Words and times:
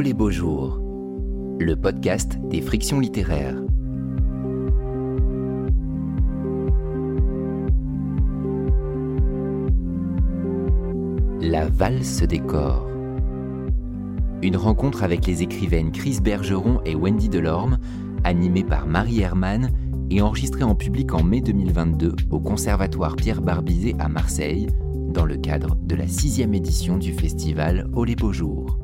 Les 0.00 0.14
beaux 0.14 0.30
jours, 0.30 0.80
le 1.58 1.74
podcast 1.74 2.38
des 2.44 2.60
frictions 2.60 3.00
littéraires. 3.00 3.56
La 11.40 11.68
valse 11.68 12.22
des 12.22 12.38
corps. 12.38 12.88
Une 14.40 14.56
rencontre 14.56 15.02
avec 15.02 15.26
les 15.26 15.42
écrivaines 15.42 15.90
Chris 15.90 16.20
Bergeron 16.22 16.80
et 16.84 16.94
Wendy 16.94 17.28
Delorme, 17.28 17.78
animée 18.22 18.64
par 18.64 18.86
Marie 18.86 19.20
Hermann 19.20 19.70
et 20.10 20.22
enregistrée 20.22 20.64
en 20.64 20.76
public 20.76 21.12
en 21.12 21.24
mai 21.24 21.40
2022 21.40 22.14
au 22.30 22.38
Conservatoire 22.38 23.16
Pierre 23.16 23.42
Barbizet 23.42 23.96
à 23.98 24.08
Marseille, 24.08 24.68
dans 25.12 25.24
le 25.24 25.36
cadre 25.36 25.74
de 25.74 25.96
la 25.96 26.06
sixième 26.06 26.54
édition 26.54 26.98
du 26.98 27.12
festival 27.12 27.90
Oh 27.94 28.04
les 28.04 28.14
beaux 28.14 28.32
jours. 28.32 28.78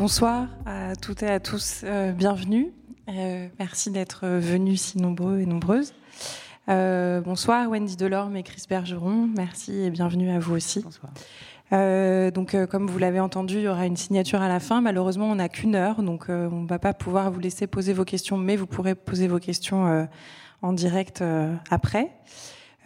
Bonsoir 0.00 0.46
à 0.64 0.96
toutes 0.96 1.22
et 1.22 1.28
à 1.28 1.40
tous, 1.40 1.82
euh, 1.84 2.12
bienvenue. 2.12 2.72
Euh, 3.10 3.48
merci 3.58 3.90
d'être 3.90 4.26
venus 4.26 4.80
si 4.80 4.98
nombreux 4.98 5.40
et 5.40 5.44
nombreuses. 5.44 5.92
Euh, 6.70 7.20
bonsoir 7.20 7.68
Wendy 7.68 7.98
Delorme 7.98 8.34
et 8.34 8.42
Chris 8.42 8.62
Bergeron, 8.66 9.28
merci 9.36 9.78
et 9.78 9.90
bienvenue 9.90 10.30
à 10.30 10.38
vous 10.38 10.54
aussi. 10.54 10.82
Bonsoir. 10.82 11.12
donc, 12.32 12.56
comme 12.70 12.86
vous 12.86 12.98
l'avez 12.98 13.20
entendu, 13.20 13.56
il 13.56 13.64
y 13.64 13.68
aura 13.68 13.84
une 13.84 13.98
signature 13.98 14.40
à 14.40 14.48
la 14.48 14.58
fin. 14.58 14.80
Malheureusement, 14.80 15.30
on 15.30 15.34
n'a 15.34 15.50
qu'une 15.50 15.74
heure, 15.74 16.02
donc 16.02 16.30
on 16.30 16.62
ne 16.62 16.66
va 16.66 16.78
pas 16.78 16.94
pouvoir 16.94 17.30
vous 17.30 17.40
laisser 17.40 17.66
poser 17.66 17.92
vos 17.92 18.06
questions, 18.06 18.38
mais 18.38 18.56
vous 18.56 18.66
pourrez 18.66 18.94
poser 18.94 19.28
vos 19.28 19.38
questions 19.38 20.08
en 20.62 20.72
direct 20.72 21.22
après. 21.70 22.10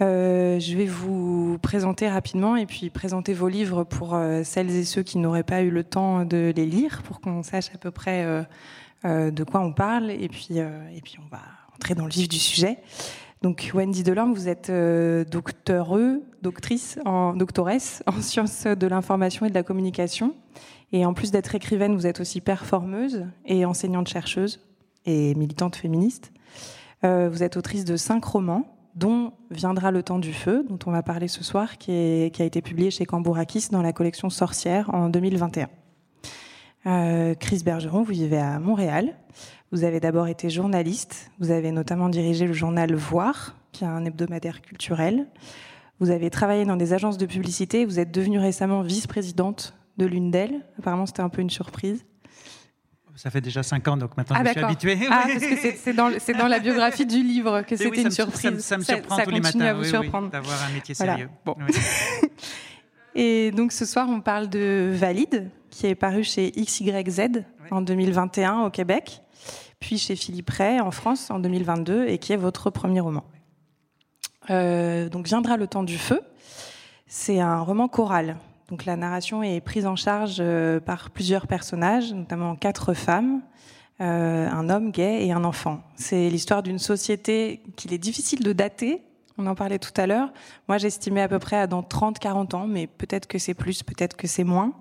Euh, 0.01 0.59
je 0.59 0.77
vais 0.77 0.87
vous 0.87 1.59
présenter 1.63 2.09
rapidement 2.09 2.57
et 2.57 2.67
puis 2.67 2.91
présenter 2.91 3.33
vos 3.33 3.47
livres 3.47 3.85
pour 3.85 4.15
euh, 4.15 4.43
celles 4.43 4.71
et 4.71 4.85
ceux 4.85 5.05
qui 5.05 5.19
n'auraient 5.19 5.45
pas 5.45 5.63
eu 5.63 5.71
le 5.71 5.85
temps 5.85 6.25
de 6.25 6.53
les 6.55 6.67
lire, 6.67 7.03
pour 7.03 7.21
qu'on 7.21 7.45
sache 7.45 7.73
à 7.73 7.79
peu 7.79 7.93
près 7.93 8.25
euh, 9.05 9.31
de 9.31 9.45
quoi 9.45 9.61
on 9.61 9.73
parle. 9.73 10.11
Et 10.11 10.29
puis, 10.29 10.59
et 10.59 11.01
puis 11.03 11.17
on 11.25 11.29
va 11.31 11.43
entrer 11.75 11.95
dans 11.95 12.05
le 12.05 12.11
vif 12.11 12.29
du 12.29 12.39
sujet. 12.39 12.79
Donc 13.43 13.71
Wendy 13.75 14.03
Delorme, 14.03 14.33
vous 14.33 14.49
êtes 14.49 14.73
docteureux, 15.31 16.23
doctrice, 16.43 16.99
en, 17.05 17.35
doctoresse 17.35 18.03
en 18.07 18.21
sciences 18.21 18.67
de 18.67 18.87
l'information 18.87 19.47
et 19.47 19.51
de 19.51 19.55
la 19.55 19.63
communication. 19.63 20.35
Et 20.93 21.05
en 21.07 21.15
plus 21.15 21.31
d'être 21.31 21.55
écrivaine, 21.55 21.95
vous 21.95 22.07
êtes 22.07 22.21
aussi 22.21 22.41
performeuse 22.41 23.27
et 23.45 23.65
enseignante-chercheuse 23.65 24.61
et 25.07 25.35
militante 25.35 25.77
féministe. 25.77 26.33
vous 27.03 27.43
êtes 27.43 27.57
autrice 27.57 27.85
de 27.85 27.97
cinq 27.97 28.25
romans, 28.25 28.74
dont 28.95 29.33
viendra 29.51 29.91
Le 29.91 30.03
Temps 30.03 30.19
du 30.19 30.33
Feu, 30.33 30.65
dont 30.69 30.79
on 30.87 30.91
va 30.91 31.03
parler 31.03 31.29
ce 31.29 31.43
soir, 31.43 31.79
qui, 31.79 31.91
a 31.91 32.45
été 32.45 32.63
publié 32.63 32.91
chez 32.91 33.07
Cambourakis 33.07 33.69
dans 33.71 33.83
la 33.83 33.93
collection 33.93 34.31
Sorcière 34.31 34.95
en 34.95 35.09
2021. 35.09 35.69
Euh, 36.87 37.35
Chris 37.35 37.63
Bergeron, 37.65 38.03
vous 38.03 38.13
vivez 38.13 38.39
à 38.39 38.59
Montréal. 38.59 39.17
Vous 39.73 39.85
avez 39.85 40.01
d'abord 40.01 40.29
été 40.29 40.51
journaliste. 40.51 41.31
Vous 41.41 41.51
avez 41.51 41.73
notamment 41.73 42.09
dirigé 42.09 42.47
le 42.47 42.53
journal 42.53 42.95
Voir, 42.95 43.57
qui 43.73 43.85
est 43.85 43.89
un 43.89 44.05
hebdomadaire 44.05 44.63
culturel. 44.63 45.27
Vous 45.99 46.11
avez 46.11 46.31
travaillé 46.31 46.65
dans 46.65 46.77
des 46.77 46.93
agences 46.93 47.19
de 47.19 47.27
publicité. 47.27 47.85
Vous 47.85 47.99
êtes 47.99 48.13
devenue 48.13 48.39
récemment 48.39 48.83
vice-présidente 48.83 49.75
de 49.97 50.07
l'une 50.07 50.31
d'elles. 50.31 50.61
Apparemment, 50.79 51.07
c'était 51.07 51.23
un 51.23 51.29
peu 51.29 51.41
une 51.41 51.51
surprise. 51.51 52.05
Ça 53.17 53.31
fait 53.31 53.41
déjà 53.41 53.63
cinq 53.63 53.87
ans, 53.87 53.97
donc 53.97 54.17
maintenant 54.17 54.37
ah, 54.41 54.45
je 54.45 54.51
suis 54.51 54.61
habitué. 54.61 54.99
Ah, 55.09 55.27
parce 55.27 55.45
que 55.45 55.77
c'est 55.77 55.93
dans, 55.93 56.11
dans, 56.11 56.49
la 56.49 56.59
biographie 56.59 57.07
du 57.07 57.23
livre 57.23 57.63
que 57.63 57.77
c'était 57.77 58.03
une 58.03 58.11
surprise. 58.11 58.59
Ça, 58.59 58.77
me 58.77 58.83
surprend 58.83 59.19
tous 59.23 59.31
les 59.31 59.41
matins 59.41 59.61
à 59.61 59.75
vous 59.75 59.85
surprendre. 59.85 60.31
d'avoir 60.31 60.63
un 60.65 60.73
métier 60.73 60.95
sérieux. 60.95 61.29
Bon. 61.45 61.57
Et 63.15 63.53
donc 63.53 63.71
ce 63.71 63.85
soir, 63.85 64.09
on 64.11 64.21
parle 64.21 64.49
de 64.49 64.91
Valide, 64.93 65.51
qui 65.71 65.87
est 65.87 65.95
paru 65.95 66.25
chez 66.25 66.51
XYZ 66.51 67.45
en 67.71 67.81
2021 67.81 68.63
au 68.63 68.71
Québec, 68.71 69.23
puis 69.79 69.99
chez 69.99 70.17
Philippe 70.17 70.51
Ray 70.51 70.81
en 70.81 70.91
France 70.91 71.31
en 71.31 71.39
2022, 71.39 72.07
et 72.09 72.19
qui 72.19 72.33
est 72.33 72.37
votre 72.37 72.71
premier 72.71 72.99
roman. 72.99 73.25
Euh, 74.51 75.09
donc 75.09 75.27
viendra 75.27 75.57
le 75.57 75.69
temps 75.69 75.85
du 75.85 75.97
feu. 75.97 76.21
C'est 77.07 77.41
un 77.41 77.61
roman 77.61 77.87
choral 77.87 78.37
donc 78.69 78.87
la 78.87 78.97
narration 78.97 79.43
est 79.43 79.61
prise 79.61 79.87
en 79.87 79.97
charge 79.97 80.37
euh, 80.41 80.81
par 80.81 81.11
plusieurs 81.11 81.47
personnages, 81.47 82.13
notamment 82.15 82.57
quatre 82.57 82.95
femmes, 82.95 83.43
euh, 84.01 84.49
un 84.49 84.71
homme 84.71 84.91
gay 84.91 85.27
et 85.27 85.33
un 85.33 85.45
enfant. 85.45 85.83
C'est 85.97 86.31
l'histoire 86.31 86.63
d'une 86.63 86.79
société 86.79 87.61
qu'il 87.77 87.93
est 87.93 87.99
difficile 87.99 88.43
de 88.43 88.53
dater. 88.53 89.03
On 89.37 89.47
en 89.47 89.55
parlait 89.55 89.79
tout 89.79 89.93
à 89.97 90.07
l'heure. 90.07 90.33
Moi, 90.69 90.79
j'estimais 90.79 91.21
à 91.21 91.29
peu 91.29 91.39
près 91.39 91.57
à 91.57 91.67
dans 91.67 91.83
30-40 91.83 92.55
ans, 92.55 92.67
mais 92.67 92.87
peut-être 92.87 93.27
que 93.27 93.39
c'est 93.39 93.53
plus, 93.53 93.83
peut-être 93.83 94.17
que 94.17 94.27
c'est 94.27 94.45
moins. 94.45 94.73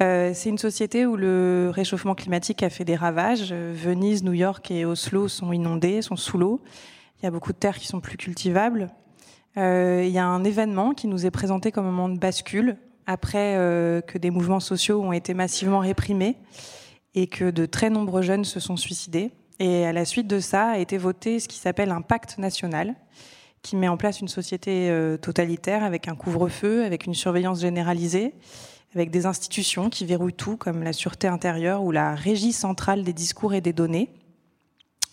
Euh, 0.00 0.30
c'est 0.32 0.50
une 0.50 0.58
société 0.58 1.04
où 1.04 1.16
le 1.16 1.72
réchauffement 1.74 2.14
climatique 2.14 2.62
a 2.62 2.70
fait 2.70 2.84
des 2.84 2.94
ravages. 2.94 3.52
Venise, 3.52 4.22
New 4.22 4.34
York 4.34 4.70
et 4.70 4.84
Oslo 4.84 5.26
sont 5.26 5.52
inondés, 5.52 6.02
sont 6.02 6.16
sous 6.16 6.38
l'eau. 6.38 6.60
Il 7.20 7.24
y 7.24 7.26
a 7.26 7.32
beaucoup 7.32 7.52
de 7.52 7.58
terres 7.58 7.78
qui 7.78 7.88
sont 7.88 8.00
plus 8.00 8.16
cultivables. 8.16 8.90
il 9.56 10.10
y 10.10 10.18
a 10.18 10.26
un 10.26 10.44
événement 10.44 10.92
qui 10.92 11.08
nous 11.08 11.26
est 11.26 11.32
présenté 11.32 11.72
comme 11.72 11.86
un 11.86 11.90
moment 11.90 12.10
de 12.10 12.18
bascule 12.18 12.76
après 13.08 13.56
euh, 13.56 14.02
que 14.02 14.18
des 14.18 14.30
mouvements 14.30 14.60
sociaux 14.60 15.02
ont 15.02 15.12
été 15.12 15.32
massivement 15.32 15.78
réprimés 15.80 16.36
et 17.14 17.26
que 17.26 17.50
de 17.50 17.64
très 17.64 17.88
nombreux 17.88 18.20
jeunes 18.20 18.44
se 18.44 18.60
sont 18.60 18.76
suicidés. 18.76 19.32
Et 19.58 19.86
à 19.86 19.92
la 19.94 20.04
suite 20.04 20.28
de 20.28 20.38
ça 20.38 20.68
a 20.68 20.78
été 20.78 20.98
voté 20.98 21.40
ce 21.40 21.48
qui 21.48 21.56
s'appelle 21.56 21.90
un 21.90 22.02
pacte 22.02 22.36
national 22.36 22.94
qui 23.62 23.76
met 23.76 23.88
en 23.88 23.96
place 23.96 24.20
une 24.20 24.28
société 24.28 24.90
euh, 24.90 25.16
totalitaire 25.16 25.82
avec 25.82 26.06
un 26.06 26.14
couvre-feu, 26.14 26.84
avec 26.84 27.06
une 27.06 27.14
surveillance 27.14 27.62
généralisée, 27.62 28.34
avec 28.94 29.10
des 29.10 29.24
institutions 29.24 29.88
qui 29.88 30.04
verrouillent 30.04 30.34
tout, 30.34 30.58
comme 30.58 30.82
la 30.82 30.92
sûreté 30.92 31.28
intérieure 31.28 31.82
ou 31.82 31.90
la 31.90 32.14
régie 32.14 32.52
centrale 32.52 33.04
des 33.04 33.14
discours 33.14 33.54
et 33.54 33.62
des 33.62 33.72
données. 33.72 34.10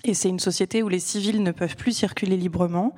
Et 0.03 0.13
c'est 0.13 0.29
une 0.29 0.39
société 0.39 0.83
où 0.83 0.89
les 0.89 0.99
civils 0.99 1.41
ne 1.41 1.51
peuvent 1.51 1.77
plus 1.77 1.93
circuler 1.93 2.35
librement, 2.35 2.93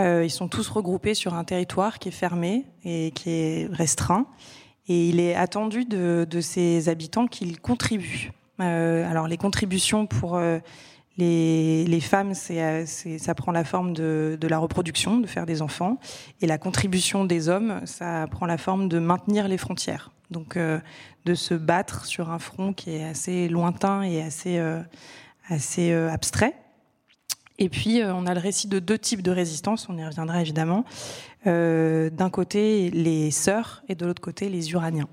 euh, 0.00 0.24
ils 0.24 0.30
sont 0.30 0.48
tous 0.48 0.68
regroupés 0.68 1.14
sur 1.14 1.34
un 1.34 1.44
territoire 1.44 1.98
qui 1.98 2.08
est 2.08 2.12
fermé 2.12 2.64
et 2.84 3.12
qui 3.14 3.30
est 3.30 3.68
restreint. 3.72 4.26
Et 4.88 5.08
il 5.08 5.20
est 5.20 5.34
attendu 5.34 5.84
de, 5.84 6.26
ces 6.40 6.88
habitants 6.88 7.26
qu'ils 7.26 7.60
contribuent. 7.60 8.32
Euh, 8.60 9.08
alors 9.08 9.28
les 9.28 9.36
contributions 9.36 10.06
pour 10.06 10.36
euh, 10.36 10.58
les, 11.16 12.00
femmes, 12.00 12.34
ça 12.34 13.34
prend 13.34 13.52
la 13.52 13.64
forme 13.64 13.92
de, 13.92 14.36
de, 14.40 14.48
la 14.48 14.58
reproduction, 14.58 15.18
de 15.18 15.26
faire 15.26 15.46
des 15.46 15.62
enfants. 15.62 15.98
Et 16.40 16.46
la 16.46 16.58
contribution 16.58 17.24
des 17.24 17.48
hommes, 17.48 17.80
ça 17.84 18.26
prend 18.30 18.46
la 18.46 18.58
forme 18.58 18.88
de 18.88 18.98
maintenir 18.98 19.46
les 19.46 19.58
frontières. 19.58 20.10
Donc 20.30 20.56
de 20.56 21.34
se 21.34 21.54
battre 21.54 22.06
sur 22.06 22.30
un 22.30 22.38
front 22.38 22.72
qui 22.72 22.94
est 22.94 23.04
assez 23.04 23.48
lointain 23.48 24.02
et 24.02 24.22
assez, 24.22 24.60
assez 25.48 25.92
abstrait. 25.92 26.54
Et 27.62 27.68
puis, 27.68 28.00
euh, 28.00 28.14
on 28.14 28.26
a 28.26 28.32
le 28.32 28.40
récit 28.40 28.68
de 28.68 28.78
deux 28.78 28.98
types 28.98 29.20
de 29.22 29.30
résistance, 29.30 29.86
on 29.90 29.96
y 29.98 30.04
reviendra 30.04 30.40
évidemment. 30.40 30.84
Euh, 31.46 32.08
D'un 32.08 32.30
côté, 32.30 32.90
les 32.90 33.30
sœurs, 33.30 33.84
et 33.88 33.94
de 33.94 34.06
l'autre 34.06 34.22
côté, 34.22 34.48
les 34.48 34.72
uraniens. 34.72 35.08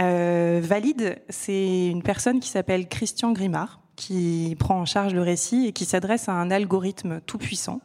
Euh, 0.00 0.60
Valide, 0.62 1.20
c'est 1.28 1.86
une 1.86 2.02
personne 2.02 2.40
qui 2.40 2.48
s'appelle 2.48 2.88
Christian 2.88 3.32
Grimard, 3.32 3.80
qui 3.94 4.56
prend 4.58 4.80
en 4.80 4.86
charge 4.86 5.12
le 5.12 5.20
récit 5.20 5.66
et 5.66 5.72
qui 5.72 5.84
s'adresse 5.84 6.30
à 6.30 6.32
un 6.32 6.50
algorithme 6.50 7.20
tout-puissant 7.26 7.82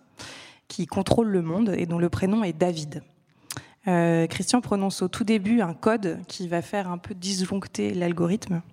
qui 0.70 0.88
contrôle 0.88 1.28
le 1.28 1.42
monde 1.42 1.76
et 1.78 1.86
dont 1.86 2.00
le 2.00 2.10
prénom 2.10 2.44
est 2.44 2.54
David. 2.54 3.04
Christian 3.86 4.62
prononce 4.62 5.04
au 5.04 5.08
tout 5.08 5.24
début 5.24 5.62
un 5.62 5.76
code 5.76 6.18
qui 6.28 6.48
va 6.48 6.64
faire 6.64 6.90
un 6.90 6.98
peu 6.98 7.14
disjoncter 7.14 7.94
l'algorithme. 7.94 8.64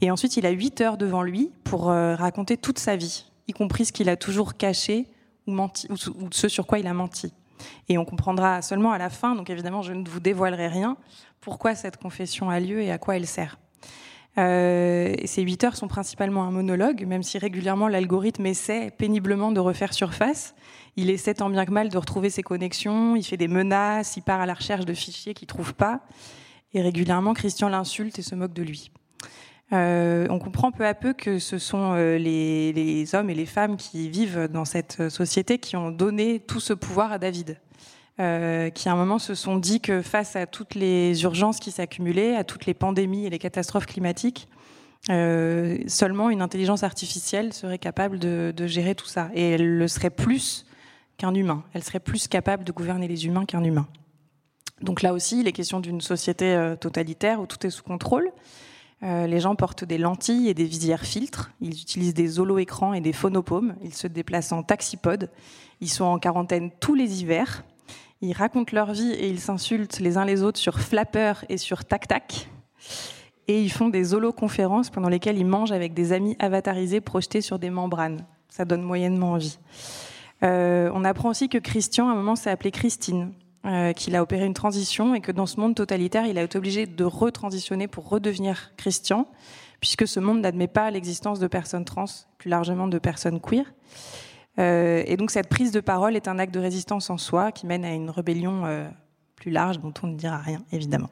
Et 0.00 0.12
ensuite, 0.12 0.36
il 0.36 0.46
a 0.46 0.50
huit 0.50 0.80
heures 0.80 0.96
devant 0.96 1.24
lui 1.24 1.50
pour 1.64 1.86
raconter 1.86 2.56
toute 2.56 2.78
sa 2.78 2.94
vie 2.94 3.29
y 3.50 3.52
compris 3.52 3.84
ce 3.84 3.92
qu'il 3.92 4.08
a 4.08 4.16
toujours 4.16 4.56
caché 4.56 5.06
ou, 5.46 5.52
menti, 5.52 5.86
ou, 5.90 5.96
ce 6.30 6.48
sur 6.48 6.66
quoi 6.66 6.78
il 6.78 6.86
a 6.86 6.94
menti. 6.94 7.32
Et 7.88 7.98
on 7.98 8.04
comprendra 8.04 8.62
seulement 8.62 8.92
à 8.92 8.98
la 8.98 9.10
fin, 9.10 9.34
donc 9.34 9.50
évidemment 9.50 9.82
je 9.82 9.92
ne 9.92 10.08
vous 10.08 10.20
dévoilerai 10.20 10.68
rien, 10.68 10.96
pourquoi 11.40 11.74
cette 11.74 11.98
confession 11.98 12.48
a 12.48 12.58
lieu 12.58 12.80
et 12.80 12.90
à 12.90 12.98
quoi 12.98 13.16
elle 13.16 13.26
sert. 13.26 13.58
Euh, 14.38 15.12
ces 15.24 15.42
huit 15.42 15.62
heures 15.64 15.76
sont 15.76 15.88
principalement 15.88 16.44
un 16.44 16.50
monologue, 16.50 17.04
même 17.06 17.22
si 17.22 17.36
régulièrement 17.38 17.88
l'algorithme 17.88 18.46
essaie 18.46 18.90
péniblement 18.90 19.52
de 19.52 19.60
refaire 19.60 19.92
surface. 19.92 20.54
Il 20.96 21.10
essaie 21.10 21.34
tant 21.34 21.50
bien 21.50 21.66
que 21.66 21.72
mal 21.72 21.88
de 21.88 21.98
retrouver 21.98 22.30
ses 22.30 22.42
connexions, 22.42 23.16
il 23.16 23.24
fait 23.24 23.36
des 23.36 23.48
menaces, 23.48 24.16
il 24.16 24.22
part 24.22 24.40
à 24.40 24.46
la 24.46 24.54
recherche 24.54 24.84
de 24.84 24.94
fichiers 24.94 25.34
qu'il 25.34 25.48
trouve 25.48 25.74
pas. 25.74 26.00
Et 26.72 26.82
régulièrement, 26.82 27.34
Christian 27.34 27.68
l'insulte 27.68 28.18
et 28.18 28.22
se 28.22 28.34
moque 28.34 28.52
de 28.52 28.62
lui. 28.62 28.90
Euh, 29.72 30.26
on 30.30 30.38
comprend 30.38 30.72
peu 30.72 30.84
à 30.84 30.94
peu 30.94 31.12
que 31.12 31.38
ce 31.38 31.58
sont 31.58 31.92
euh, 31.94 32.18
les, 32.18 33.14
hommes 33.14 33.30
et 33.30 33.34
les 33.34 33.46
femmes 33.46 33.76
qui 33.76 34.08
vivent 34.08 34.48
dans 34.52 34.64
cette 34.64 35.08
société 35.08 35.58
qui 35.58 35.76
ont 35.76 35.90
donné 35.90 36.40
tout 36.40 36.60
ce 36.60 36.72
pouvoir 36.72 37.12
à 37.12 37.18
David. 37.18 37.58
Euh, 38.18 38.68
qui 38.68 38.88
à 38.88 38.92
un 38.92 38.96
moment 38.96 39.18
se 39.18 39.34
sont 39.34 39.56
dit 39.56 39.80
que 39.80 40.02
face 40.02 40.36
à 40.36 40.44
toutes 40.46 40.74
les 40.74 41.22
urgences 41.22 41.58
qui 41.58 41.70
s'accumulaient, 41.70 42.36
à 42.36 42.44
toutes 42.44 42.66
les 42.66 42.74
pandémies 42.74 43.24
et 43.24 43.30
les 43.30 43.38
catastrophes 43.38 43.86
climatiques, 43.86 44.48
seulement 45.08 46.28
une 46.28 46.42
intelligence 46.42 46.82
artificielle 46.82 47.54
serait 47.54 47.78
capable 47.78 48.18
de, 48.18 48.52
de, 48.54 48.66
gérer 48.66 48.94
tout 48.94 49.06
ça. 49.06 49.30
Et 49.34 49.52
elle 49.52 49.78
le 49.78 49.88
serait 49.88 50.10
plus 50.10 50.66
qu'un 51.16 51.34
humain. 51.34 51.64
Elle 51.72 51.82
serait 51.82 52.00
plus 52.00 52.28
capable 52.28 52.64
de 52.64 52.72
gouverner 52.72 53.08
les 53.08 53.24
humains 53.24 53.46
qu'un 53.46 53.64
humain. 53.64 53.86
Donc 54.82 55.02
là 55.02 55.12
aussi, 55.12 55.40
il 55.40 55.48
est 55.48 55.52
question 55.52 55.80
d'une 55.80 56.00
société 56.00 56.54
euh, 56.54 56.76
totalitaire 56.76 57.40
où 57.40 57.46
tout 57.46 57.66
est 57.66 57.70
sous 57.70 57.82
contrôle. 57.82 58.30
Euh, 59.02 59.26
les 59.26 59.40
gens 59.40 59.54
portent 59.54 59.84
des 59.84 59.98
lentilles 59.98 60.48
et 60.48 60.54
des 60.54 60.64
visières 60.64 61.04
filtres. 61.04 61.50
Ils 61.60 61.80
utilisent 61.80 62.14
des 62.14 62.38
holo-écrans 62.38 62.92
et 62.92 63.00
des 63.00 63.12
phonopomes. 63.12 63.74
Ils 63.82 63.94
se 63.94 64.06
déplacent 64.06 64.52
en 64.52 64.62
taxipode. 64.62 65.30
Ils 65.80 65.88
sont 65.88 66.04
en 66.04 66.18
quarantaine 66.18 66.70
tous 66.80 66.94
les 66.94 67.20
hivers. 67.20 67.64
Ils 68.20 68.34
racontent 68.34 68.72
leur 68.74 68.92
vie 68.92 69.12
et 69.12 69.28
ils 69.28 69.40
s'insultent 69.40 70.00
les 70.00 70.18
uns 70.18 70.26
les 70.26 70.42
autres 70.42 70.58
sur 70.58 70.80
Flapper 70.80 71.32
et 71.48 71.56
sur 71.56 71.84
Tac 71.84 72.08
Tac. 72.08 72.48
Et 73.48 73.62
ils 73.62 73.72
font 73.72 73.88
des 73.88 74.12
holo-conférences 74.12 74.90
pendant 74.90 75.08
lesquelles 75.08 75.38
ils 75.38 75.46
mangent 75.46 75.72
avec 75.72 75.94
des 75.94 76.12
amis 76.12 76.36
avatarisés 76.38 77.00
projetés 77.00 77.40
sur 77.40 77.58
des 77.58 77.70
membranes. 77.70 78.26
Ça 78.50 78.66
donne 78.66 78.82
moyennement 78.82 79.32
envie. 79.32 79.58
Euh, 80.42 80.90
on 80.94 81.04
apprend 81.04 81.30
aussi 81.30 81.48
que 81.48 81.58
Christian, 81.58 82.08
à 82.08 82.12
un 82.12 82.14
moment, 82.14 82.36
s'est 82.36 82.50
appelé 82.50 82.70
Christine. 82.70 83.32
Euh, 83.66 83.92
qu'il 83.92 84.16
a 84.16 84.22
opéré 84.22 84.46
une 84.46 84.54
transition 84.54 85.14
et 85.14 85.20
que 85.20 85.30
dans 85.30 85.44
ce 85.44 85.60
monde 85.60 85.74
totalitaire, 85.74 86.24
il 86.24 86.38
a 86.38 86.42
été 86.42 86.56
obligé 86.56 86.86
de 86.86 87.04
retransitionner 87.04 87.88
pour 87.88 88.08
redevenir 88.08 88.72
Christian, 88.78 89.26
puisque 89.80 90.08
ce 90.08 90.18
monde 90.18 90.40
n'admet 90.40 90.66
pas 90.66 90.90
l'existence 90.90 91.38
de 91.40 91.46
personnes 91.46 91.84
trans, 91.84 92.06
plus 92.38 92.48
largement 92.48 92.88
de 92.88 92.98
personnes 92.98 93.38
queer. 93.38 93.66
Euh, 94.58 95.02
et 95.04 95.18
donc 95.18 95.30
cette 95.30 95.50
prise 95.50 95.72
de 95.72 95.80
parole 95.80 96.16
est 96.16 96.26
un 96.26 96.38
acte 96.38 96.54
de 96.54 96.58
résistance 96.58 97.10
en 97.10 97.18
soi 97.18 97.52
qui 97.52 97.66
mène 97.66 97.84
à 97.84 97.92
une 97.92 98.08
rébellion 98.08 98.64
euh, 98.64 98.88
plus 99.36 99.50
large 99.50 99.78
dont 99.78 99.92
on 100.02 100.06
ne 100.06 100.16
dira 100.16 100.38
rien, 100.38 100.62
évidemment. 100.72 101.10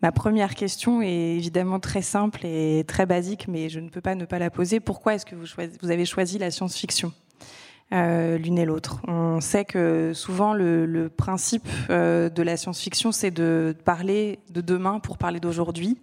Ma 0.00 0.12
première 0.12 0.54
question 0.54 1.02
est 1.02 1.34
évidemment 1.36 1.80
très 1.80 2.02
simple 2.02 2.46
et 2.46 2.84
très 2.86 3.04
basique, 3.04 3.48
mais 3.48 3.68
je 3.68 3.80
ne 3.80 3.88
peux 3.88 4.00
pas 4.00 4.14
ne 4.14 4.26
pas 4.26 4.38
la 4.38 4.50
poser. 4.50 4.78
Pourquoi 4.78 5.14
est-ce 5.14 5.26
que 5.26 5.34
vous, 5.34 5.46
vous 5.82 5.90
avez 5.90 6.04
choisi 6.04 6.38
la 6.38 6.52
science-fiction? 6.52 7.12
Euh, 7.90 8.36
l'une 8.36 8.58
et 8.58 8.66
l'autre. 8.66 9.00
On 9.08 9.40
sait 9.40 9.64
que 9.64 10.12
souvent 10.14 10.52
le, 10.52 11.08
principe 11.08 11.66
euh, 11.88 12.28
de 12.28 12.42
la 12.42 12.58
science-fiction, 12.58 13.12
c'est 13.12 13.30
de 13.30 13.74
parler 13.84 14.40
de 14.50 14.60
demain 14.60 15.00
pour 15.00 15.16
parler 15.16 15.40
d'aujourd'hui, 15.40 15.98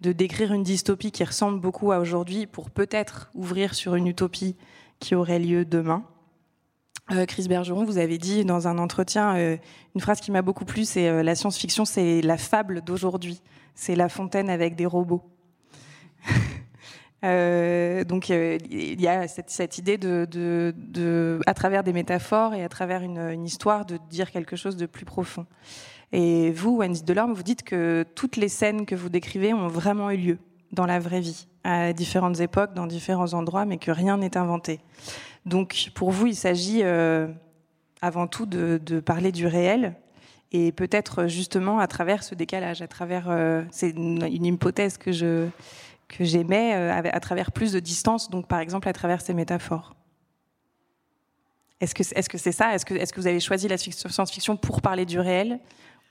de 0.00 0.12
décrire 0.12 0.54
une 0.54 0.62
dystopie 0.62 1.12
qui 1.12 1.22
ressemble 1.22 1.60
beaucoup 1.60 1.92
à 1.92 1.98
aujourd'hui 1.98 2.46
pour 2.46 2.70
peut-être 2.70 3.30
ouvrir 3.34 3.74
sur 3.74 3.96
une 3.96 4.06
utopie 4.06 4.56
qui 4.98 5.14
aurait 5.14 5.38
lieu 5.38 5.66
demain. 5.66 6.04
Euh, 7.12 7.26
Chris 7.26 7.48
Bergeron, 7.48 7.84
vous 7.84 7.98
avez 7.98 8.16
dit 8.16 8.46
dans 8.46 8.66
un 8.66 8.78
entretien 8.78 9.34
une 9.94 10.00
phrase 10.00 10.20
qui 10.20 10.30
m'a 10.30 10.40
beaucoup 10.40 10.64
plu, 10.64 10.86
c'est 10.86 11.22
la 11.22 11.34
science-fiction, 11.34 11.84
c'est 11.84 12.22
la 12.22 12.38
fable 12.38 12.80
d'aujourd'hui, 12.80 13.42
c'est 13.74 13.94
La 13.94 14.08
Fontaine 14.08 14.48
avec 14.48 14.74
des 14.74 14.86
robots. 14.86 15.22
Euh, 17.22 18.02
donc 18.04 18.30
euh, 18.30 18.58
il 18.70 19.00
y 19.00 19.08
a 19.08 19.28
cette, 19.28 19.78
idée 19.78 19.98
de, 19.98 21.40
à 21.46 21.54
travers 21.54 21.84
des 21.84 21.92
métaphores 21.92 22.54
et 22.54 22.64
à 22.64 22.68
travers 22.68 23.02
une, 23.02 23.44
histoire, 23.44 23.84
de 23.84 23.98
dire 24.08 24.30
quelque 24.30 24.56
chose 24.56 24.76
de 24.76 24.86
plus 24.86 25.04
profond. 25.04 25.46
Et 26.12 26.50
vous, 26.50 26.76
Wendy 26.78 27.02
Delorme, 27.02 27.34
vous 27.34 27.42
dites 27.42 27.62
que 27.62 28.04
toutes 28.14 28.36
les 28.36 28.48
scènes 28.48 28.86
que 28.86 28.94
vous 28.94 29.08
décrivez 29.08 29.54
ont 29.54 29.68
vraiment 29.68 30.10
eu 30.10 30.16
lieu 30.16 30.38
dans 30.72 30.86
la 30.86 30.98
vraie 30.98 31.20
vie, 31.20 31.46
à 31.62 31.92
différentes 31.92 32.40
époques, 32.40 32.74
dans 32.74 32.86
différents 32.86 33.34
endroits, 33.34 33.64
mais 33.64 33.76
que 33.76 33.90
rien 33.90 34.16
n'est 34.16 34.36
inventé. 34.36 34.80
Donc 35.46 35.90
pour 35.94 36.10
vous, 36.10 36.26
il 36.26 36.36
s'agit 36.36 36.80
euh, 36.82 37.28
avant 38.02 38.26
tout 38.26 38.46
de, 38.46 38.78
parler 39.00 39.30
du 39.30 39.46
réel 39.46 39.94
et 40.52 40.72
peut-être 40.72 41.28
justement 41.28 41.78
à 41.78 41.86
travers 41.86 42.24
ce 42.24 42.34
décalage, 42.34 42.82
à 42.82 42.88
travers, 42.88 43.32
c'est 43.70 43.90
une 43.90 44.44
hypothèse 44.44 44.98
que 44.98 45.12
je 45.12 45.48
que 46.10 46.24
j'aimais 46.24 46.74
euh, 46.74 46.92
à 46.92 47.20
travers 47.20 47.52
plus 47.52 47.72
de 47.72 47.80
distance, 47.80 48.30
donc 48.30 48.48
par 48.48 48.60
exemple 48.60 48.88
à 48.88 48.92
travers 48.92 49.22
ces 49.22 49.32
métaphores. 49.32 49.94
Est-ce 51.80 51.94
que 51.94 52.02
c'est 52.02 52.18
-ce 52.18 52.36
c'est 52.36 52.52
ça? 52.52 52.74
Est-ce 52.74 52.84
que, 52.84 53.20
vous 53.20 53.26
avez 53.26 53.40
choisi 53.40 53.66
la 53.68 53.78
science-fiction 53.78 54.56
pour 54.56 54.82
parler 54.82 55.06
du 55.06 55.18
réel? 55.18 55.60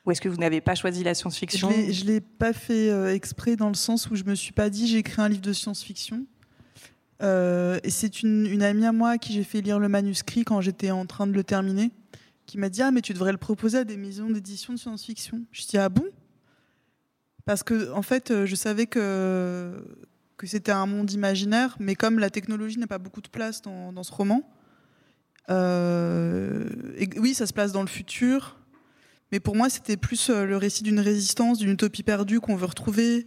Ou 0.05 0.11
est-ce 0.11 0.21
que 0.21 0.29
vous 0.29 0.37
n'avez 0.37 0.61
pas 0.61 0.73
choisi 0.73 1.03
la 1.03 1.13
science-fiction? 1.13 1.69
Je 1.69 2.03
ne 2.03 2.07
l'ai 2.07 2.21
pas 2.21 2.53
fait 2.53 2.89
euh, 2.89 3.13
exprès 3.13 3.55
dans 3.55 3.67
le 3.67 3.75
sens 3.75 4.09
où 4.09 4.15
je 4.15 4.23
me 4.23 4.33
suis 4.33 4.53
pas 4.53 4.69
dit 4.69 4.87
j'ai 4.87 4.99
écrit 4.99 5.21
un 5.21 5.29
livre 5.29 5.41
de 5.41 5.53
science-fiction. 5.53 6.25
Euh, 7.21 7.79
et 7.83 7.89
c'est 7.89 8.23
une, 8.23 8.47
une, 8.47 8.63
amie 8.63 8.85
à 8.85 8.93
moi 8.93 9.17
qui 9.17 9.33
j'ai 9.33 9.43
fait 9.43 9.61
lire 9.61 9.77
le 9.77 9.89
manuscrit 9.89 10.45
quand 10.45 10.61
j'étais 10.61 10.89
en 10.89 11.05
train 11.05 11.27
de 11.27 11.33
le 11.33 11.43
terminer, 11.43 11.91
qui 12.45 12.57
m'a 12.57 12.69
dit 12.69 12.81
ah 12.81 12.91
mais 12.91 13.01
tu 13.01 13.13
devrais 13.13 13.33
le 13.33 13.37
proposer 13.37 13.79
à 13.79 13.83
des 13.83 13.97
maisons 13.97 14.29
d'édition 14.29 14.73
de 14.73 14.79
science-fiction. 14.79 15.41
Je 15.51 15.67
dis 15.67 15.77
ah 15.77 15.89
bon? 15.89 16.05
Parce 17.49 17.63
que 17.63 17.91
en 17.93 18.03
fait, 18.03 18.29
euh, 18.29 18.45
je 18.45 18.53
savais 18.53 18.85
que 18.85 19.83
que 20.37 20.45
c'était 20.45 20.71
un 20.71 20.85
monde 20.85 21.11
imaginaire, 21.11 21.75
mais 21.79 21.95
comme 21.95 22.19
la 22.19 22.29
technologie 22.29 22.77
n'a 22.77 22.85
pas 22.85 22.99
beaucoup 22.99 23.21
de 23.21 23.27
place 23.27 23.63
dans, 23.63 24.03
ce 24.03 24.11
roman, 24.11 24.47
euh, 25.49 26.69
oui, 27.17 27.33
ça 27.33 27.47
se 27.47 27.53
place 27.53 27.71
dans 27.71 27.81
le 27.81 27.87
futur, 27.87 28.59
mais 29.31 29.39
pour 29.39 29.55
moi, 29.55 29.67
c'était 29.67 29.97
plus 29.97 30.29
euh, 30.29 30.45
le 30.45 30.57
récit 30.57 30.83
d'une 30.83 30.99
résistance, 30.99 31.57
d'une 31.57 31.71
utopie 31.71 32.03
perdue 32.03 32.39
qu'on 32.39 32.55
veut 32.55 32.67
retrouver. 32.67 33.25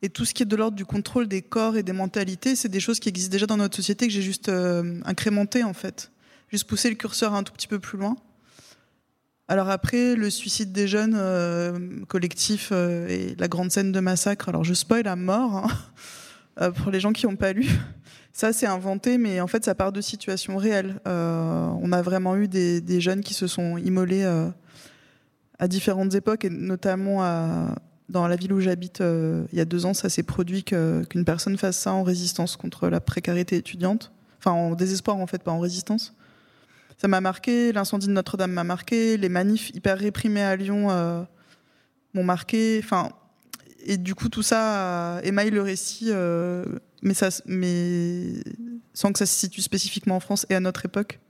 Et 0.00 0.08
tout 0.08 0.24
ce 0.24 0.32
qui 0.32 0.44
est 0.44 0.46
de 0.46 0.56
l'ordre 0.56 0.74
du 0.74 0.86
contrôle 0.86 1.28
des 1.28 1.42
corps 1.42 1.76
et 1.76 1.82
des 1.82 1.92
mentalités, 1.92 2.56
c'est 2.56 2.70
des 2.70 2.80
choses 2.80 3.00
qui 3.00 3.10
existent 3.10 3.32
déjà 3.32 3.44
dans 3.44 3.58
notre 3.58 3.76
société 3.76 4.06
que 4.06 4.12
j'ai 4.14 4.22
juste 4.22 4.48
incrémenté 4.48 5.62
en 5.62 5.74
fait. 5.74 6.10
Juste 6.48 6.64
poussé 6.64 6.88
le 6.88 6.96
curseur 6.96 7.34
un 7.34 7.42
tout 7.42 7.52
petit 7.52 7.68
peu 7.68 7.78
plus 7.78 7.98
loin. 7.98 8.16
Alors 9.50 9.70
après, 9.70 10.14
le 10.14 10.28
suicide 10.28 10.72
des 10.72 10.86
jeunes 10.86 11.16
euh, 11.16 12.04
collectif 12.06 12.68
euh, 12.70 13.08
et 13.08 13.34
la 13.38 13.48
grande 13.48 13.70
scène 13.70 13.92
de 13.92 14.00
massacre. 14.00 14.50
Alors 14.50 14.62
je 14.62 14.74
spoil 14.74 15.08
à 15.08 15.16
mort 15.16 15.56
hein, 15.56 15.68
euh, 16.60 16.70
pour 16.70 16.90
les 16.90 17.00
gens 17.00 17.14
qui 17.14 17.26
n'ont 17.26 17.36
pas 17.36 17.54
lu. 17.54 17.66
Ça 18.34 18.52
c'est 18.52 18.66
inventé, 18.66 19.16
mais 19.16 19.40
en 19.40 19.46
fait 19.46 19.64
ça 19.64 19.74
part 19.74 19.90
de 19.90 20.02
situations 20.02 20.58
réelles. 20.58 21.00
on 21.06 21.92
a 21.92 22.02
vraiment 22.02 22.36
eu 22.36 22.46
des, 22.46 23.00
jeunes 23.00 23.22
qui 23.22 23.34
se 23.34 23.48
sont 23.48 23.78
immolés 23.78 24.24
à 25.58 25.66
différentes 25.66 26.14
époques, 26.14 26.44
et 26.44 26.50
notamment 26.50 27.18
dans 28.08 28.28
la 28.28 28.36
ville 28.36 28.52
où 28.52 28.60
j'habite. 28.60 29.00
il 29.00 29.58
y 29.58 29.60
a 29.60 29.64
deux 29.64 29.86
ans, 29.86 29.94
ça 29.94 30.08
s'est 30.08 30.22
produit 30.22 30.62
qu'une 30.62 31.24
personne 31.26 31.58
fasse 31.58 31.78
ça 31.78 31.92
en 31.92 32.04
résistance 32.04 32.54
contre 32.54 32.88
la 32.88 33.00
précarité 33.00 33.56
étudiante. 33.56 34.12
Enfin 34.38 34.52
en 34.52 34.76
désespoir 34.76 35.16
en 35.16 35.26
fait, 35.26 35.42
pas 35.42 35.50
en 35.50 35.58
résistance 35.58 36.14
ça 36.98 37.08
m'a 37.08 37.20
marqué. 37.20 37.72
L'incendie 37.72 38.08
de 38.08 38.12
Notre-Dame 38.12 38.52
m'a 38.52 38.64
marqué. 38.64 39.16
Les 39.16 39.28
manifs 39.28 39.70
hyper 39.70 39.98
réprimés 39.98 40.42
à 40.42 40.56
Lyon 40.56 40.90
euh, 40.90 41.22
m'ont 42.12 42.24
marqué. 42.24 42.80
Enfin, 42.82 43.10
et 43.86 43.96
du 43.96 44.14
coup, 44.14 44.28
tout 44.28 44.42
ça 44.42 45.20
émaille 45.22 45.50
le 45.50 45.62
récit, 45.62 46.08
euh, 46.10 46.64
mais, 47.02 47.14
sans 48.92 49.12
que 49.12 49.18
ça 49.18 49.26
se 49.26 49.34
situe 49.34 49.62
spécifiquement 49.62 50.16
en 50.16 50.20
France 50.20 50.44
et 50.50 50.54
à 50.56 50.60
notre 50.60 50.84
époque. 50.84 51.20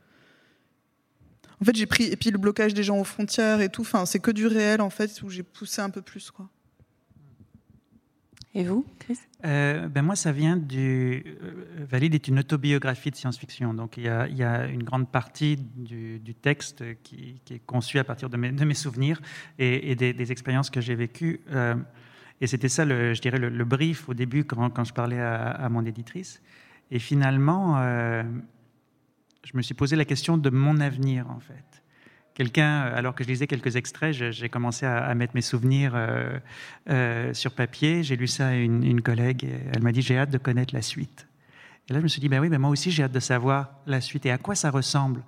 En 1.60 1.64
fait, 1.64 1.76
j'ai 1.76 1.86
pris 1.86 2.04
et 2.04 2.16
puis 2.16 2.30
le 2.30 2.38
blocage 2.38 2.72
des 2.72 2.82
gens 2.82 2.98
aux 2.98 3.04
frontières 3.04 3.60
et 3.60 3.68
tout. 3.68 3.86
C'est 4.06 4.20
que 4.20 4.30
du 4.30 4.46
réel 4.46 4.80
en 4.80 4.90
fait 4.90 5.22
où 5.22 5.28
j'ai 5.28 5.42
poussé 5.42 5.82
un 5.82 5.90
peu 5.90 6.00
plus, 6.00 6.30
quoi. 6.30 6.48
Et 8.58 8.64
vous, 8.64 8.84
Chris? 8.98 9.20
Euh, 9.44 9.86
ben 9.86 10.02
Moi, 10.02 10.16
ça 10.16 10.32
vient 10.32 10.56
du. 10.56 11.24
Euh, 11.44 11.86
Valide 11.88 12.16
est 12.16 12.26
une 12.26 12.40
autobiographie 12.40 13.12
de 13.12 13.14
science-fiction. 13.14 13.72
Donc, 13.72 13.96
il 13.96 14.02
y, 14.02 14.08
a, 14.08 14.66
une 14.66 14.82
grande 14.82 15.08
partie 15.08 15.56
du, 15.76 16.34
texte 16.34 16.82
qui, 17.04 17.40
est 17.52 17.64
conçu 17.64 18.00
à 18.00 18.04
partir 18.04 18.28
de 18.28 18.36
mes, 18.36 18.74
souvenirs 18.74 19.20
et, 19.60 19.94
des, 19.94 20.32
expériences 20.32 20.70
que 20.70 20.80
j'ai 20.80 20.96
vécues. 20.96 21.40
Euh, 21.52 21.76
et 22.40 22.48
c'était 22.48 22.68
ça, 22.68 22.84
je 22.84 23.20
dirais, 23.20 23.38
le, 23.38 23.64
brief 23.64 24.08
au 24.08 24.14
début 24.14 24.42
quand, 24.42 24.82
je 24.82 24.92
parlais 24.92 25.20
à, 25.20 25.68
mon 25.68 25.84
éditrice. 25.84 26.42
Et 26.90 26.98
finalement, 26.98 27.80
je 29.44 29.56
me 29.56 29.62
suis 29.62 29.74
posé 29.74 29.94
la 29.94 30.04
question 30.04 30.36
de 30.36 30.50
mon 30.50 30.80
avenir, 30.80 31.30
en 31.30 31.38
fait 31.38 31.67
quelqu'un, 32.38 32.84
euh, 32.84 32.98
alors 32.98 33.14
que 33.14 33.24
je 33.24 33.28
lisais 33.28 33.46
quelques 33.48 33.74
extraits, 33.76 34.12
j'ai 34.12 34.48
commencé 34.48 34.86
à, 34.86 35.12
mettre 35.14 35.34
mes 35.34 35.42
souvenirs 35.42 35.92
euh, 35.94 36.38
euh, 36.88 37.34
sur 37.34 37.52
papier. 37.52 38.04
J'ai 38.04 38.16
lu 38.16 38.28
ça 38.28 38.48
à 38.48 38.54
une, 38.54 39.02
collègue 39.02 39.46
elle 39.74 39.82
m'a 39.82 39.92
dit 39.92 40.02
J'ai 40.02 40.16
hâte 40.16 40.30
de 40.30 40.38
connaître 40.38 40.74
la 40.74 40.82
suite. 40.82 41.26
Et 41.88 41.92
là, 41.92 41.98
je 41.98 42.04
me 42.04 42.08
suis 42.08 42.20
dit 42.20 42.28
Ben 42.28 42.40
oui, 42.40 42.48
mais 42.48 42.58
moi 42.58 42.70
aussi, 42.70 42.90
j'ai 42.90 43.02
hâte 43.02 43.12
de 43.12 43.20
savoir 43.20 43.72
la 43.86 44.00
suite 44.00 44.24
et 44.24 44.30
à 44.30 44.38
quoi 44.38 44.54
ça 44.54 44.70
ressemble 44.70 45.22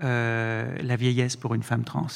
la 0.00 0.96
vieillesse 0.96 1.36
pour 1.36 1.54
une 1.54 1.62
femme 1.62 1.84
trans. 1.84 2.06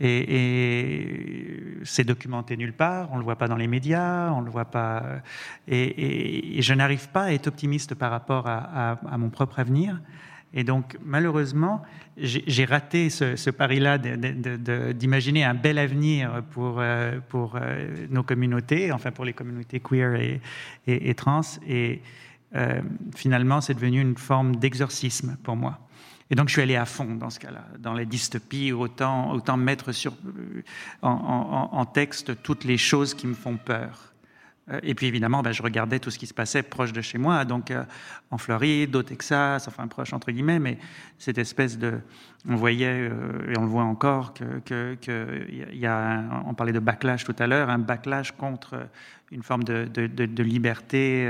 Et, 0.00 1.78
c'est 1.84 2.04
documenté 2.04 2.56
nulle 2.56 2.74
part, 2.74 3.08
on 3.12 3.14
ne 3.14 3.20
le 3.20 3.24
voit 3.24 3.36
pas 3.36 3.48
dans 3.48 3.56
les 3.56 3.66
médias, 3.66 4.30
on 4.32 4.40
le 4.40 4.50
voit 4.50 4.66
pas. 4.66 5.22
Et, 5.68 6.60
je 6.60 6.74
n'arrive 6.74 7.08
pas 7.08 7.24
à 7.24 7.32
être 7.32 7.46
optimiste 7.46 7.94
par 7.94 8.10
rapport 8.10 8.46
à 8.46 9.18
mon 9.18 9.30
propre 9.30 9.58
avenir. 9.58 10.00
Et 10.56 10.62
donc, 10.62 10.96
malheureusement, 11.04 11.82
j'ai 12.16 12.64
raté 12.64 13.10
ce, 13.10 13.50
pari-là 13.50 13.98
d'imaginer 13.98 15.42
un 15.42 15.54
bel 15.54 15.78
avenir 15.78 16.44
pour, 16.52 16.78
euh, 16.78 17.18
euh, 17.34 18.06
nos 18.08 18.22
communautés, 18.22 18.92
enfin 18.92 19.10
pour 19.10 19.24
les 19.24 19.32
communautés 19.32 19.80
queer 19.80 20.40
et, 20.86 21.14
trans. 21.14 21.40
Et 21.66 22.00
euh, 22.54 22.80
finalement, 23.16 23.60
c'est 23.60 23.74
devenu 23.74 24.00
une 24.00 24.16
forme 24.16 24.54
d'exorcisme 24.54 25.36
pour 25.42 25.56
moi. 25.56 25.80
Et 26.30 26.36
donc, 26.36 26.48
je 26.48 26.52
suis 26.52 26.62
allé 26.62 26.76
à 26.76 26.84
fond 26.84 27.16
dans 27.16 27.30
ce 27.30 27.40
cas-là, 27.40 27.66
dans 27.80 27.92
les 27.92 28.06
dystopies, 28.06 28.72
autant, 28.72 29.36
mettre 29.56 29.90
en, 31.02 31.84
texte 31.84 32.42
toutes 32.44 32.62
les 32.64 32.78
choses 32.78 33.12
qui 33.12 33.26
me 33.26 33.34
font 33.34 33.56
peur. 33.56 34.13
Euh, 34.70 34.80
et 34.82 34.94
puis 34.94 35.06
évidemment, 35.06 35.42
ben, 35.42 35.52
je 35.52 35.62
regardais 35.62 35.98
tout 35.98 36.10
ce 36.10 36.18
qui 36.18 36.26
se 36.26 36.34
passait 36.34 36.62
proche 36.62 36.92
de 36.92 37.00
chez 37.00 37.18
moi, 37.18 37.44
donc 37.44 37.70
euh, 37.70 37.84
en 38.30 38.38
Floride, 38.38 38.94
au 38.96 39.02
Texas, 39.02 39.68
enfin 39.68 39.86
proche 39.88 40.12
entre 40.12 40.30
guillemets, 40.30 40.58
mais 40.58 40.78
cette 41.18 41.38
espèce 41.38 41.78
de, 41.78 42.00
on 42.48 42.56
voyait 42.56 43.08
euh, 43.10 43.52
et 43.52 43.58
on 43.58 43.62
le 43.62 43.68
voit 43.68 43.84
encore 43.84 44.32
que, 44.34 44.94
que, 44.94 45.72
y 45.72 45.86
a, 45.86 46.24
on 46.46 46.54
parlait 46.54 46.72
de 46.72 46.78
backlash 46.78 47.24
tout 47.24 47.36
à 47.38 47.46
l'heure, 47.46 47.68
un 47.68 47.78
backlash 47.78 48.32
contre 48.32 48.88
une 49.30 49.42
forme 49.42 49.64
de, 49.64 49.86
de, 49.86 50.42
liberté 50.42 51.28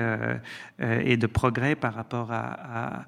et 0.80 1.16
de 1.16 1.26
progrès 1.26 1.74
par 1.74 1.94
rapport 1.94 2.30
à 2.32 3.06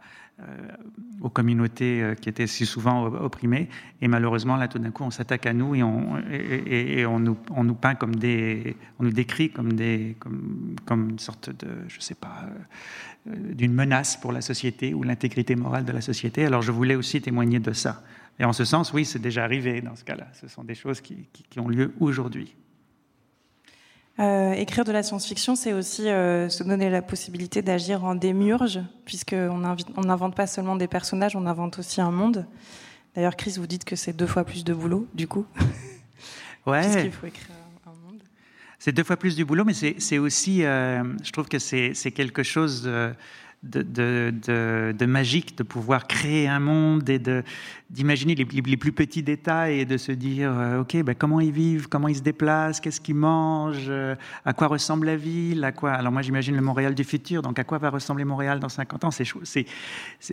aux 1.21 1.31
communautés 1.31 2.03
euh, 2.03 2.15
qui 2.15 2.29
étaient 2.29 2.47
si 2.47 2.67
souvent 2.67 3.05
opprimées. 3.07 3.69
Et 4.03 4.09
malheureusement, 4.09 4.57
là, 4.57 4.69
tout 4.69 4.79
d'un 4.79 4.91
coup, 4.91 5.03
on 5.05 5.11
s'attaque 5.11 5.47
à 5.47 5.53
nous 5.53 5.75
et 5.75 5.83
on, 5.83 7.19
nous, 7.19 7.37
nous, 7.57 7.75
peint 7.75 7.95
comme 7.95 8.17
des, 8.17 8.77
on 8.99 9.05
nous 9.05 9.13
décrit 9.13 9.51
comme 9.51 9.73
des, 9.73 10.17
comme, 10.21 11.11
une 11.11 11.19
sorte 11.19 11.51
de, 11.51 11.69
je 11.89 12.01
sais 12.01 12.15
pas, 12.15 12.45
euh, 13.29 13.35
d'une 13.55 13.73
menace 13.73 14.17
pour 14.17 14.33
la 14.33 14.43
société 14.43 14.93
ou 14.93 15.03
l'intégrité 15.03 15.57
morale 15.57 15.85
de 15.85 15.93
la 15.93 16.03
société. 16.03 16.45
Alors, 16.45 16.63
je 16.63 16.73
voulais 16.73 16.97
aussi 16.97 17.21
témoigner 17.23 17.59
de 17.59 17.73
ça. 17.73 18.03
Et 18.39 18.45
en 18.45 18.53
ce 18.53 18.67
sens, 18.67 18.93
oui, 18.93 19.07
c'est 19.07 19.19
déjà 19.19 19.43
arrivé 19.43 19.81
dans 19.81 19.97
ce 19.97 20.05
cas-là. 20.05 20.29
Ce 20.35 20.49
sont 20.49 20.65
des 20.65 20.75
choses 20.75 21.01
qui 21.01 21.27
ont 21.59 21.69
lieu 21.69 21.95
aujourd'hui. 21.99 22.55
Euh, 24.19 24.53
écrire 24.53 24.85
de 24.85 24.93
la 24.93 25.03
science-fiction, 25.03 25.57
c'est 25.57 25.75
aussi 25.75 26.09
euh, 26.09 26.49
se 26.49 26.63
donner 26.63 26.89
la 26.89 27.03
possibilité 27.03 27.61
d'agir 27.61 28.05
en 28.05 28.15
démurge, 28.15 28.81
puisqu'on 29.05 29.59
n'invente 29.59 30.35
pas 30.35 30.47
seulement 30.47 30.77
des 30.77 30.89
personnages, 30.89 31.37
on 31.37 31.47
invente 31.47 31.79
aussi 31.79 32.01
un 32.01 32.11
monde. 32.11 32.47
D'ailleurs, 33.15 33.37
Chris, 33.37 33.57
vous 33.59 33.67
dites 33.67 33.85
que 33.85 33.95
c'est 33.95 34.15
deux 34.15 34.27
fois 34.27 34.45
plus 34.45 34.65
de 34.65 34.73
boulot, 34.73 35.07
du 35.15 35.29
coup. 35.29 35.47
Ouais. 36.67 36.81
Puisqu'il 36.91 37.13
faut 37.13 37.27
écrire 37.27 37.57
un 37.87 37.91
monde. 37.91 38.23
C'est 38.79 38.93
deux 38.93 39.05
fois 39.05 39.19
plus 39.19 39.37
du 39.37 39.45
boulot, 39.45 39.65
mais 39.65 39.75
c'est 39.75 40.19
aussi, 40.19 40.65
euh, 40.65 41.03
je 41.23 41.33
trouve 41.33 41.49
que 41.49 41.59
c'est 41.59 41.93
quelque 42.13 42.43
chose 42.43 42.89
de, 43.63 43.83
de, 44.93 45.07
magique 45.07 45.57
de 45.59 45.63
pouvoir 45.63 46.07
créer 46.07 46.49
un 46.49 46.61
monde 46.61 47.09
et 47.09 47.21
d'imaginer 47.91 48.35
les, 48.35 48.45
les, 48.45 48.77
plus 48.77 48.93
petits 48.93 49.23
détails 49.23 49.81
et 49.81 49.85
de 49.85 49.97
se 49.97 50.13
dire, 50.13 50.53
euh, 50.53 50.81
OK, 50.81 50.97
ben, 51.03 51.15
comment 51.15 51.41
ils 51.41 51.53
vivent, 51.53 51.89
comment 51.89 52.09
ils 52.09 52.17
se 52.17 52.23
déplacent, 52.23 52.81
qu'est-ce 52.81 53.01
qu'ils 53.01 53.17
mangent, 53.17 53.87
euh, 53.89 54.15
à 54.45 54.53
quoi 54.53 54.69
ressemble 54.69 55.07
la 55.07 55.17
ville, 55.17 55.65
à 55.65 55.73
quoi... 55.73 55.93
Alors 55.93 56.13
moi 56.13 56.23
j'imagine 56.23 56.55
le 56.55 56.63
Montréal 56.63 56.95
du 56.95 57.05
futur, 57.05 57.43
donc 57.43 57.59
à 57.59 57.65
quoi 57.65 57.79
va 57.79 57.91
ressembler 57.91 58.25
Montréal 58.25 58.61
dans 58.61 58.69
50 58.69 59.05
ans 59.05 59.11
Il 59.11 59.65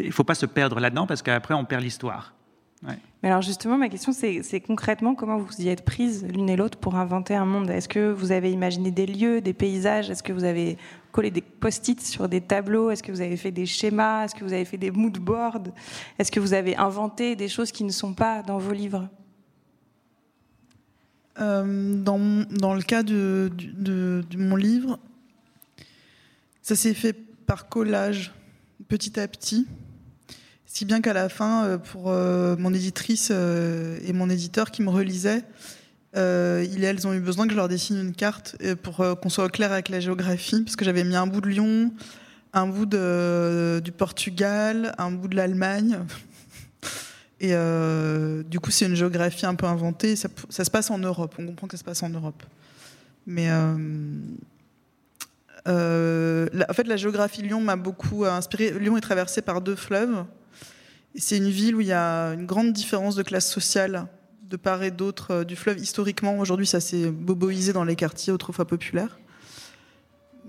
ne 0.06 0.12
faut 0.12 0.24
pas 0.24 0.36
se 0.36 0.46
perdre 0.46 0.80
là-dedans 0.80 1.08
parce 1.08 1.22
qu'après 1.22 1.54
on 1.54 1.66
perd 1.66 1.84
l'histoire. 1.84 2.34
Mais 2.86 3.30
alors 3.30 3.42
justement, 3.42 3.78
ma 3.78 3.88
question, 3.88 4.12
c'est 4.12 4.60
concrètement 4.60 5.16
comment 5.16 5.38
vous 5.38 5.62
y 5.62 5.70
êtes 5.70 5.86
prises 5.86 6.26
l'une 6.26 6.50
et 6.50 6.58
l'autre 6.58 6.78
pour 6.78 6.96
inventer 6.96 7.36
un 7.36 7.46
monde? 7.46 7.70
Est-ce 7.70 7.88
que 7.88 8.12
vous 8.12 8.34
avez 8.34 8.52
imaginé 8.52 8.92
des 8.92 9.06
lieux, 9.06 9.40
des 9.40 9.54
paysages? 9.54 10.10
Est-ce 10.10 10.24
que 10.24 10.34
vous 10.34 10.44
avez 10.44 10.78
collé 11.14 11.32
des 11.32 11.42
post-it 11.42 12.02
sur 12.02 12.28
des 12.28 12.42
tableaux? 12.42 12.90
Est-ce 12.90 13.02
que 13.02 13.14
vous 13.14 13.22
avez 13.22 13.38
fait 13.38 13.52
des 13.52 13.66
schémas? 13.66 14.26
Est-ce 14.26 14.36
que 14.36 14.44
vous 14.44 14.52
avez 14.52 14.66
fait 14.66 14.78
des 14.78 14.92
mood 14.92 15.18
boards? 15.18 15.64
Est-ce 16.20 16.32
que 16.32 16.42
vous 16.42 16.54
avez 16.54 16.76
inventé 16.76 17.38
des 17.38 17.48
choses 17.48 17.72
qui 17.72 17.86
ne 17.86 17.92
sont 17.92 18.14
pas 18.14 18.44
dans 18.44 18.58
vos 18.58 18.74
livres? 18.74 19.08
Euh, 21.40 21.96
dans, 21.96 22.46
dans, 22.52 22.76
le 22.76 22.82
cas 22.82 23.02
de, 23.02 23.52
de, 23.58 24.24
de 24.30 24.38
mon 24.38 24.56
livre, 24.56 25.00
ça 26.62 26.76
s'est 26.76 26.94
fait 26.94 27.14
par 27.14 27.70
collage, 27.70 28.34
petit 28.88 29.20
à 29.20 29.28
petit. 29.28 29.66
Si 30.74 30.86
bien 30.86 31.02
qu'à 31.02 31.14
la 31.14 31.30
fin, 31.30 31.66
euh, 31.66 31.78
pour 31.78 32.10
euh, 32.10 32.56
mon 32.58 32.74
éditrice 32.74 33.30
euh, 33.32 34.00
et 34.08 34.12
mon 34.12 34.28
éditeur 34.28 34.72
qui 34.72 34.82
me 34.82 34.90
relisaient, 34.90 35.44
ils 36.16 36.84
elles 36.84 37.06
ont 37.06 37.14
eu 37.14 37.20
besoin 37.20 37.46
que 37.46 37.52
je 37.52 37.58
leur 37.58 37.68
dessine 37.68 38.00
une 38.00 38.16
carte 38.16 38.58
pour 38.82 39.04
qu'on 39.20 39.30
soit 39.30 39.50
clair 39.50 39.72
avec 39.72 39.90
la 39.90 40.00
géographie, 40.00 40.64
parce 40.64 40.76
que 40.76 40.84
j'avais 40.84 41.04
mis 41.04 41.16
un 41.16 41.28
bout 41.28 41.42
de 41.42 41.48
Lyon, 41.50 41.94
un 42.54 42.66
bout 42.66 42.88
du 42.88 43.92
Portugal, 43.92 44.96
un 44.98 45.12
bout 45.12 45.28
de 45.28 45.36
l'Allemagne. 45.36 46.00
Et 47.40 47.54
du 48.48 48.60
coup, 48.60 48.70
c'est 48.70 48.86
une 48.86 48.96
géographie 48.96 49.48
un 49.48 49.56
peu 49.56 49.66
inventée. 49.66 50.16
Ça, 50.16 50.30
se 50.50 50.72
passe 50.72 50.92
en 50.92 51.00
Europe. 51.00 51.34
On 51.40 51.48
comprend 51.48 51.68
que 51.68 51.76
ça 51.76 51.80
se 51.80 51.84
passe 51.84 52.04
en 52.04 52.10
Europe. 52.10 52.44
Mais 53.26 53.52
en 53.52 53.78
fait, 55.66 56.88
la 56.88 56.98
géographie 56.98 57.42
de 57.42 57.48
Lyon 57.48 57.62
m'a 57.62 57.76
beaucoup 57.76 58.26
inspiré. 58.26 58.70
Lyon 58.80 58.98
est 58.98 59.02
traversé 59.02 59.42
par 59.42 59.62
deux 59.62 59.76
fleuves. 59.76 60.26
C'est 61.16 61.38
une 61.38 61.50
ville 61.50 61.76
où 61.76 61.82
il 61.82 61.88
y 61.88 61.94
a 61.94 62.34
une 62.34 62.46
grande 62.46 62.74
différence 62.74 63.16
de 63.16 63.24
classe 63.24 63.50
sociale 63.50 64.08
de 64.50 64.58
part 64.58 64.84
et 64.84 64.92
d'autre 64.92 65.32
euh, 65.32 65.44
du 65.44 65.56
fleuve. 65.56 65.80
Historiquement, 65.80 66.38
aujourd'hui, 66.38 66.68
ça 66.68 66.80
s'est 66.80 67.10
boboisé 67.10 67.74
dans 67.74 67.84
les 67.84 67.96
quartiers 67.96 68.32
autrefois 68.32 68.66
populaires. 68.66 69.20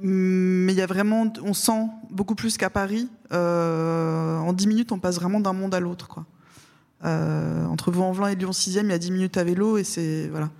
Mais 0.01 0.73
il 0.73 0.77
y 0.77 0.83
a 0.83 0.87
vraiment, 0.87 1.33
on 1.43 1.55
sent 1.55 1.87
beaucoup 2.11 2.35
plus 2.35 2.57
qu'à 2.57 2.71
Paris. 2.71 3.09
Euh, 3.33 4.39
en 4.39 4.53
10 4.53 4.67
minutes, 4.67 4.93
on 4.93 4.99
passe 4.99 5.17
vraiment 5.17 5.41
d'un 5.41 5.53
monde 5.53 5.75
à 5.75 5.81
l'autre. 5.81 6.21
Euh, 7.05 7.65
entre 7.67 7.91
Vaux-en-Velin 7.91 8.29
et 8.29 8.35
Lyon 8.35 8.51
6e, 8.51 8.85
il 8.85 8.91
y 8.91 8.93
a 8.93 8.99
10 8.99 9.13
minutes 9.13 9.37
à 9.37 9.45
vélo 9.45 9.79
et 9.79 9.85
c'est 9.85 10.29
voilà. 10.29 10.51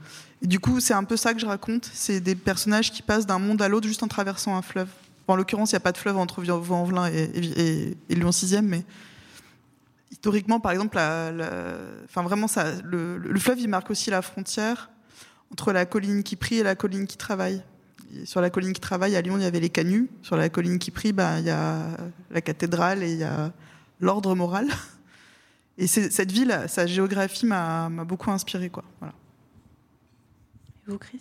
Et 0.43 0.47
du 0.47 0.61
coup, 0.61 0.79
c'est 0.81 0.95
un 0.95 1.05
peu 1.05 1.17
ça 1.17 1.35
que 1.35 1.41
je 1.41 1.47
raconte. 1.47 1.91
C'est 1.93 2.21
des 2.21 2.35
personnages 2.35 2.93
qui 2.93 3.03
passent 3.03 3.27
d'un 3.27 3.39
monde 3.39 3.63
à 3.63 3.69
l'autre 3.69 3.87
juste 3.87 4.03
en 4.03 4.09
traversant 4.09 4.57
un 4.57 4.63
fleuve. 4.63 4.89
en 5.27 5.37
l'occurrence, 5.37 5.73
il 5.73 5.75
n'y 5.75 5.79
a 5.79 5.81
pas 5.81 5.93
de 5.93 5.99
fleuve 5.99 6.19
entre 6.19 6.43
Vaux-en-Velin 6.43 7.07
et, 7.07 7.97
Lyon 8.11 8.31
6e, 8.31 8.63
mais 8.63 8.85
historiquement, 10.25 10.59
par 10.59 10.73
exemple, 10.73 10.97
enfin 10.97 12.23
vraiment, 12.23 12.47
le, 12.83 13.39
fleuve, 13.39 13.61
il 13.61 13.69
marque 13.69 13.91
aussi 13.91 14.09
la 14.09 14.23
frontière 14.23 14.91
entre 15.53 15.71
la 15.71 15.85
colline 15.85 16.23
qui 16.23 16.35
prie 16.35 16.57
et 16.57 16.63
la 16.63 16.75
colline 16.75 17.07
qui 17.07 17.19
travaille. 17.19 17.63
sur 18.25 18.41
la 18.41 18.49
colline 18.49 18.73
qui 18.73 18.81
travaille, 18.81 19.17
à 19.17 19.21
Lyon, 19.21 19.37
il 19.37 19.43
y 19.43 19.45
avait 19.45 19.61
les 19.61 19.69
canuts. 19.69 20.09
Sur 20.23 20.39
la 20.39 20.49
colline 20.49 20.79
qui 20.79 20.91
prie, 20.91 21.13
ben, 21.13 21.41
il 21.41 21.45
y 21.45 21.51
a 21.51 21.79
la 22.31 22.41
cathédrale 22.41 23.03
et 23.03 23.13
il 23.13 23.19
y 23.19 23.25
a 23.25 23.53
l'ordre 24.01 24.35
moral. 24.35 24.69
Et 25.77 25.89
cette 25.89 26.31
ville, 26.33 26.57
sa 26.69 26.87
géographie 26.87 27.45
m'a 27.45 27.91
beaucoup 27.91 28.31
inspiré. 28.31 28.67
Et 28.67 28.71
vous, 30.87 30.99
Chris? 30.99 31.21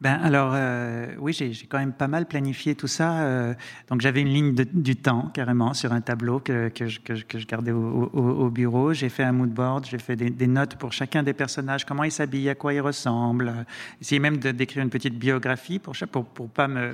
Ben 0.00 0.18
alors 0.22 0.52
euh, 0.54 1.06
oui, 1.18 1.32
j'ai 1.32 1.54
quand 1.66 1.78
même 1.78 1.92
pas 1.92 2.08
mal 2.08 2.26
planifié 2.26 2.74
tout 2.74 2.88
ça. 2.88 3.22
Euh, 3.22 3.54
donc 3.88 4.00
j'avais 4.00 4.20
une 4.20 4.28
ligne 4.28 4.52
du 4.52 4.96
temps 4.96 5.30
carrément 5.32 5.72
sur 5.72 5.92
un 5.92 6.00
tableau 6.00 6.40
que, 6.40 6.68
que, 6.68 6.88
je, 6.88 7.00
que, 7.00 7.14
je, 7.14 7.46
gardais 7.46 7.70
au, 7.70 8.10
au, 8.12 8.50
bureau. 8.50 8.92
J'ai 8.92 9.08
fait 9.08 9.22
un 9.22 9.32
mood 9.32 9.50
board, 9.50 9.86
j'ai 9.86 9.98
fait 9.98 10.16
des, 10.16 10.46
notes 10.46 10.76
pour 10.76 10.92
chacun 10.92 11.22
des 11.22 11.32
personnages, 11.32 11.84
comment 11.84 12.04
ils 12.04 12.10
s'habillent, 12.10 12.50
à 12.50 12.54
quoi 12.56 12.74
ils 12.74 12.80
ressemblent. 12.80 13.64
Essayé 14.00 14.18
même 14.18 14.38
d'écrire 14.38 14.82
une 14.82 14.90
petite 14.90 15.16
biographie 15.16 15.78
pour 15.78 15.94
pour, 16.10 16.24
pour 16.26 16.48
pas 16.50 16.66
me 16.66 16.92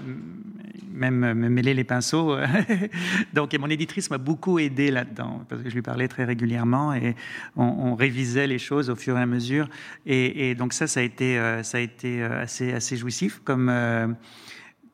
même 0.92 1.34
me 1.34 1.48
mêler 1.48 1.72
les 1.72 1.84
pinceaux. 1.84 2.36
donc 3.32 3.58
mon 3.58 3.70
éditrice 3.70 4.10
m'a 4.10 4.18
beaucoup 4.18 4.58
aidé 4.58 4.90
là-dedans 4.90 5.44
parce 5.48 5.62
que 5.62 5.70
je 5.70 5.74
lui 5.74 5.82
parlais 5.82 6.06
très 6.06 6.24
régulièrement 6.24 6.92
et 6.92 7.16
on, 7.56 7.64
on, 7.64 7.94
révisait 7.94 8.46
les 8.46 8.58
choses 8.58 8.90
au 8.90 8.96
fur 8.96 9.16
et 9.16 9.22
à 9.22 9.26
mesure. 9.26 9.68
Et, 10.04 10.50
et 10.50 10.54
donc 10.54 10.74
ça, 10.74 10.86
ça 10.86 11.00
a 11.00 11.02
été 11.02 11.38
euh, 11.38 11.62
ça 11.62 11.78
a 11.78 11.80
été 11.80 12.22
assez 12.22 12.72
assez 12.72 12.89
jouissif 12.96 13.40
comme, 13.44 13.68
euh, 13.68 14.08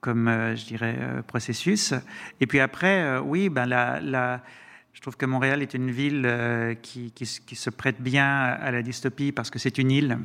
comme 0.01 0.29
euh, 0.29 0.57
je 0.57 0.65
dirais, 0.67 0.97
euh, 0.99 1.23
processus. 1.23 1.95
Et 2.41 2.47
puis 2.47 2.61
après, 2.61 3.19
oui, 3.19 3.49
ben 3.49 3.67
la, 3.67 4.43
je 4.93 5.01
trouve 5.01 5.17
que 5.17 5.27
Montréal 5.27 5.63
est 5.63 5.75
une 5.75 5.91
ville 5.91 6.29
qui, 6.83 7.13
qui, 7.13 7.27
se 7.27 7.71
prête 7.71 8.01
bien 8.01 8.27
à 8.27 8.71
la 8.71 8.83
dystopie 8.83 9.33
parce 9.33 9.51
que 9.51 9.59
c'est 9.59 9.79
une 9.79 9.91
île. 9.91 10.19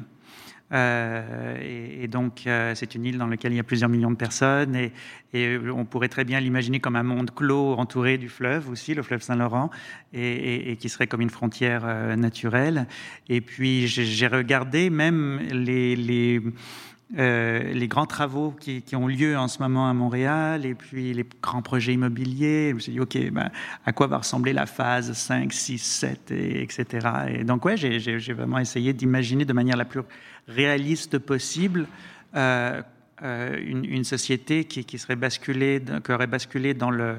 et, 0.73 2.07
donc, 2.07 2.43
c'est 2.45 2.95
une 2.95 3.05
île 3.05 3.17
dans 3.17 3.27
laquelle 3.27 3.51
il 3.51 3.57
y 3.57 3.59
a 3.59 3.63
plusieurs 3.63 3.89
millions 3.89 4.11
de 4.11 4.15
personnes, 4.15 4.89
et, 5.33 5.57
on 5.67 5.83
pourrait 5.83 6.07
très 6.07 6.23
bien 6.23 6.39
l'imaginer 6.39 6.79
comme 6.79 6.95
un 6.95 7.03
monde 7.03 7.31
clos 7.35 7.73
entouré 7.73 8.17
du 8.17 8.29
fleuve 8.29 8.69
aussi, 8.69 8.93
le 8.93 9.03
fleuve 9.03 9.21
Saint-Laurent, 9.21 9.69
et, 10.13 10.77
qui 10.79 10.87
serait 10.87 11.07
comme 11.07 11.21
une 11.21 11.29
frontière 11.29 12.15
naturelle. 12.15 12.87
Et 13.27 13.41
puis, 13.41 13.87
j'ai 13.87 14.27
regardé 14.27 14.89
même 14.89 15.39
les 15.51 16.41
euh, 17.17 17.73
les 17.73 17.87
grands 17.89 18.05
travaux 18.05 18.51
qui, 18.51 18.83
ont 18.95 19.07
lieu 19.07 19.37
en 19.37 19.49
ce 19.49 19.61
moment 19.61 19.89
à 19.89 19.93
Montréal 19.93 20.65
et 20.65 20.73
puis 20.73 21.13
les 21.13 21.25
grands 21.41 21.61
projets 21.61 21.93
immobiliers. 21.93 22.69
Je 22.69 22.75
me 22.75 22.79
suis 22.79 22.91
dit, 22.93 22.99
OK, 22.99 23.17
ben, 23.31 23.49
à 23.85 23.91
quoi 23.91 24.07
va 24.07 24.19
ressembler 24.19 24.53
la 24.53 24.65
phase 24.65 25.11
5, 25.11 25.51
6, 25.51 25.77
7, 25.79 26.31
et, 26.31 26.61
etc. 26.61 27.07
Et 27.29 27.43
donc, 27.43 27.65
ouais, 27.65 27.75
j'ai 27.75 28.33
vraiment 28.33 28.59
essayé 28.59 28.93
d'imaginer 28.93 29.43
de 29.43 29.53
manière 29.53 29.75
la 29.75 29.85
plus 29.85 30.01
réaliste 30.47 31.17
possible 31.17 31.85
euh, 32.35 32.81
euh, 33.23 33.59
une, 33.61 34.03
société 34.03 34.63
qui, 34.63 34.85
qui, 34.85 34.97
serait 34.97 35.17
basculée, 35.17 35.81
qui 36.03 36.11
aurait 36.11 36.27
basculé 36.27 36.73
dans 36.73 36.91
le 36.91 37.15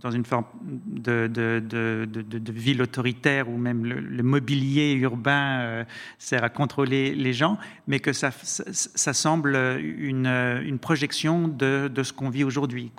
dans 0.00 0.10
une 0.10 0.24
forme 0.24 0.44
de, 0.62 2.50
ville 2.50 2.82
autoritaire 2.82 3.48
où 3.48 3.56
même 3.56 3.84
le, 3.84 4.22
mobilier 4.22 4.92
urbain 4.92 5.60
euh, 5.60 5.84
sert 6.18 6.44
à 6.44 6.48
contrôler 6.48 7.14
les 7.14 7.32
gens, 7.32 7.58
mais 7.86 8.00
que 8.00 8.12
ça, 8.12 8.30
semble 8.30 9.56
une, 9.80 10.78
projection 10.80 11.48
de, 11.48 11.90
ce 12.02 12.12
qu'on 12.12 12.30
vit 12.30 12.44
aujourd'hui. 12.44 12.92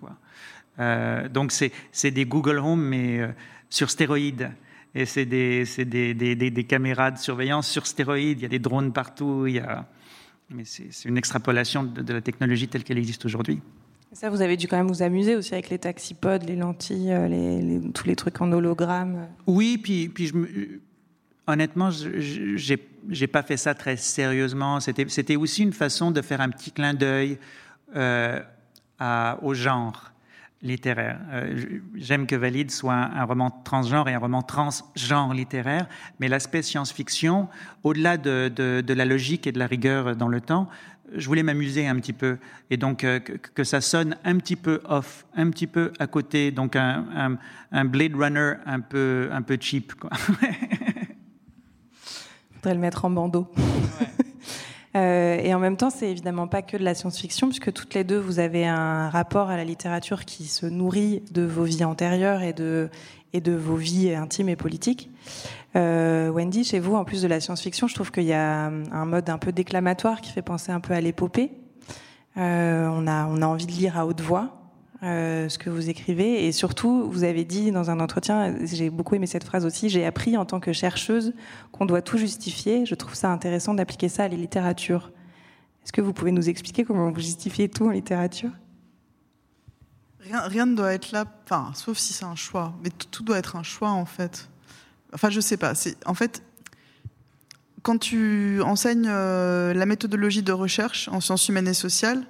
Euh, 0.80 1.28
donc 1.30 1.52
c'est 1.52 2.12
des 2.12 2.26
Google 2.26 2.60
Home, 2.60 2.82
mais 2.82 3.20
euh, 3.20 3.28
sur 3.70 3.90
stéroïdes. 3.90 4.52
Et 4.96 5.06
c'est 5.06 5.26
des, 5.26 6.66
caméras 6.68 7.12
de 7.12 7.18
surveillance 7.18 7.68
sur 7.68 7.86
stéroïdes. 7.86 8.40
Il 8.40 8.44
y 8.44 8.46
a 8.46 8.50
des 8.50 8.60
drones 8.60 8.92
partout. 8.92 9.48
Mais 10.50 10.64
c'est 10.66 11.06
une 11.06 11.18
extrapolation 11.18 11.84
de, 11.84 12.14
la 12.14 12.22
technologie 12.22 12.68
telle 12.68 12.84
qu'elle 12.84 12.98
existe 12.98 13.26
aujourd'hui. 13.26 13.62
Ça, 14.20 14.32
vous 14.32 14.42
avez 14.42 14.58
dû 14.58 14.68
quand 14.68 14.78
même 14.78 14.88
vous 14.88 15.04
amuser 15.04 15.36
aussi 15.36 15.54
avec 15.54 15.70
les 15.70 15.78
taxipodes, 15.78 16.42
les 16.42 16.56
lentilles, 16.56 17.16
les, 17.30 17.80
tous 17.94 18.08
les 18.08 18.16
trucs 18.16 18.42
en 18.42 18.52
hologramme. 18.52 19.28
Oui, 19.46 19.78
puis, 19.78 20.10
puis 20.10 20.26
je 20.26 20.34
honnêtement, 21.46 21.92
je 21.92 22.74
n'ai 23.08 23.28
pas 23.28 23.44
fait 23.44 23.58
ça 23.58 23.76
très 23.76 23.96
sérieusement. 23.96 24.80
C'était 24.80 25.36
aussi 25.36 25.62
une 25.62 25.72
façon 25.72 26.10
de 26.10 26.24
faire 26.24 26.42
un 26.42 26.50
petit 26.50 26.72
clin 26.72 26.96
d'œil 26.96 27.38
euh, 27.96 28.42
au 29.44 29.54
genre 29.54 30.12
littéraire. 30.64 31.20
Euh, 31.32 31.80
j'aime 31.94 32.26
que 32.26 32.36
Valide 32.36 32.72
soit 32.72 32.96
un, 32.96 33.24
roman 33.24 33.52
transgenre 33.64 34.10
et 34.10 34.16
un 34.16 34.20
roman 34.20 34.42
transgenre 34.42 35.36
littéraire, 35.36 35.88
mais 36.20 36.28
l'aspect 36.28 36.64
science-fiction, 36.64 37.48
au-delà 37.84 38.18
de, 38.18 38.84
la 38.88 39.06
logique 39.06 39.46
et 39.46 39.52
de 39.52 39.60
la 39.60 39.68
rigueur 39.68 40.16
dans 40.16 40.28
le 40.28 40.42
temps, 40.42 40.68
je 41.16 41.28
voulais 41.28 41.44
m'amuser 41.44 41.88
un 41.88 41.96
petit 41.96 42.14
peu 42.14 42.38
et 42.70 42.78
donc 42.78 43.04
euh, 43.04 43.20
que, 43.20 43.64
ça 43.64 43.82
sonne 43.82 44.16
un 44.24 44.38
petit 44.38 44.56
peu 44.56 44.82
off, 44.88 45.26
un 45.36 45.50
petit 45.50 45.68
peu 45.68 45.92
à 46.00 46.08
côté, 46.08 46.52
donc 46.52 46.76
un, 46.76 47.38
Blade 47.86 48.16
Runner 48.16 48.54
un 48.66 48.80
peu, 48.80 49.30
un 49.32 49.42
peu 49.42 49.58
cheap. 49.60 49.94
Quoi. 49.96 50.10
Faudrait 52.56 52.74
le 52.74 52.80
mettre 52.80 53.06
en 53.06 53.10
bandeau. 53.10 53.48
Euh, 54.96 55.38
et 55.44 55.54
en 55.54 55.60
même 55.60 55.78
temps, 55.78 55.92
c'est 55.92 56.10
évidemment 56.10 56.48
pas 56.48 56.64
que 56.64 56.76
de 56.76 56.84
la 56.84 56.96
science-fiction, 56.96 57.50
puisque 57.50 57.72
toutes 57.72 57.94
les 57.94 58.04
deux, 58.04 58.18
vous 58.18 58.40
avez 58.40 58.66
un 58.66 59.10
rapport 59.10 59.50
à 59.50 59.58
la 59.58 59.64
littérature 59.64 60.26
qui 60.26 60.46
se 60.46 60.66
nourrit 60.66 61.22
de 61.32 61.44
vos 61.44 61.66
vies 61.66 61.84
antérieures 61.84 62.42
et 62.42 62.54
de, 62.54 62.90
et 63.34 63.42
de 63.42 63.54
vos 63.54 63.76
vies 63.76 64.14
intimes 64.14 64.50
et 64.50 64.56
politiques. 64.56 65.10
Euh, 65.76 66.30
Wendy, 66.30 66.64
chez 66.64 66.80
vous, 66.80 66.96
en 66.96 67.04
plus 67.04 67.22
de 67.22 67.28
la 67.28 67.40
science-fiction, 67.40 67.88
je 67.88 67.96
trouve 67.96 68.12
qu'il 68.12 68.24
y 68.24 68.34
a 68.34 68.66
un 68.68 69.06
mode 69.06 69.30
un 69.30 69.38
peu 69.38 69.52
déclamatoire 69.52 70.22
qui 70.22 70.32
fait 70.32 70.42
penser 70.42 70.72
un 70.72 70.80
peu 70.80 70.94
à 70.94 71.02
l'épopée. 71.02 71.52
Euh, 72.38 72.88
on, 72.92 73.08
a, 73.08 73.28
on 73.28 73.42
a 73.42 73.48
envie 73.48 73.66
de 73.66 73.72
lire 73.72 73.98
à 73.98 74.06
haute 74.06 74.22
voix. 74.22 74.58
Euh, 75.04 75.48
ce 75.48 75.60
que 75.60 75.70
vous 75.70 75.92
écrivez. 75.92 76.48
Et 76.48 76.52
surtout, 76.52 77.08
vous 77.12 77.24
avez 77.24 77.46
dit 77.46 77.72
dans 77.72 77.92
un 77.92 78.00
entretien, 78.00 78.56
j'ai 78.66 78.90
beaucoup 78.90 79.14
aimé 79.14 79.28
cette 79.28 79.44
phrase 79.44 79.64
aussi, 79.64 79.90
j'ai 79.90 80.04
appris 80.04 80.36
en 80.38 80.44
tant 80.44 80.60
que 80.60 80.74
chercheuse 80.74 81.36
qu'on 81.72 81.86
doit 81.86 82.02
tout 82.02 82.18
justifier. 82.18 82.84
Je 82.88 82.96
trouve 82.96 83.14
ça 83.14 83.32
intéressant 83.32 83.76
d'appliquer 83.76 84.10
ça 84.10 84.24
à 84.24 84.28
la 84.28 84.36
littérature. 84.36 85.12
Est-ce 85.84 85.94
que 85.94 86.02
vous 86.02 86.14
pouvez 86.14 86.32
nous 86.32 86.50
expliquer 86.50 86.84
comment 86.84 87.12
vous 87.12 87.20
justifiez 87.20 87.70
tout 87.70 87.86
en 87.86 87.92
littérature? 87.92 88.50
Rien, 90.20 90.66
ne 90.66 90.76
doit 90.76 90.94
être 90.94 91.12
là, 91.12 91.26
enfin, 91.46 91.72
sauf 91.76 91.98
si 91.98 92.14
c'est 92.14 92.26
un 92.26 92.36
choix. 92.36 92.74
Mais 92.84 92.90
tout, 92.90 93.24
doit 93.24 93.38
être 93.38 93.56
un 93.56 93.64
choix, 93.64 93.90
en 93.90 94.06
fait. 94.06 94.50
Enfin, 95.14 95.30
je 95.30 95.40
sais 95.40 95.58
pas. 95.58 95.74
En 96.06 96.14
fait, 96.14 96.44
quand 97.82 97.98
tu 97.98 98.62
enseignes 98.62 99.08
euh, 99.08 99.74
la 99.74 99.86
méthodologie 99.86 100.44
de 100.44 100.52
recherche 100.52 101.08
en 101.10 101.22
sciences 101.22 101.48
humaines 101.48 101.68
et 101.68 101.74
sociales, 101.74 102.26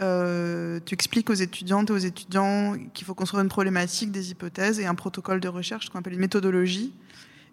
euh, 0.00 0.80
tu 0.86 0.94
expliques 0.94 1.28
aux 1.28 1.34
étudiantes 1.34 1.90
et 1.90 1.92
aux 1.92 1.98
étudiants 1.98 2.76
qu'il 2.94 3.06
faut 3.06 3.14
construire 3.14 3.42
une 3.42 3.50
problématique, 3.50 4.10
des 4.10 4.30
hypothèses 4.30 4.80
et 4.80 4.86
un 4.86 4.94
protocole 4.94 5.40
de 5.40 5.48
recherche, 5.48 5.90
qu'on 5.90 5.98
appelle 5.98 6.14
une 6.14 6.20
méthodologie, 6.20 6.92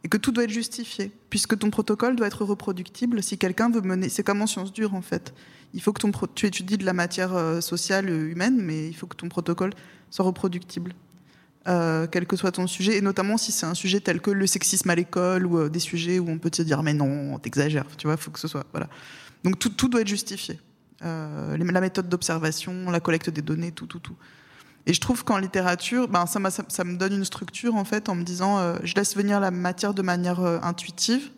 et 0.03 0.08
que 0.08 0.18
tout 0.18 0.32
doit 0.32 0.46
être 0.46 0.50
justifié, 0.50 1.12
puisque 1.29 1.58
ton 1.58 1.70
protocole 1.70 2.15
doit 2.15 2.27
être 2.27 2.46
reproductible. 2.46 3.22
Si 3.22 3.38
quelqu'un 3.38 3.70
veut 3.70 3.82
mener, 3.82 4.10
c'est 4.10 4.24
comme 4.24 4.41
en 4.41 4.48
sciences 4.48 4.72
dures 4.72 4.94
en 4.94 5.01
fait. 5.01 5.34
Il 5.74 5.82
faut 5.82 5.94
que 5.94 6.01
tu 6.34 6.46
étudies 6.46 6.77
de 6.77 6.86
la 6.86 6.94
matière 6.94 7.36
euh, 7.36 7.62
sociale 7.62 8.10
humaine, 8.10 8.60
mais 8.62 8.88
il 8.88 8.94
faut 8.94 9.08
que 9.08 9.15
ton 9.15 9.29
protocole 9.29 9.72
soit 10.10 10.25
reproductible, 10.25 10.94
euh, 11.68 12.08
quel 12.10 12.25
que 12.25 12.36
soit 12.36 12.51
ton 12.51 12.65
sujet, 12.65 12.98
et 12.98 13.01
notamment 13.01 13.38
si 13.38 13.51
c'est 13.51 13.65
un 13.65 13.75
sujet 13.75 14.00
tel 14.00 14.22
que 14.22 14.32
le 14.32 14.48
sexisme 14.48 14.89
à 14.89 14.96
l'école 14.96 15.46
ou 15.46 15.70
des 15.70 15.79
sujets 15.79 16.18
où 16.18 16.29
on 16.29 16.39
peut 16.39 16.50
te 16.50 16.62
dire 16.62 16.82
mais 16.82 16.94
non, 16.94 17.38
t'exagères, 17.38 17.86
tu 17.98 18.08
vois, 18.08 18.15
il 18.15 18.22
faut 18.22 18.32
que 18.32 18.39
ce 18.39 18.48
soit 18.48 18.65
voilà. 18.72 18.89
Donc 19.44 19.60
tout, 19.60 19.88
doit 19.88 20.01
être 20.01 20.08
justifié. 20.08 20.60
Euh, 21.03 21.58
la 21.58 21.82
méthode 21.82 22.10
d'observation, 22.10 22.89
la 22.89 23.00
collecte 23.00 23.29
des 23.29 23.41
données, 23.41 23.72
tout, 23.72 23.86
tout, 23.86 24.00
tout. 24.00 24.15
Et 24.89 24.93
je 24.93 25.00
trouve 25.00 25.24
qu'en 25.24 25.38
littérature, 25.38 26.08
ben, 26.08 26.25
ça, 26.25 26.39
me 26.39 26.96
donne 26.96 27.13
une 27.13 27.24
structure 27.24 27.75
en 27.75 27.86
fait 27.86 28.10
en 28.10 28.15
me 28.15 28.24
disant, 28.24 28.58
euh, 28.58 28.75
je 28.84 28.96
laisse 28.96 29.15
venir 29.15 29.39
la 29.39 29.51
matière 29.51 29.93
de 29.93 30.01
manière 30.01 30.39
euh, 30.39 30.58
intuitive, 30.63 31.29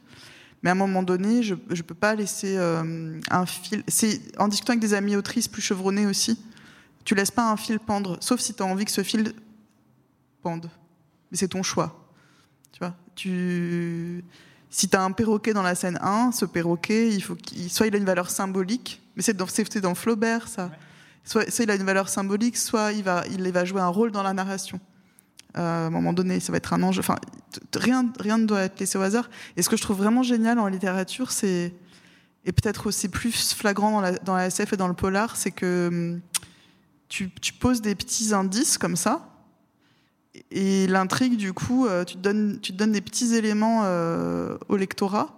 mais 0.64 0.70
à 0.70 0.72
un 0.72 0.78
moment 0.78 1.04
donné, 1.04 1.44
je 1.44 1.56
ne 1.56 1.82
peux 1.82 1.94
pas 1.94 2.16
laisser 2.16 2.56
un 2.58 3.46
fil. 3.46 3.84
C'est 3.90 4.22
en 4.40 4.48
discutant 4.48 4.72
avec 4.72 4.80
des 4.80 4.94
amis 4.94 5.18
autrices 5.18 5.50
plus 5.50 5.62
chevronnées 5.62 6.06
aussi, 6.06 6.40
tu 7.04 7.14
laisses 7.14 7.32
pas 7.32 7.52
un 7.52 7.58
fil 7.58 7.78
pendre, 7.82 8.16
sauf 8.22 8.40
si 8.40 8.54
tu 8.54 8.64
as 8.64 8.66
envie 8.66 8.86
que 8.86 8.92
ce 8.92 9.04
fil 9.04 9.34
pende. 10.42 10.70
Mais 11.30 11.38
c'est 11.38 11.50
ton 11.50 11.62
choix. 11.62 12.10
Tu 12.72 12.80
vois, 12.80 12.96
tu 13.16 14.24
si 14.70 14.88
tu 14.88 14.96
as 14.96 15.04
un 15.04 15.12
perroquet 15.12 15.52
dans 15.52 15.62
la 15.62 15.76
scène 15.76 16.00
1, 16.02 16.32
ce 16.32 16.46
perroquet, 16.46 17.10
il 17.10 17.22
faut 17.22 17.36
qu'il, 17.36 17.70
soit 17.70 17.88
il 17.88 17.96
a 17.96 17.98
une 17.98 18.06
valeur 18.06 18.30
symbolique, 18.30 19.02
mais 19.18 19.24
c'est 19.24 19.36
dans, 19.36 19.48
dans 19.82 19.96
Flaubert, 19.96 20.48
ça. 20.48 20.72
Soit, 21.24 21.60
il 21.60 21.72
a 21.72 21.76
une 21.76 21.84
valeur 21.84 22.10
symbolique, 22.10 22.58
soit 22.58 22.94
il 22.94 23.04
va, 23.04 23.24
il 23.28 23.50
va 23.52 23.66
jouer 23.66 23.82
un 23.82 23.88
rôle 23.88 24.12
dans 24.12 24.24
la 24.24 24.34
narration. 24.34 24.80
Euh, 25.58 25.84
à 25.84 25.88
un 25.88 25.90
moment 25.90 26.14
donné, 26.14 26.40
ça 26.40 26.52
va 26.52 26.58
être 26.58 26.74
un 26.74 26.82
enjeu. 26.82 27.00
Enfin, 27.00 27.18
rien, 27.76 28.12
rien 28.20 28.38
ne 28.38 28.46
doit 28.46 28.62
être 28.62 28.80
laissé 28.80 28.98
au 28.98 29.02
hasard. 29.02 29.30
Et 29.58 29.62
ce 29.62 29.70
que 29.70 29.78
je 29.78 29.82
trouve 29.82 29.98
vraiment 29.98 30.24
génial 30.24 30.60
en 30.60 30.68
littérature, 30.68 31.32
c'est 31.32 31.74
et 32.44 32.52
peut-être 32.52 32.88
aussi 32.88 33.08
plus 33.08 33.54
flagrant 33.54 33.92
dans 33.92 34.02
la, 34.02 34.12
dans 34.14 34.36
la 34.36 34.48
SF 34.48 34.74
et 34.74 34.78
dans 34.78 34.88
le 34.88 34.96
polar, 34.96 35.36
c'est 35.36 35.52
que 35.52 35.90
hum, 35.92 36.22
tu, 37.08 37.30
tu, 37.40 37.54
poses 37.54 37.82
des 37.82 37.94
petits 37.94 38.34
indices 38.34 38.80
comme 38.80 38.96
ça, 38.96 39.32
et 40.52 40.88
l'intrigue, 40.88 41.38
du 41.38 41.54
coup, 41.54 41.86
euh, 41.86 42.04
tu 42.04 42.16
te, 42.16 42.20
donnes, 42.20 42.60
tu 42.62 42.72
donnes 42.72 42.92
des 42.92 43.02
petits 43.02 43.36
éléments 43.36 43.82
euh, 43.84 44.58
au 44.70 44.78
lectorat. 44.78 45.38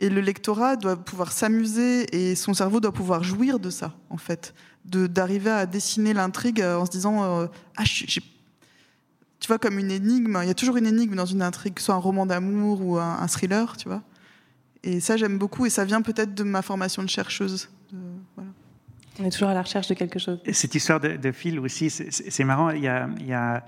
Et 0.00 0.08
le 0.08 0.20
lectorat 0.20 0.76
doit 0.76 0.96
pouvoir 0.96 1.30
s'amuser 1.32 2.06
et 2.16 2.34
son 2.34 2.54
cerveau 2.54 2.80
doit 2.80 2.92
pouvoir 2.92 3.22
jouir 3.22 3.60
de 3.60 3.70
ça, 3.70 3.94
en 4.10 4.16
fait. 4.16 4.54
D'arriver 4.84 5.50
à 5.50 5.66
dessiner 5.66 6.12
l'intrigue 6.12 6.60
euh, 6.60 6.78
en 6.78 6.86
se 6.86 6.90
disant 6.90 7.48
Ah, 7.76 7.84
tu 7.84 9.48
vois, 9.48 9.58
comme 9.58 9.78
une 9.78 9.90
énigme. 9.90 10.38
Il 10.42 10.48
y 10.48 10.50
a 10.50 10.54
toujours 10.54 10.76
une 10.76 10.86
énigme 10.86 11.16
dans 11.16 11.26
une 11.26 11.42
intrigue, 11.42 11.78
soit 11.78 11.94
un 11.94 11.98
roman 11.98 12.26
d'amour 12.26 12.80
ou 12.84 12.98
un, 12.98 13.26
thriller, 13.26 13.76
tu 13.76 13.88
vois. 13.88 14.02
Et 14.84 15.00
ça, 15.00 15.16
j'aime 15.16 15.38
beaucoup. 15.38 15.66
Et 15.66 15.70
ça 15.70 15.84
vient 15.84 16.02
peut-être 16.02 16.34
de 16.34 16.42
ma 16.42 16.62
formation 16.62 17.02
de 17.02 17.08
chercheuse. 17.08 17.68
On 19.18 19.24
est 19.24 19.30
toujours 19.30 19.48
à 19.48 19.54
la 19.54 19.62
recherche 19.62 19.88
de 19.88 19.94
quelque 19.94 20.18
chose. 20.18 20.40
Cette 20.52 20.74
histoire 20.74 21.00
de, 21.00 21.16
de 21.16 21.32
fil 21.32 21.58
aussi, 21.58 21.90
c'est 21.90 22.44
marrant. 22.44 22.70
Il 22.70 22.82
y 22.82 22.88
a, 22.88 23.08
il 23.18 23.26
y 23.26 23.32
a 23.32 23.64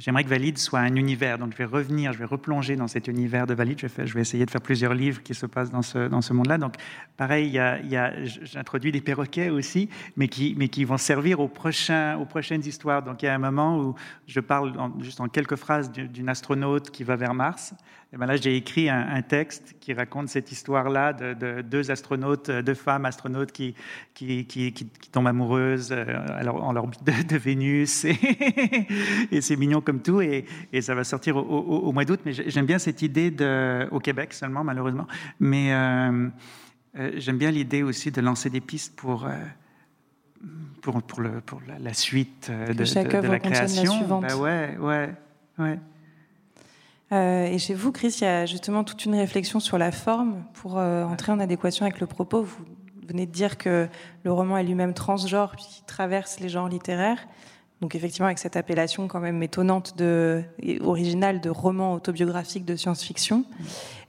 J'aimerais 0.00 0.24
que 0.24 0.30
Valide 0.30 0.56
soit 0.56 0.78
un 0.78 0.94
univers, 0.96 1.36
donc 1.36 1.52
je 1.52 1.58
vais 1.58 1.66
revenir, 1.66 2.14
je 2.14 2.18
vais 2.18 2.24
replonger 2.24 2.74
dans 2.74 2.88
cet 2.88 3.06
univers 3.06 3.46
de 3.46 3.52
Valide. 3.52 3.78
Je 3.78 4.14
vais, 4.14 4.22
essayer 4.22 4.46
de 4.46 4.50
faire 4.50 4.62
plusieurs 4.62 4.94
livres 4.94 5.22
qui 5.22 5.34
se 5.34 5.44
passent 5.44 5.70
dans 5.70 5.82
ce, 5.82 6.08
dans 6.08 6.22
ce 6.22 6.32
monde-là. 6.32 6.56
Donc, 6.56 6.76
pareil, 7.18 7.60
j'introduis 8.42 8.92
des 8.92 9.02
perroquets 9.02 9.50
aussi, 9.50 9.90
mais 10.16 10.28
qui, 10.28 10.54
mais 10.56 10.68
qui 10.68 10.86
vont 10.86 10.96
servir 10.96 11.38
aux, 11.38 11.44
aux 11.44 12.24
prochaines 12.24 12.66
histoires. 12.66 13.02
Donc, 13.02 13.22
il 13.22 13.26
y 13.26 13.28
a 13.28 13.34
un 13.34 13.38
moment 13.38 13.78
où 13.78 13.94
je 14.26 14.40
parle 14.40 14.72
juste 15.00 15.20
en 15.20 15.28
quelques 15.28 15.56
phrases 15.56 15.92
d'une 15.92 16.30
astronaute 16.30 16.90
qui 16.90 17.04
va 17.04 17.16
vers 17.16 17.34
Mars. 17.34 17.74
Et 18.12 18.16
ben 18.16 18.26
là, 18.26 18.34
j'ai 18.34 18.56
écrit 18.56 18.88
un, 18.88 19.22
texte 19.22 19.76
qui 19.78 19.92
raconte 19.92 20.28
cette 20.28 20.50
histoire-là 20.50 21.12
de, 21.12 21.62
deux 21.62 21.92
astronautes, 21.92 22.50
deux 22.50 22.74
femmes 22.74 23.04
astronautes 23.04 23.52
qui, 23.52 23.76
qui, 24.14 24.46
qui, 24.46 24.72
qui 24.72 25.10
tombent 25.12 25.28
amoureuses 25.28 25.92
euh, 25.92 26.48
en 26.48 26.72
l'orbite 26.72 27.04
de, 27.04 27.12
de, 27.22 27.36
Vénus. 27.36 28.04
Et, 28.04 28.16
et 29.30 29.40
c'est 29.40 29.54
mignon 29.54 29.80
comme 29.80 30.02
tout. 30.02 30.20
Et, 30.20 30.44
et 30.72 30.82
ça 30.82 30.96
va 30.96 31.04
sortir 31.04 31.36
au, 31.36 31.92
mois 31.92 32.04
d'août. 32.04 32.18
Mais 32.24 32.32
j'aime 32.32 32.66
bien 32.66 32.80
cette 32.80 33.00
idée 33.02 33.30
de, 33.30 33.86
au 33.92 34.00
Québec 34.00 34.32
seulement, 34.32 34.64
malheureusement. 34.64 35.06
Mais 35.38 35.72
euh, 35.72 36.28
euh, 36.98 37.12
j'aime 37.14 37.38
bien 37.38 37.52
l'idée 37.52 37.84
aussi 37.84 38.10
de 38.10 38.20
lancer 38.20 38.50
des 38.50 38.60
pistes 38.60 38.96
pour. 38.96 39.28
pour, 40.82 41.00
pour, 41.00 41.20
le, 41.20 41.40
pour 41.42 41.62
la, 41.78 41.94
suite 41.94 42.50
de, 42.50 42.72
de, 42.72 43.28
la 43.28 43.38
création. 43.38 44.20
La 44.20 44.28
ben 44.28 44.34
ouais, 44.36 44.76
ouais, 44.78 45.10
ouais. 45.58 45.78
Euh, 47.12 47.46
et 47.46 47.58
chez 47.58 47.74
vous, 47.74 47.90
Chris, 47.92 48.16
il 48.20 48.24
y 48.24 48.26
a 48.26 48.46
justement 48.46 48.84
toute 48.84 49.04
une 49.04 49.14
réflexion 49.14 49.58
sur 49.58 49.78
la 49.78 49.90
forme 49.90 50.44
pour 50.54 50.78
euh, 50.78 51.04
entrer 51.04 51.32
en 51.32 51.40
adéquation 51.40 51.84
avec 51.84 52.00
le 52.00 52.06
propos. 52.06 52.42
Vous 52.42 52.64
venez 53.08 53.26
de 53.26 53.32
dire 53.32 53.58
que 53.58 53.88
le 54.22 54.32
roman 54.32 54.56
est 54.58 54.62
lui-même 54.62 54.94
transgenre 54.94 55.50
puisqu'il 55.52 55.84
traverse 55.84 56.38
les 56.40 56.48
genres 56.48 56.68
littéraires. 56.68 57.26
Donc 57.80 57.94
effectivement, 57.94 58.26
avec 58.26 58.38
cette 58.38 58.56
appellation 58.56 59.08
quand 59.08 59.20
même 59.20 59.42
étonnante 59.42 59.96
de, 59.96 60.42
et 60.62 60.80
originale 60.80 61.40
de 61.40 61.50
roman 61.50 61.94
autobiographique 61.94 62.64
de 62.64 62.76
science-fiction. 62.76 63.44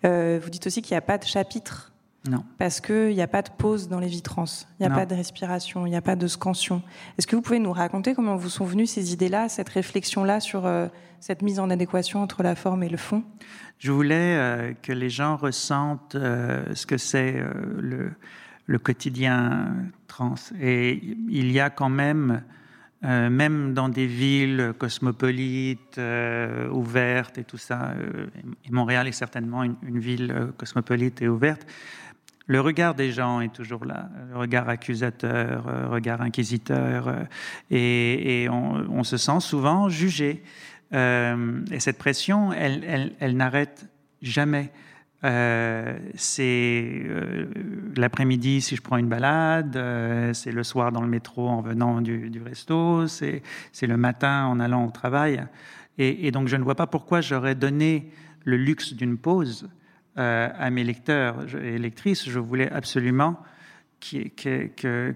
Euh, 0.06 0.40
vous 0.44 0.50
dites 0.50 0.68
aussi 0.68 0.82
qu'il 0.82 0.94
n'y 0.94 1.00
a 1.00 1.02
pas 1.02 1.18
de 1.18 1.24
chapitre 1.24 1.91
non. 2.30 2.44
Parce 2.60 2.82
qu'il 2.82 3.16
n'y 3.16 3.22
a 3.22 3.28
pas 3.28 3.42
de 3.42 3.50
pause 3.50 3.88
dans 3.90 4.00
les 4.00 4.08
vies 4.08 4.22
trans, 4.22 4.46
il 4.80 4.86
n'y 4.86 4.92
a 4.92 4.96
pas 4.96 5.08
de 5.08 5.16
respiration, 5.16 5.88
il 5.88 5.90
n'y 5.90 5.96
a 5.96 6.04
pas 6.04 6.16
de 6.16 6.28
scansion. 6.28 6.84
Est-ce 7.18 7.26
que 7.26 7.36
vous 7.36 7.42
pouvez 7.42 7.58
nous 7.58 7.72
raconter 7.72 8.14
comment 8.14 8.36
vous 8.36 8.50
sont 8.50 8.66
venues 8.66 8.86
ces 8.86 9.12
idées-là, 9.12 9.50
cette 9.50 9.70
réflexion-là 9.70 10.40
sur 10.40 10.68
euh, 10.68 10.88
cette 11.20 11.42
mise 11.42 11.60
en 11.60 11.72
adéquation 11.72 12.22
entre 12.22 12.44
la 12.44 12.54
forme 12.54 12.84
et 12.84 12.90
le 12.90 12.98
fond? 12.98 13.24
Je 13.80 13.92
voulais 13.92 14.38
euh, 14.38 14.74
que 14.84 14.92
les 14.92 15.10
gens 15.10 15.36
ressentent 15.36 16.14
euh, 16.14 16.64
ce 16.76 16.86
que 16.86 17.00
c'est 17.00 17.44
le, 17.80 18.12
le, 18.68 18.78
quotidien 18.80 19.74
trans. 20.06 20.36
Et 20.62 21.02
il 21.28 21.52
y 21.52 21.60
a 21.60 21.72
quand 21.72 21.90
même, 21.90 22.44
même 23.02 23.74
dans 23.74 23.90
des 23.90 24.06
villes 24.06 24.74
cosmopolites, 24.78 26.00
ouvertes 26.72 27.40
et 27.40 27.44
tout 27.44 27.58
ça, 27.58 27.96
et 28.64 28.72
Montréal 28.72 29.08
est 29.08 29.12
certainement 29.12 29.64
une 29.64 30.00
ville 30.00 30.52
cosmopolite 30.58 31.24
et 31.24 31.28
ouverte, 31.28 31.66
le 32.48 32.60
regard 32.60 32.96
des 32.96 33.12
gens 33.12 33.42
est 33.42 33.54
toujours 33.54 33.86
là, 33.86 34.10
le 34.30 34.38
regard 34.38 34.68
accusateur, 34.68 35.72
le 35.72 35.88
regard 35.88 36.22
inquisiteur, 36.22 37.28
et, 37.70 38.48
on, 38.50 39.04
se 39.04 39.18
sent 39.18 39.40
souvent 39.40 39.90
jugé. 39.90 40.44
et 40.92 41.80
cette 41.80 41.98
pression, 41.98 42.52
elle, 42.52 43.38
n'arrête 43.38 43.88
jamais. 44.22 44.72
Euh, 45.24 46.00
c'est 46.16 47.04
euh, 47.06 47.46
l'après-midi 47.96 48.60
si 48.60 48.76
je 48.76 48.82
prends 48.82 48.98
une 48.98 49.08
balade, 49.08 49.78
euh, 49.78 50.34
c'est 50.34 50.52
le 50.52 50.64
soir 50.64 50.92
dans 50.92 51.02
le 51.02 51.08
métro 51.08 51.48
en 51.48 51.62
venant 51.62 52.02
du, 52.02 52.42
resto, 52.44 53.08
c'est 53.08 53.44
le 53.84 53.98
matin 53.98 54.46
en 54.46 54.60
allant 54.60 54.86
au 54.86 54.92
travail. 54.92 55.46
Et, 55.98 56.32
donc 56.32 56.48
je 56.48 56.56
ne 56.56 56.64
vois 56.64 56.74
pas 56.74 56.88
pourquoi 56.88 57.22
j'aurais 57.22 57.54
donné 57.54 58.10
le 58.44 58.58
luxe 58.58 58.94
d'une 58.94 59.18
pause 59.18 59.70
à 60.16 60.70
mes 60.70 60.84
lecteurs 60.84 61.46
et 61.56 61.78
lectrices. 61.78 62.30
Je 62.30 62.40
voulais 62.40 62.70
absolument 62.72 63.38
que, 64.00 64.68
que, 64.68 65.14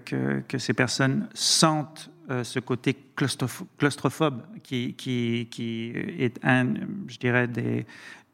que, 0.48 0.58
ces 0.58 0.72
personnes 0.72 1.28
sentent 1.34 2.10
ce 2.42 2.58
côté 2.60 2.96
claustrophobe 3.14 4.42
qui, 4.62 4.94
qui, 4.94 5.48
qui, 5.50 5.92
est, 5.94 6.38
un, 6.42 6.74
je 7.08 7.18
dirais, 7.18 7.46
des, 7.46 7.86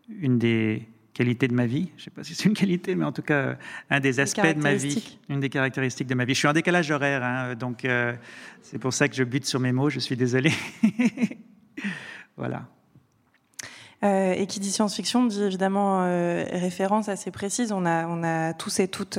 une 0.09 0.39
des 0.39 0.87
qualité 1.13 1.49
de 1.49 1.55
ma 1.55 1.67
vie. 1.67 1.91
Je 1.97 2.03
ne 2.03 2.05
sais 2.05 2.11
pas 2.11 2.25
si 2.25 2.35
c'est 2.35 2.49
une 2.49 2.55
qualité, 2.55 2.95
mais 2.95 3.05
en 3.05 3.13
tout 3.13 3.23
cas, 3.23 3.57
un 3.91 4.01
des 4.01 4.21
aspects 4.21 4.41
de 4.41 4.61
ma 4.61 4.75
vie, 4.75 5.19
une 5.29 5.41
des 5.41 5.51
caractéristiques 5.51 6.07
de 6.07 6.15
ma 6.15 6.25
vie. 6.25 6.35
Je 6.35 6.39
suis 6.39 6.49
en 6.49 6.53
décalage 6.53 6.91
horaire, 6.91 7.23
hein, 7.23 7.55
donc 7.55 7.85
euh, 7.85 8.15
c'est 8.63 8.79
pour 8.79 8.93
ça 8.93 9.09
que 9.09 9.15
je 9.15 9.25
bute 9.25 9.45
sur 9.45 9.61
mes 9.61 9.73
mots, 9.73 9.91
je 9.91 10.01
suis 10.01 10.17
désolé. 10.17 10.53
voilà. 12.37 12.67
Euh, 14.05 14.33
et 14.33 14.47
qui 14.47 14.59
dit 14.59 14.73
science-fiction 14.73 15.27
dit 15.27 15.43
évidemment 15.43 16.03
euh, 16.03 16.45
référence 16.51 17.09
assez 17.09 17.31
précise. 17.31 17.71
On 17.71 17.85
a, 17.85 18.53
tous 18.55 18.81
et 18.81 18.89
toutes 18.89 19.19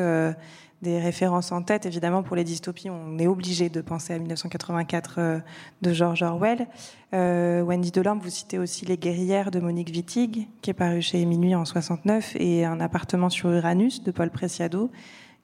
des 0.83 0.99
références 0.99 1.51
en 1.51 1.63
tête. 1.63 1.87
Évidemment, 1.87 2.21
pour 2.21 2.35
les 2.35 2.43
dystopies, 2.43 2.91
on 2.91 3.17
est 3.17 3.25
obligé 3.25 3.69
de 3.69 3.81
penser 3.81 4.13
à 4.13 4.19
1984 4.19 5.15
euh, 5.17 5.39
de 5.81 5.93
George 5.93 6.21
Orwell. 6.21 6.67
Euh, 7.13 7.61
Wendy 7.63 7.89
Delorme, 7.89 8.19
vous 8.19 8.29
citez 8.29 8.59
aussi 8.59 8.85
Les 8.85 8.97
guerrières 8.97 9.49
de 9.49 9.59
Monique 9.59 9.89
Wittig, 9.89 10.47
qui 10.61 10.69
est 10.69 10.75
paru 10.75 11.01
chez 11.01 11.25
Minuit 11.25 11.55
en 11.55 11.65
69, 11.65 12.35
et 12.35 12.65
Un 12.65 12.79
appartement 12.79 13.29
sur 13.31 13.49
Uranus 13.49 14.03
de 14.03 14.11
Paul 14.11 14.29
Preciado, 14.29 14.91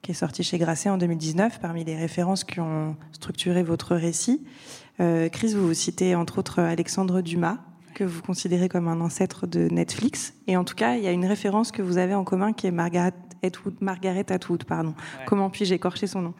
qui 0.02 0.12
est 0.12 0.14
sorti 0.14 0.44
chez 0.44 0.58
Grasset 0.58 0.90
en 0.90 0.98
2019, 0.98 1.58
parmi 1.58 1.84
les 1.84 1.96
références 1.96 2.44
qui 2.44 2.60
ont 2.60 2.96
structuré 3.12 3.62
votre 3.62 3.96
récit. 3.96 4.44
Euh, 5.00 5.28
Chris, 5.30 5.54
vous, 5.54 5.68
vous 5.68 5.74
citez 5.74 6.14
entre 6.14 6.38
autres 6.38 6.60
Alexandre 6.60 7.22
Dumas, 7.22 7.58
que 8.00 8.04
vous 8.04 8.22
considérez 8.22 8.70
comme 8.70 8.88
un 8.88 8.98
ancêtre 9.02 9.46
de 9.46 9.68
Netflix. 9.70 10.32
Et 10.46 10.56
en 10.56 10.64
tout 10.64 10.74
cas, 10.74 10.96
il 10.96 11.02
y 11.02 11.06
a 11.06 11.12
une 11.12 11.26
référence 11.26 11.70
que 11.70 11.82
vous 11.82 11.98
avez 11.98 12.14
en 12.14 12.24
commun 12.24 12.54
qui 12.54 12.66
est 12.66 12.70
Margaret 12.70 13.12
Atwood. 13.42 13.74
Margaret 13.82 14.24
Atwood 14.32 14.64
pardon. 14.64 14.94
Comment 15.26 15.50
puis-je 15.50 15.74
écorcher 15.74 16.06
son 16.06 16.22
nom? 16.22 16.34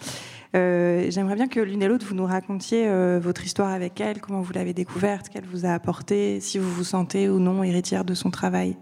Euh, 0.57 1.11
J'aimerais 1.11 1.35
bien 1.35 1.49
que 1.49 1.61
l'une 1.61 1.83
et 1.83 1.87
l'autre, 1.87 2.07
vous 2.07 2.14
nous 2.14 2.25
racontiez 2.25 2.88
euh, 2.88 3.20
votre 3.23 3.44
histoire 3.44 3.68
avec 3.68 4.01
elle, 4.01 4.23
comment 4.23 4.40
vous 4.40 4.55
l'avez 4.55 4.73
découverte, 4.73 5.29
qu'elle 5.29 5.44
vous 5.44 5.66
a 5.66 5.75
apporté, 5.75 6.40
si 6.40 6.57
vous 6.57 6.73
vous 6.73 6.85
sentez 6.85 7.29
ou 7.29 7.38
non 7.38 7.62
héritière 7.62 8.07
de 8.07 8.14
son 8.14 8.31
travail. 8.31 8.79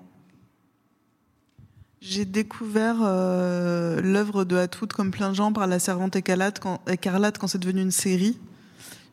J'ai 2.01 2.27
découvert 2.27 2.99
euh, 3.03 4.01
l'œuvre 4.01 4.45
de 4.45 4.55
Atwood 4.55 4.93
comme 4.93 5.11
plein 5.11 5.31
de 5.31 5.35
gens 5.35 5.53
par 5.53 5.67
La 5.67 5.81
Servante 5.81 6.15
écarlate 6.15 6.61
quand, 6.61 6.79
écarlate 6.89 7.39
quand 7.39 7.49
c'est 7.49 7.59
devenu 7.59 7.83
une 7.83 7.91
série. 7.91 8.39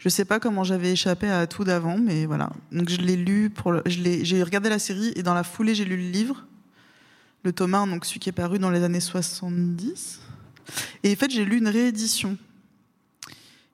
Je 0.06 0.10
sais 0.12 0.24
pas 0.24 0.40
comment 0.40 0.64
j'avais 0.64 0.92
échappé 0.92 1.28
à 1.28 1.48
tout 1.48 1.64
d'avant, 1.64 1.98
mais 1.98 2.28
voilà. 2.28 2.52
Donc 2.72 2.90
je 2.90 2.98
l'ai 2.98 3.16
lu 3.16 3.50
pour, 3.50 3.74
j'ai 3.88 4.44
regardé 4.44 4.70
la 4.70 4.78
série 4.78 5.12
et 5.16 5.24
dans 5.24 5.34
la 5.34 5.44
foulée 5.44 5.74
j'ai 5.74 5.84
lu 5.84 5.98
le 5.98 6.12
livre, 6.12 6.46
le 7.42 7.52
Thomas, 7.52 7.88
donc 7.88 8.06
celui 8.06 8.20
qui 8.20 8.30
est 8.30 8.32
paru 8.32 8.60
dans 8.60 8.70
les 8.70 8.84
années 8.84 9.00
70. 9.00 10.20
Et 11.02 11.12
en 11.12 11.16
fait 11.16 11.32
j'ai 11.32 11.44
lu 11.44 11.58
une 11.58 11.68
réédition. 11.68 12.38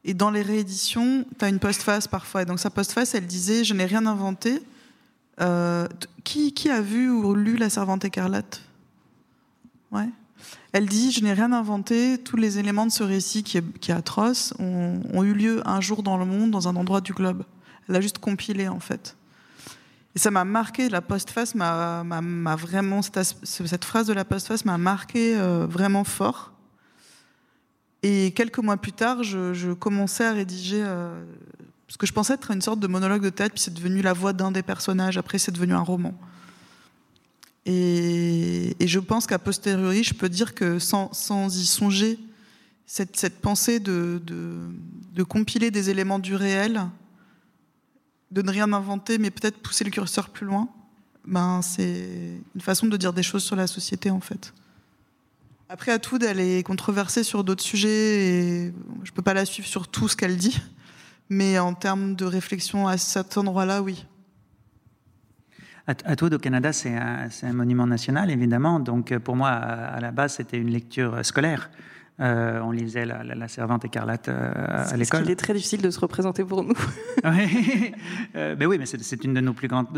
Et 0.06 0.13
dans 0.13 0.32
les 0.32 0.41
rééditions, 0.41 1.26
tu 1.38 1.44
as 1.44 1.50
une 1.50 1.60
postface 1.60 2.08
parfois. 2.08 2.44
Et 2.44 2.46
donc 2.46 2.62
sa 2.62 2.70
postface, 2.70 3.13
elle 3.13 3.28
disait 3.28 3.65
Je 3.65 3.74
n'ai 3.74 3.86
rien 3.86 4.06
inventé. 4.06 4.63
Euh, 5.41 5.86
qui, 6.24 6.54
qui, 6.54 6.70
a 6.70 6.80
vu 6.80 7.10
ou 7.10 7.36
lu 7.36 7.58
La 7.58 7.70
Servante 7.70 8.06
écarlate? 8.06 8.62
Ouais. 9.91 10.08
Elle 10.73 10.88
dit 10.88 11.12
Je 11.12 11.23
n'ai 11.23 11.34
rien 11.34 11.51
inventé, 11.51 12.17
tous 12.17 12.38
les 12.38 12.60
éléments 12.60 12.86
de 12.86 12.91
ce 12.91 13.04
récit 13.04 13.43
qui 13.43 13.58
est, 13.58 13.89
atroce 13.89 14.54
ont, 14.60 15.23
eu 15.23 15.34
lieu 15.34 15.62
un 15.67 15.82
jour 15.82 16.04
dans 16.04 16.17
le 16.17 16.25
monde, 16.25 16.51
dans 16.51 16.67
un 16.67 16.75
endroit 16.75 17.01
du 17.01 17.13
globe. 17.13 17.43
Elle 17.89 17.95
a 17.95 18.01
juste 18.01 18.19
compilé, 18.19 18.67
en 18.67 18.80
fait. 18.80 19.15
Et 20.15 20.19
ça 20.19 20.30
m'a 20.32 20.43
marqué, 20.43 20.89
la 20.89 21.01
postface 21.01 21.56
m'a 21.56 22.04
vraiment, 22.58 23.01
cette, 23.01 23.86
phrase 23.86 24.08
de 24.08 24.13
la 24.13 24.25
postface 24.25 24.65
m'a 24.65 24.77
marqué 24.77 25.38
euh, 25.38 25.65
vraiment 25.69 26.04
fort. 26.04 26.51
Et 28.04 28.32
quelques 28.32 28.58
mois 28.58 28.77
plus 28.77 28.91
tard, 28.91 29.23
je, 29.23 29.73
commençais 29.73 30.25
à 30.25 30.34
rédiger 30.34 30.82
euh, 30.84 31.23
ce 31.88 31.97
que 31.97 32.06
je 32.06 32.13
pensais 32.13 32.34
être 32.34 32.51
une 32.51 32.62
sorte 32.62 32.80
de 32.80 32.88
monologue 32.88 33.21
de 33.21 33.30
tête, 33.30 33.54
puis 33.54 33.62
c'est 33.62 33.73
devenu 33.73 34.01
la 34.01 34.13
voix 34.13 34.34
d'un 34.34 34.51
des 34.51 34.63
personnages, 34.63 35.17
après 35.17 35.38
c'est 35.38 35.51
devenu 35.51 35.73
un 35.73 35.82
roman. 35.82 36.13
Et, 37.65 38.76
je 38.80 39.00
pense 39.00 39.28
qu'à 39.28 39.39
posteriori, 39.39 40.04
je 40.04 40.13
peux 40.13 40.30
dire 40.30 40.56
que 40.56 40.80
sans, 40.80 41.10
y 41.56 41.65
songer, 41.65 42.19
cette, 42.86 43.39
pensée 43.39 43.80
de, 43.80 44.21
compiler 45.28 45.71
des 45.71 45.89
éléments 45.89 46.19
du 46.19 46.36
réel, 46.36 46.82
de 48.32 48.41
ne 48.41 48.50
rien 48.50 48.71
inventer, 48.74 49.17
mais 49.17 49.30
peut-être 49.30 49.58
pousser 49.58 49.84
le 49.84 49.91
curseur 49.91 50.30
plus 50.30 50.45
loin, 50.45 50.69
ben, 51.26 51.62
c'est 51.62 52.39
une 52.56 52.62
façon 52.62 52.88
de 52.88 52.97
dire 52.97 53.13
des 53.13 53.24
choses 53.24 53.43
sur 53.43 53.56
la 53.56 53.67
société, 53.67 54.10
en 54.10 54.21
fait. 54.21 54.54
Après, 55.69 55.91
Atoud, 55.91 56.24
elle 56.24 56.39
est 56.39 56.63
controversée 56.63 57.24
sur 57.24 57.43
d'autres 57.43 57.63
sujets, 57.63 57.89
et 57.89 58.74
je 59.04 59.12
ne 59.12 59.15
peux 59.15 59.21
pas 59.21 59.34
la 59.34 59.45
suivre 59.45 59.67
sur 59.67 59.88
tout 59.88 60.08
ce 60.08 60.17
qu'elle 60.17 60.36
dit, 60.36 60.60
mais 61.30 61.60
en 61.60 61.74
termes 61.74 62.15
de 62.15 62.26
réflexion 62.26 62.88
à 62.88 62.97
cet 62.97 63.38
endroit-là, 63.38 63.82
oui. 63.82 64.06
Atwood 65.88 66.34
au 66.34 66.39
Canada, 66.39 66.72
c'est 66.74 66.96
un, 66.96 67.28
un, 67.44 67.54
monument 67.54 67.88
national, 67.88 68.30
évidemment. 68.30 68.80
Donc, 68.80 69.17
pour 69.20 69.36
moi, 69.36 69.50
à 69.50 70.00
la 70.00 70.12
base, 70.12 70.36
c'était 70.36 70.58
une 70.58 70.70
lecture 70.70 71.26
scolaire. 71.26 71.70
Euh, 72.22 72.60
on 72.62 72.72
lisait 72.72 73.06
la, 73.06 73.48
Servante 73.48 73.84
écarlate 73.86 74.30
euh, 74.30 74.52
à 74.54 74.96
l'école. 74.96 75.24
Il 75.26 75.32
est 75.32 75.36
très 75.36 75.54
difficile 75.54 75.82
de 75.82 75.89
se 75.89 76.00
représenter 76.00 76.44
pour 76.46 76.63
nous. 76.63 76.76
oui, 77.24 77.94
euh, 78.36 78.56
mais 78.60 78.65
oui, 78.67 78.78
mais 78.78 78.86
c'est 78.86 79.24
une 79.24 79.34
de 79.34 79.41
nos 79.41 79.54
plus 79.54 79.67
grandes 79.67 79.98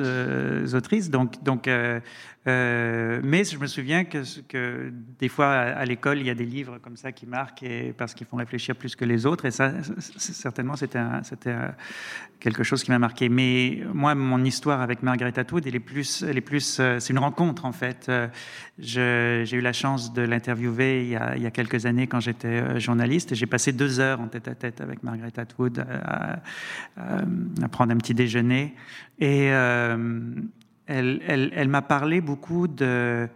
autrices. 0.74 1.10
Donc, 1.10 1.43
donc 1.43 1.69
mais 2.45 3.43
je 3.43 3.58
me 3.58 3.67
souviens 3.67 4.03
que, 4.06 4.91
des 5.19 5.29
fois 5.29 5.47
à, 5.47 5.86
l'école, 5.86 6.19
il 6.19 6.25
y 6.25 6.29
a 6.29 6.36
des 6.36 6.45
livres 6.45 6.77
comme 6.79 6.97
ça 6.97 7.12
qui 7.12 7.25
marquent 7.25 7.65
parce 7.97 8.13
qu'ils 8.13 8.27
font 8.27 8.38
réfléchir 8.38 8.75
plus 8.75 8.95
que 8.95 9.06
les 9.06 9.25
autres. 9.25 9.45
Et 9.45 9.51
ça, 9.51 9.71
certainement, 10.17 10.75
c'était 10.75 10.99
quelque 12.39 12.63
chose 12.63 12.84
qui 12.84 12.91
m'a 12.91 12.99
marqué. 12.99 13.29
Mais 13.29 13.84
moi, 13.93 14.15
mon 14.15 14.43
histoire 14.43 14.82
avec 14.82 15.03
Margaret 15.03 15.38
Atwood, 15.38 15.65
est 15.65 15.79
plus, 15.79 16.25
plus, 16.45 16.82
c'est 16.99 17.10
une 17.10 17.19
rencontre 17.19 17.65
en 17.65 17.71
fait. 17.71 18.12
J'ai 18.77 19.56
eu 19.56 19.62
la 19.62 19.73
chance 19.73 20.13
de 20.13 20.21
l'interviewer 20.21 21.03
il, 21.03 21.41
y 21.41 21.45
a 21.45 21.51
quelques 21.51 21.86
années 21.86 22.08
quand 22.08 22.19
j'étais 22.19 22.47
euh, 22.47 22.79
journaliste 22.79 23.34
j'ai 23.36 23.45
passé 23.45 23.71
deux 23.71 23.99
heures 23.99 24.19
en 24.19 24.27
tête 24.27 24.47
à 24.47 24.56
tête 24.56 24.82
avec 24.82 25.03
Margaret 25.03 25.34
Atwood 25.38 25.79
euh, 25.79 26.36
à, 26.97 27.67
prendre 27.69 27.93
un 27.93 27.97
petit 27.97 28.13
déjeuner. 28.13 28.75
Et 29.19 29.51
euh, 29.51 30.21
elle, 30.88 31.67
m'a 31.69 31.82
parlé 31.82 32.22
beaucoup 32.22 32.67
de, 32.67 33.28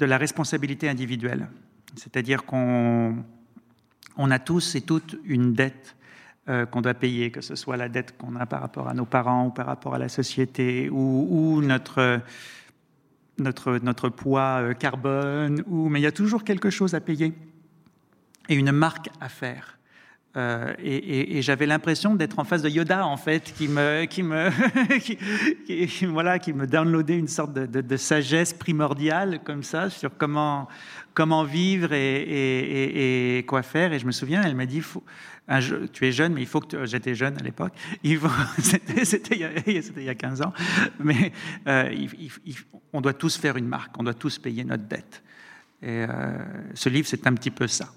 la 0.00 0.18
responsabilité 0.18 0.88
individuelle. 0.88 1.48
C'est-à-dire 1.96 2.44
qu'on 2.44 3.16
on 4.16 4.30
a 4.30 4.38
tous 4.38 4.74
et 4.74 4.80
toutes 4.80 5.16
une 5.24 5.52
dette 5.52 5.96
qu'on 6.70 6.80
doit 6.80 6.94
payer, 6.94 7.30
que 7.30 7.40
ce 7.40 7.54
soit 7.54 7.76
la 7.76 7.88
dette 7.88 8.16
qu'on 8.18 8.34
a 8.34 8.46
par 8.46 8.60
rapport 8.60 8.88
à 8.88 8.94
nos 8.94 9.04
parents 9.04 9.46
ou 9.46 9.50
par 9.50 9.66
rapport 9.66 9.94
à 9.94 9.98
la 9.98 10.08
société 10.08 10.90
ou, 10.90 11.62
notre 11.62 12.20
poids 14.08 14.60
euh, 14.60 14.74
carbone, 14.74 15.62
mais 15.68 16.00
il 16.00 16.02
y 16.02 16.06
a 16.06 16.12
toujours 16.12 16.42
quelque 16.42 16.70
chose 16.70 16.94
à 16.94 17.00
payer 17.00 17.32
et 18.48 18.54
une 18.54 18.72
marque 18.72 19.08
à 19.20 19.28
faire. 19.28 19.78
Euh, 20.34 20.72
et, 20.82 21.42
j'avais 21.42 21.66
l'impression 21.66 22.14
d'être 22.14 22.38
en 22.38 22.44
face 22.44 22.62
de 22.62 22.68
Yoda 22.70 23.06
en 23.06 23.18
fait, 23.18 23.52
qui 23.54 23.68
me, 23.68 24.06
qui 24.06 24.22
me, 24.22 24.48
voilà, 26.10 26.38
qui 26.38 26.54
me 26.54 26.66
downloadait 26.66 27.18
une 27.18 27.28
sorte 27.28 27.52
de, 27.52 27.96
sagesse 27.96 28.54
primordiale 28.54 29.40
comme 29.44 29.62
ça 29.62 29.90
sur 29.90 30.16
comment, 30.16 30.68
comment 31.12 31.44
vivre 31.44 31.92
et, 31.92 33.44
quoi 33.46 33.62
faire. 33.62 33.92
Et 33.92 33.98
je 33.98 34.06
me 34.06 34.12
souviens, 34.12 34.42
elle 34.42 34.56
m'a 34.56 34.64
dit, 34.64 34.82
tu 35.92 36.06
es 36.06 36.12
jeune, 36.12 36.32
mais 36.32 36.40
il 36.40 36.48
faut 36.48 36.60
que 36.60 36.86
j'étais 36.86 37.14
jeune 37.14 37.36
à 37.38 37.42
l'époque. 37.42 37.74
C'était 39.04 39.52
il, 39.66 40.04
y 40.04 40.08
a 40.08 40.14
15 40.14 40.42
ans, 40.42 40.54
mais 40.98 41.32
euh, 41.66 41.94
on 42.94 43.02
doit 43.02 43.14
tous 43.14 43.36
faire 43.36 43.58
une 43.58 43.68
marque, 43.68 43.98
on 43.98 44.04
doit 44.04 44.14
tous 44.14 44.38
payer 44.38 44.64
notre 44.64 44.84
dette. 44.84 45.22
Et 45.82 46.06
euh, 46.08 46.38
ce 46.74 46.88
livre, 46.88 47.06
c'est 47.06 47.26
un 47.26 47.34
petit 47.34 47.50
peu 47.50 47.66
ça. 47.66 47.92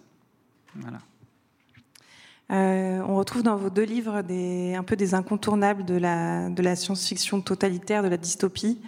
Voilà. 0.76 1.00
Euh, 2.51 3.01
on 3.08 3.15
retrouve 3.15 3.43
dans 3.43 3.55
vos 3.55 3.69
deux 3.69 3.84
livres 3.84 4.15
un 4.15 4.84
peu 4.84 4.95
des 4.95 5.13
incontournables 5.13 5.84
de 5.86 5.95
la, 5.95 6.49
de 6.49 6.62
la 6.62 6.75
science-fiction 6.75 7.41
totalitaire, 7.41 8.03
de 8.03 8.08
la 8.08 8.17
dystopie. 8.17 8.79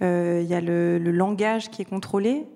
il 0.00 0.46
y 0.46 0.54
a 0.54 0.60
le, 0.60 0.98
langage 0.98 1.70
qui 1.70 1.82
est 1.82 1.86
contrôlé, 1.86 2.46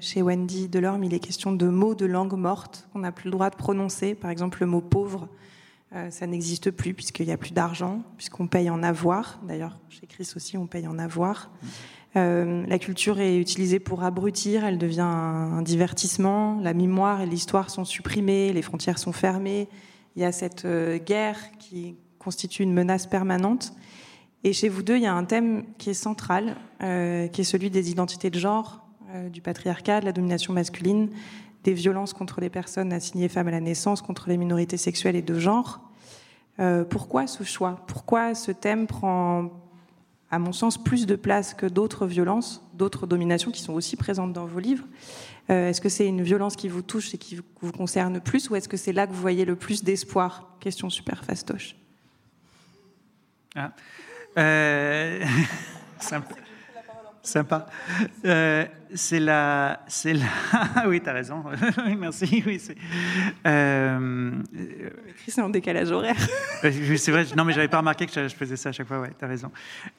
chez 0.00 0.20
Wendy 0.20 0.68
Delorme, 0.68 1.04
il 1.04 1.14
est 1.14 1.20
question 1.20 1.52
de 1.52 1.66
mots 1.68 1.94
de 1.94 2.04
langue 2.04 2.34
morte 2.34 2.86
qu'on 2.92 2.98
n'a 2.98 3.12
plus 3.12 3.26
le 3.26 3.30
droit 3.30 3.48
de 3.48 3.56
prononcer. 3.56 4.14
Par 4.14 4.30
exemple, 4.30 4.58
le 4.60 4.66
mot 4.66 4.82
pauvre, 4.82 5.28
ça 6.10 6.26
n'existe 6.26 6.70
plus 6.70 6.92
puisqu'il 6.92 7.26
n'y 7.26 7.32
a 7.32 7.38
plus 7.38 7.52
d'argent, 7.52 8.02
puisqu'on 8.16 8.46
paye 8.46 8.68
en 8.68 8.82
avoir. 8.82 9.40
D'ailleurs, 9.46 9.78
chez 9.88 10.06
Chris 10.06 10.30
aussi, 10.36 10.58
on 10.58 10.66
paye 10.66 10.86
en 10.86 10.98
avoir. 10.98 11.50
Euh, 12.16 12.64
la 12.66 12.78
culture 12.78 13.20
est 13.20 13.38
utilisée 13.38 13.80
pour 13.80 14.02
abrutir, 14.02 14.64
elle 14.64 14.78
devient 14.78 15.00
un, 15.00 15.62
divertissement. 15.62 16.58
La 16.60 16.74
mémoire 16.74 17.20
et 17.20 17.26
l'histoire 17.26 17.70
sont 17.70 17.84
supprimées, 17.84 18.52
les 18.52 18.62
frontières 18.62 18.98
sont 18.98 19.12
fermées. 19.12 19.68
Il 20.16 20.22
y 20.22 20.24
a 20.24 20.32
cette 20.32 20.64
euh, 20.64 20.98
guerre 20.98 21.38
qui 21.58 21.96
constitue 22.18 22.62
une 22.62 22.72
menace 22.72 23.06
permanente. 23.06 23.72
Et 24.44 24.52
chez 24.52 24.68
vous 24.68 24.82
deux, 24.82 24.96
il 24.96 25.02
y 25.02 25.06
a 25.06 25.14
un 25.14 25.24
thème 25.24 25.64
qui 25.78 25.90
est 25.90 25.94
central, 25.94 26.56
euh, 26.82 27.28
qui 27.28 27.42
est 27.42 27.44
celui 27.44 27.70
des 27.70 27.90
identités 27.90 28.30
de 28.30 28.38
genre, 28.38 28.84
du 29.32 29.40
patriarcat, 29.40 30.00
de 30.00 30.04
la 30.04 30.12
domination 30.12 30.52
masculine, 30.52 31.08
des 31.64 31.72
violences 31.72 32.12
contre 32.12 32.42
les 32.42 32.50
personnes 32.50 32.92
assignées 32.92 33.30
femmes 33.30 33.48
à 33.48 33.52
la 33.52 33.60
naissance, 33.60 34.02
contre 34.02 34.28
les 34.28 34.36
minorités 34.36 34.76
sexuelles 34.76 35.16
et 35.16 35.22
de 35.22 35.38
genre. 35.38 35.80
pourquoi 36.90 37.26
ce 37.26 37.42
choix? 37.42 37.82
Pourquoi 37.86 38.34
ce 38.34 38.52
thème 38.52 38.86
prend 38.86 39.50
à 40.30 40.38
mon 40.38 40.52
sens, 40.52 40.82
plus 40.82 41.06
de 41.06 41.16
place 41.16 41.54
que 41.54 41.66
d'autres 41.66 42.06
violences, 42.06 42.62
d'autres 42.74 43.06
dominations 43.06 43.50
qui 43.50 43.62
sont 43.62 43.72
aussi 43.72 43.96
présentes 43.96 44.32
dans 44.32 44.46
vos 44.46 44.58
livres. 44.60 44.84
Euh, 45.50 45.70
est-ce 45.70 45.80
que 45.80 45.88
c'est 45.88 46.06
une 46.06 46.22
violence 46.22 46.56
qui 46.56 46.68
vous 46.68 46.82
touche 46.82 47.14
et 47.14 47.18
qui 47.18 47.40
vous 47.60 47.72
concerne 47.72 48.20
plus, 48.20 48.50
ou 48.50 48.56
est-ce 48.56 48.68
que 48.68 48.76
c'est 48.76 48.92
là 48.92 49.06
que 49.06 49.12
vous 49.12 49.20
voyez 49.20 49.44
le 49.44 49.56
plus 49.56 49.82
d'espoir? 49.82 50.56
Question 50.60 50.90
super 50.90 51.24
fastoche. 51.24 51.76
Ah. 53.54 53.72
Euh... 54.36 55.24
Sympa. 57.28 57.66
Euh, 58.24 58.64
c'est 58.94 59.20
la, 59.20 59.80
c'est 59.86 60.14
la. 60.14 60.26
oui, 60.86 61.00
t'as 61.02 61.12
raison. 61.12 61.44
oui, 61.86 61.94
merci. 61.98 62.42
Oui, 62.46 62.58
c'est. 62.58 62.76
Euh... 63.46 64.30
c'est 65.26 65.42
en 65.42 65.50
décalage 65.50 65.90
horaire. 65.90 66.16
c'est 66.62 67.10
vrai. 67.10 67.26
Non, 67.36 67.44
mais 67.44 67.52
j'avais 67.52 67.68
pas 67.68 67.78
remarqué 67.78 68.06
que 68.06 68.12
je 68.12 68.34
faisais 68.34 68.56
ça 68.56 68.70
à 68.70 68.72
chaque 68.72 68.88
fois. 68.88 69.00
Ouais, 69.00 69.12
t'as 69.18 69.26
raison. 69.26 69.50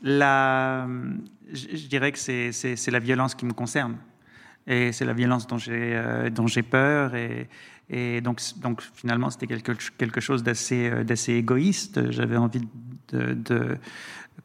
La, 0.01 0.87
je, 1.53 1.87
dirais 1.87 2.11
que 2.11 2.17
c'est, 2.17 2.51
c'est, 2.51 2.75
c'est 2.75 2.91
la 2.91 2.99
violence 2.99 3.35
qui 3.35 3.45
me 3.45 3.53
concerne, 3.53 3.97
et 4.65 4.91
c'est 4.91 5.05
la 5.05 5.13
violence 5.13 5.45
dont 5.45 5.59
j'ai, 5.59 5.95
euh, 5.95 6.31
dont 6.31 6.47
j'ai 6.47 6.63
peur, 6.63 7.13
et, 7.13 7.47
et 7.91 8.21
donc, 8.21 8.41
donc 8.57 8.81
finalement, 8.95 9.29
c'était 9.29 9.47
quelque, 9.47 9.73
quelque 9.97 10.19
chose 10.19 10.41
d'assez, 10.41 10.89
euh, 10.89 11.03
d'assez 11.03 11.33
égoïste. 11.33 12.11
J'avais 12.11 12.37
envie 12.37 12.67
de, 13.11 13.33
de 13.33 13.77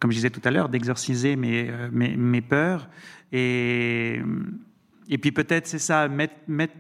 comme 0.05 0.11
je 0.11 0.17
disais 0.17 0.29
tout 0.29 0.43
à 0.45 0.51
l'heure, 0.51 0.69
d'exorciser 0.69 1.35
mes, 1.35 1.71
euh, 1.71 1.89
mes, 1.91 2.15
mes, 2.15 2.43
peurs. 2.43 2.91
Et, 3.33 4.21
et 5.09 5.17
puis 5.17 5.33
peut-être 5.33 5.67
c'est 5.67 5.79
ça, 5.79 6.09
mettre, 6.09 6.35
mettre, 6.47 6.75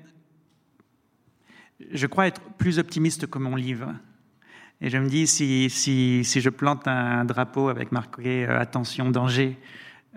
je 1.90 2.06
crois 2.06 2.26
être 2.26 2.42
plus 2.58 2.78
optimiste 2.78 3.26
que 3.26 3.38
mon 3.38 3.56
livre. 3.56 3.94
Et 4.82 4.90
je 4.90 4.98
me 4.98 5.08
dis, 5.08 5.26
si, 5.26 5.70
si, 5.70 6.22
si 6.22 6.42
je 6.42 6.50
plante 6.50 6.86
un 6.86 7.24
drapeau 7.24 7.70
avec 7.70 7.92
marqué 7.92 8.44
euh, 8.44 8.60
Attention, 8.60 9.10
danger, 9.10 9.56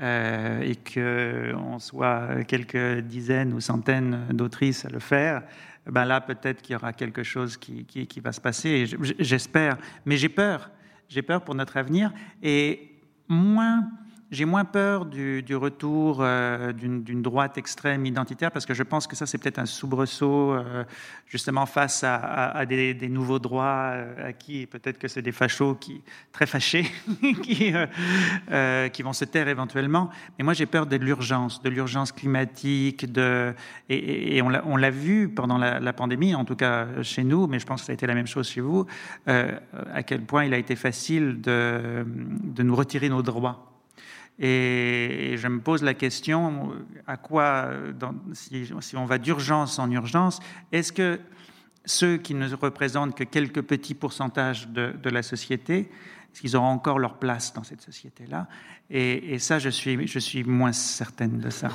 euh, 0.01 0.59
et 0.59 0.75
qu'on 0.75 1.79
soit 1.79 2.43
quelques 2.43 2.99
dizaines 3.05 3.53
ou 3.53 3.61
centaines 3.61 4.27
d'autrices 4.31 4.83
à 4.83 4.89
le 4.89 4.99
faire, 4.99 5.43
ben 5.89 6.03
là, 6.03 6.19
peut-être 6.19 6.61
qu'il 6.61 6.73
y 6.73 6.75
aura 6.75 6.91
quelque 6.91 7.23
chose 7.23 7.55
qui, 7.55 7.85
qui, 7.85 8.05
qui 8.05 8.19
va 8.19 8.33
se 8.33 8.41
passer. 8.41 8.85
J'espère. 9.17 9.77
Mais 10.05 10.17
j'ai 10.17 10.27
peur 10.27 10.71
j'ai 11.09 11.21
peur 11.21 11.41
pour 11.43 11.55
notre 11.55 11.77
avenir 11.77 12.11
et 12.43 12.91
moins 13.29 13.89
j'ai 14.29 14.43
moins 14.43 14.65
peur 14.65 15.05
du, 15.05 15.55
retour 15.55 16.17
euh, 16.19 16.73
d'une 16.73 17.21
droite 17.21 17.57
extrême 17.57 18.05
identitaire 18.05 18.51
parce 18.51 18.65
que 18.65 18.73
je 18.73 18.83
pense 18.83 19.07
que 19.07 19.15
ça, 19.15 19.25
c'est 19.25 19.37
peut-être 19.37 19.59
un 19.59 19.65
soubresaut 19.65 20.51
euh, 20.51 20.83
justement 21.27 21.65
face 21.65 22.03
à, 22.03 22.65
des, 22.65 22.93
nouveaux 23.07 23.39
droits 23.39 23.91
euh, 23.93 24.29
acquis. 24.29 24.65
Peut-être 24.65 24.97
que 24.97 25.07
c'est 25.07 25.21
des 25.21 25.31
fachos 25.31 25.79
très 26.33 26.45
fâchés 26.45 26.85
qui, 27.43 27.73
qui 28.91 29.03
vont 29.03 29.13
se 29.13 29.25
taire 29.25 29.47
éventuellement. 29.47 30.09
Mais 30.37 30.43
moi, 30.43 30.53
j'ai 30.53 30.65
peur 30.65 30.87
de 30.87 30.97
l'urgence, 30.97 31.61
de 31.61 31.69
l'urgence 31.69 32.11
climatique. 32.11 33.05
Et, 33.89 34.41
on 34.41 34.77
l'a 34.77 34.89
vu 34.89 35.29
pendant 35.29 35.57
la, 35.57 35.93
pandémie, 35.93 36.35
en 36.35 36.43
tout 36.43 36.55
cas 36.55 37.01
chez 37.01 37.23
nous, 37.23 37.47
mais 37.47 37.59
je 37.59 37.65
pense 37.65 37.81
que 37.81 37.85
ça 37.85 37.91
a 37.91 37.93
été 37.93 38.05
la 38.05 38.15
même 38.15 38.27
chose 38.27 38.49
chez 38.49 38.61
vous, 38.61 38.85
à 39.25 40.03
quel 40.03 40.21
point 40.21 40.45
il 40.45 40.53
a 40.53 40.57
été 40.57 40.75
facile 40.75 41.39
de 41.41 42.05
nous 42.63 42.75
retirer 42.75 43.09
nos 43.09 43.21
droits. 43.21 43.76
Et 44.39 45.35
je 45.37 45.47
me 45.47 45.59
pose 45.59 45.81
la 45.81 45.95
question, 45.95 46.71
à 47.07 47.17
quoi, 47.17 47.71
si, 48.33 48.95
on 48.95 49.05
va 49.05 49.17
d'urgence 49.17 49.79
en 49.79 49.89
urgence, 49.89 50.39
est-ce 50.71 50.93
que 50.93 51.19
ceux 51.85 52.17
qui 52.17 52.33
ne 52.35 52.53
représentent 52.53 53.15
que 53.15 53.23
quelques 53.23 53.61
petits 53.61 53.95
pourcentages 53.95 54.67
de, 54.67 55.09
la 55.09 55.23
société, 55.23 55.89
est-ce 56.31 56.41
qu'ils 56.41 56.55
auront 56.55 56.67
encore 56.67 56.99
leur 56.99 57.17
place 57.17 57.53
dans 57.53 57.63
cette 57.63 57.81
société-là? 57.81 58.47
Et, 58.89 59.39
ça, 59.39 59.57
je 59.57 59.69
suis, 59.69 60.07
je 60.07 60.19
suis 60.19 60.43
moins 60.43 60.73
certaine 60.73 61.39
de 61.39 61.49
ça. 61.49 61.71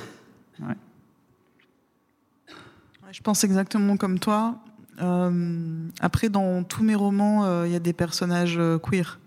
Je 3.11 3.21
pense 3.21 3.43
exactement 3.43 3.97
comme 3.97 4.19
toi. 4.19 4.57
Euh, 5.01 5.87
après, 5.99 6.29
dans 6.29 6.63
tous 6.63 6.83
mes 6.83 6.95
romans, 6.95 7.45
euh, 7.45 7.67
il 7.67 7.73
y 7.73 7.75
a 7.75 7.79
des 7.79 7.93
personnages 7.93 8.57
euh, 8.57 8.77
queer. 8.79 9.19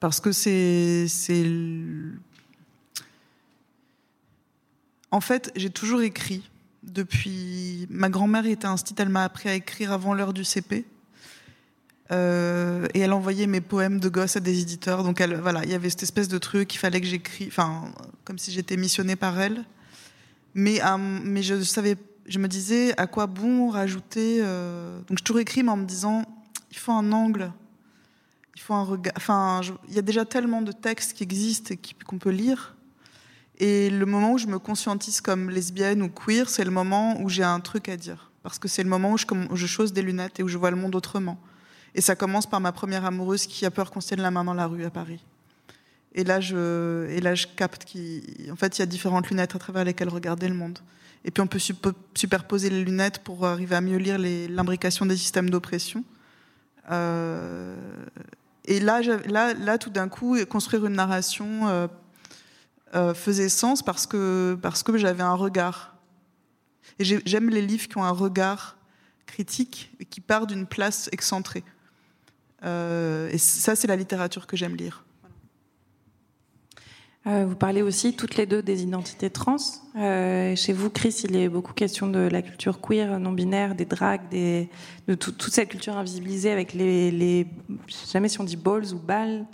Parce 0.00 0.20
que 0.20 0.30
c'est 0.30 1.06
en 5.10 5.20
fait, 5.20 5.52
j'ai 5.56 5.70
toujours 5.70 6.02
écrit. 6.02 6.48
Depuis. 6.82 7.86
Ma 7.90 8.08
grand-mère 8.08 8.46
était 8.46 8.66
institut, 8.66 9.02
elle 9.02 9.08
m'a 9.08 9.24
appris 9.24 9.48
à 9.48 9.54
écrire 9.54 9.92
avant 9.92 10.14
l'heure 10.14 10.32
du 10.32 10.44
CP. 10.44 10.86
Euh, 12.10 12.86
et 12.94 13.00
elle 13.00 13.12
envoyait 13.12 13.46
mes 13.46 13.60
poèmes 13.60 14.00
de 14.00 14.08
gosse 14.08 14.36
à 14.36 14.40
des 14.40 14.60
éditeurs. 14.60 15.04
Donc 15.04 15.20
voilà, 15.20 15.64
il 15.64 15.70
y 15.70 15.74
avait 15.74 15.90
cette 15.90 16.04
espèce 16.04 16.28
de 16.28 16.38
truc, 16.38 16.74
il 16.74 16.78
fallait 16.78 17.00
que 17.00 17.06
j'écris, 17.06 17.46
enfin, 17.48 17.92
comme 18.24 18.38
si 18.38 18.50
j'étais 18.52 18.76
missionnée 18.76 19.16
par 19.16 19.38
elle. 19.38 19.64
Mais, 20.54 20.82
euh, 20.82 20.96
mais 20.98 21.42
je 21.42 21.62
savais, 21.62 21.96
je 22.26 22.38
me 22.38 22.48
disais 22.48 22.98
à 22.98 23.06
quoi 23.06 23.26
bon 23.26 23.68
rajouter. 23.68 24.38
Euh, 24.40 24.98
donc 25.08 25.18
je 25.18 25.24
toujours 25.24 25.40
écrit, 25.40 25.62
mais 25.62 25.70
en 25.70 25.76
me 25.76 25.84
disant, 25.84 26.24
il 26.70 26.78
faut 26.78 26.92
un 26.92 27.12
angle, 27.12 27.52
il 28.54 28.62
faut 28.62 28.74
un 28.74 28.84
regard. 28.84 29.12
Enfin, 29.16 29.60
il 29.88 29.94
y 29.94 29.98
a 29.98 30.02
déjà 30.02 30.24
tellement 30.24 30.62
de 30.62 30.72
textes 30.72 31.12
qui 31.12 31.24
existent 31.24 31.74
et 31.74 31.78
qu'on 32.06 32.18
peut 32.18 32.30
lire 32.30 32.77
et 33.58 33.90
le 33.90 34.06
moment 34.06 34.32
où 34.32 34.38
je 34.38 34.46
me 34.46 34.58
conscientise 34.58 35.20
comme 35.20 35.50
lesbienne 35.50 36.02
ou 36.02 36.08
queer, 36.08 36.48
c'est 36.48 36.64
le 36.64 36.70
moment 36.70 37.20
où 37.20 37.28
j'ai 37.28 37.42
un 37.42 37.58
truc 37.58 37.88
à 37.88 37.96
dire. 37.96 38.30
Parce 38.44 38.58
que 38.58 38.68
c'est 38.68 38.84
le 38.84 38.88
moment 38.88 39.12
où 39.12 39.18
je, 39.18 39.66
chose 39.66 39.92
des 39.92 40.00
lunettes 40.00 40.38
et 40.38 40.42
où 40.44 40.48
je 40.48 40.56
vois 40.56 40.70
le 40.70 40.76
monde 40.76 40.94
autrement. 40.94 41.38
Et 41.94 42.00
ça 42.00 42.14
commence 42.14 42.48
par 42.48 42.60
ma 42.60 42.70
première 42.70 43.04
amoureuse 43.04 43.46
qui 43.46 43.66
a 43.66 43.70
peur 43.70 43.90
qu'on 43.90 44.00
se 44.00 44.08
tienne 44.08 44.22
la 44.22 44.30
main 44.30 44.44
dans 44.44 44.54
la 44.54 44.66
rue 44.66 44.84
à 44.84 44.90
Paris. 44.90 45.24
Et 46.14 46.22
là, 46.22 46.40
je, 46.40 47.08
et 47.08 47.20
là, 47.20 47.34
je 47.34 47.46
capte 47.48 47.84
qu'en 47.84 48.56
fait, 48.56 48.78
il 48.78 48.80
y 48.80 48.82
a 48.82 48.86
différentes 48.86 49.28
lunettes 49.28 49.56
à 49.56 49.58
travers 49.58 49.84
lesquelles 49.84 50.08
regarder 50.08 50.48
le 50.48 50.54
monde. 50.54 50.78
Et 51.24 51.32
puis, 51.32 51.42
on 51.42 51.48
peut 51.48 51.58
superposer 52.14 52.70
les 52.70 52.84
lunettes 52.84 53.18
pour 53.18 53.44
arriver 53.44 53.74
à 53.74 53.80
mieux 53.80 53.98
lire 53.98 54.18
l'imbrication 54.18 55.04
des 55.04 55.16
systèmes 55.16 55.50
d'oppression. 55.50 56.04
Euh, 56.90 57.76
et 58.64 58.78
là, 58.78 59.00
là, 59.26 59.52
là, 59.52 59.78
tout 59.78 59.90
d'un 59.90 60.08
coup, 60.08 60.38
construire 60.46 60.86
une 60.86 60.94
narration 60.94 61.68
euh, 61.68 61.88
euh, 62.94 63.12
faisait 63.12 63.48
sens 63.50 63.82
parce 63.82 64.06
que, 64.06 64.58
parce 64.62 64.82
que 64.82 64.96
j'avais 64.96 65.22
un 65.22 65.34
regard. 65.34 65.96
Et 66.98 67.04
j'aime 67.04 67.50
les 67.50 67.62
livres 67.62 67.86
qui 67.86 67.98
ont 67.98 68.04
un 68.04 68.10
regard 68.10 68.76
critique 69.26 69.90
et 70.00 70.04
qui 70.04 70.20
part 70.20 70.46
d'une 70.46 70.66
place 70.66 71.08
excentrée. 71.12 71.64
Euh, 72.64 73.28
et 73.30 73.38
ça, 73.38 73.76
c'est 73.76 73.86
la 73.86 73.96
littérature 73.96 74.46
que 74.46 74.56
j'aime 74.56 74.74
lire. 74.74 75.04
Euh, 77.26 77.44
vous 77.46 77.56
parlez 77.56 77.82
aussi 77.82 78.16
toutes 78.16 78.36
les 78.36 78.46
deux 78.46 78.62
des 78.62 78.82
identités 78.82 79.28
trans. 79.28 79.58
chez 79.94 80.72
vous, 80.72 80.88
Chris, 80.88 81.20
il 81.24 81.36
est 81.36 81.50
beaucoup 81.50 81.74
question 81.74 82.08
de 82.08 82.20
la 82.20 82.40
culture 82.40 82.80
queer, 82.80 83.20
non-binaire, 83.20 83.74
des 83.74 83.84
drags, 83.84 84.26
des, 84.30 84.70
de 85.08 85.14
toute 85.14 85.42
cette 85.42 85.68
culture 85.68 85.96
invisibilisée 85.96 86.50
avec 86.50 86.72
les, 86.72 87.10
les, 87.10 87.46
jamais 88.10 88.28
si 88.28 88.40
on 88.40 88.44
dit 88.44 88.56
balls 88.56 88.94
ou 88.94 88.98
balles, 88.98 89.44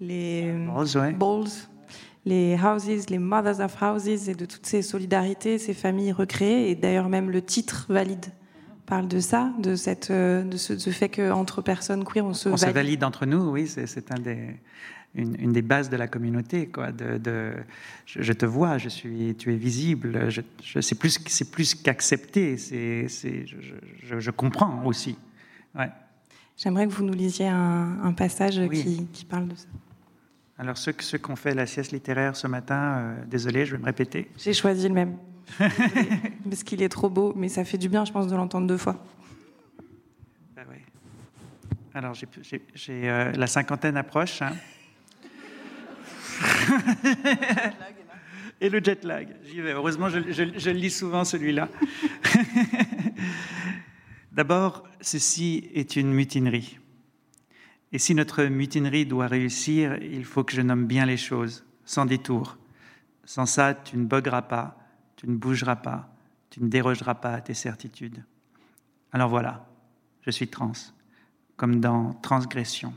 les 0.00 0.54
balls, 0.94 1.16
balls 1.18 1.50
les 2.26 2.56
houses, 2.56 3.10
les 3.10 3.18
mothers 3.18 3.60
of 3.60 3.76
houses 3.82 4.28
et 4.28 4.34
de 4.34 4.46
toutes 4.46 4.66
ces 4.66 4.82
solidarités, 4.82 5.58
ces 5.58 5.74
familles 5.74 6.12
recréées. 6.12 6.70
Et 6.70 6.74
d'ailleurs, 6.74 7.08
même 7.08 7.30
le 7.30 7.42
titre 7.42 7.86
valide 7.88 8.26
parle 8.86 9.08
de 9.08 9.20
ça, 9.20 9.52
de, 9.58 9.76
cette, 9.76 10.10
euh, 10.10 10.42
de 10.42 10.56
ce, 10.56 10.90
fait 10.90 11.08
qu'entre 11.08 11.62
personnes 11.62 12.04
queer, 12.04 12.24
on 12.24 12.34
se 12.34 12.48
on 12.48 12.52
valide. 12.52 12.68
se 12.68 12.74
valide 12.74 13.04
entre 13.04 13.26
nous, 13.26 13.50
oui, 13.50 13.66
c'est 13.66 14.12
un 14.12 14.18
des, 14.18 14.56
une, 15.14 15.52
des 15.52 15.62
bases 15.62 15.88
de 15.90 15.96
la 15.96 16.06
communauté. 16.06 16.66
Quoi, 16.66 16.92
de, 16.92 17.18
de 17.18 17.52
je, 18.04 18.32
te 18.32 18.46
vois, 18.46 18.78
je 18.78 18.88
suis, 18.88 19.34
tu 19.36 19.52
es 19.52 19.56
visible. 19.56 20.28
Je, 20.30 20.80
c'est 20.80 20.98
plus, 20.98 21.18
plus 21.50 21.74
qu'accepter, 21.74 22.56
c'est, 22.58 23.06
je, 23.08 24.18
je, 24.18 24.30
comprends 24.30 24.84
aussi. 24.84 25.16
Ouais. 25.74 25.90
J'aimerais 26.56 26.86
que 26.86 26.92
vous 26.92 27.04
nous 27.04 27.14
lisiez 27.14 27.48
un, 27.48 27.98
un 28.02 28.12
passage 28.12 28.60
qui, 28.70 29.06
qui 29.12 29.24
parle 29.24 29.48
de 29.48 29.56
ça. 29.56 29.66
Alors, 30.56 30.78
ceux, 30.78 30.94
ceux 31.00 31.18
qui 31.18 31.30
ont 31.30 31.36
fait 31.36 31.54
la 31.54 31.66
sieste 31.66 31.90
littéraire 31.90 32.36
ce 32.36 32.46
matin, 32.46 32.98
euh, 32.98 33.24
désolé, 33.26 33.66
je 33.66 33.72
vais 33.72 33.80
me 33.80 33.86
répéter. 33.86 34.30
J'ai 34.38 34.52
choisi 34.52 34.86
le 34.86 34.94
même. 34.94 35.16
parce 35.58 36.62
qu'il 36.62 36.80
est 36.82 36.88
trop 36.88 37.10
beau, 37.10 37.32
mais 37.36 37.48
ça 37.48 37.64
fait 37.64 37.76
du 37.78 37.88
bien, 37.88 38.04
je 38.04 38.12
pense, 38.12 38.28
de 38.28 38.36
l'entendre 38.36 38.68
deux 38.68 38.76
fois. 38.76 39.04
Bah 40.54 40.62
Alors, 41.92 42.14
j'ai, 42.14 42.28
euh, 43.08 43.32
la 43.32 43.46
cinquantaine 43.48 43.96
approche. 43.96 44.42
Hein. 44.42 44.52
Et 48.60 48.68
le 48.68 48.80
jet 48.82 49.02
lag, 49.04 49.28
j'y 49.44 49.60
vais. 49.60 49.72
Heureusement, 49.72 50.08
je, 50.08 50.20
je 50.30 50.70
lis 50.70 50.90
souvent 50.90 51.24
celui-là. 51.24 51.68
D'abord, 54.32 54.84
ceci 55.00 55.68
est 55.74 55.96
une 55.96 56.12
mutinerie. 56.12 56.78
Et 57.94 57.98
si 57.98 58.12
notre 58.16 58.42
mutinerie 58.46 59.06
doit 59.06 59.28
réussir, 59.28 60.02
il 60.02 60.24
faut 60.24 60.42
que 60.42 60.52
je 60.52 60.62
nomme 60.62 60.84
bien 60.84 61.06
les 61.06 61.16
choses, 61.16 61.64
sans 61.84 62.06
détour. 62.06 62.58
Sans 63.24 63.46
ça, 63.46 63.72
tu 63.72 63.96
ne 63.96 64.04
bogueras 64.04 64.42
pas, 64.42 64.76
tu 65.14 65.28
ne 65.28 65.36
bougeras 65.36 65.76
pas, 65.76 66.12
tu 66.50 66.60
ne 66.60 66.68
dérogeras 66.68 67.14
pas 67.14 67.34
à 67.34 67.40
tes 67.40 67.54
certitudes. 67.54 68.24
Alors 69.12 69.28
voilà, 69.28 69.68
je 70.22 70.32
suis 70.32 70.48
trans, 70.48 70.72
comme 71.56 71.78
dans 71.78 72.14
transgression. 72.14 72.92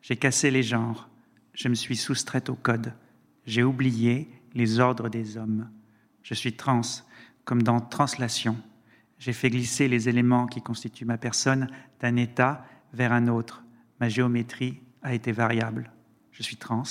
J'ai 0.00 0.14
cassé 0.14 0.52
les 0.52 0.62
genres, 0.62 1.08
je 1.52 1.66
me 1.66 1.74
suis 1.74 1.96
soustraite 1.96 2.50
au 2.50 2.54
code, 2.54 2.94
j'ai 3.46 3.64
oublié 3.64 4.30
les 4.54 4.78
ordres 4.78 5.08
des 5.08 5.38
hommes. 5.38 5.68
Je 6.22 6.34
suis 6.34 6.52
trans, 6.52 6.82
comme 7.44 7.64
dans 7.64 7.80
translation. 7.80 8.56
J'ai 9.18 9.32
fait 9.32 9.50
glisser 9.50 9.88
les 9.88 10.08
éléments 10.08 10.46
qui 10.46 10.62
constituent 10.62 11.04
ma 11.04 11.18
personne 11.18 11.66
d'un 11.98 12.14
état 12.14 12.64
vers 12.92 13.12
un 13.12 13.26
autre. 13.26 13.64
Ma 14.00 14.08
géométrie 14.08 14.80
a 15.02 15.14
été 15.14 15.30
variable. 15.30 15.92
Je 16.32 16.42
suis 16.42 16.56
trans, 16.56 16.82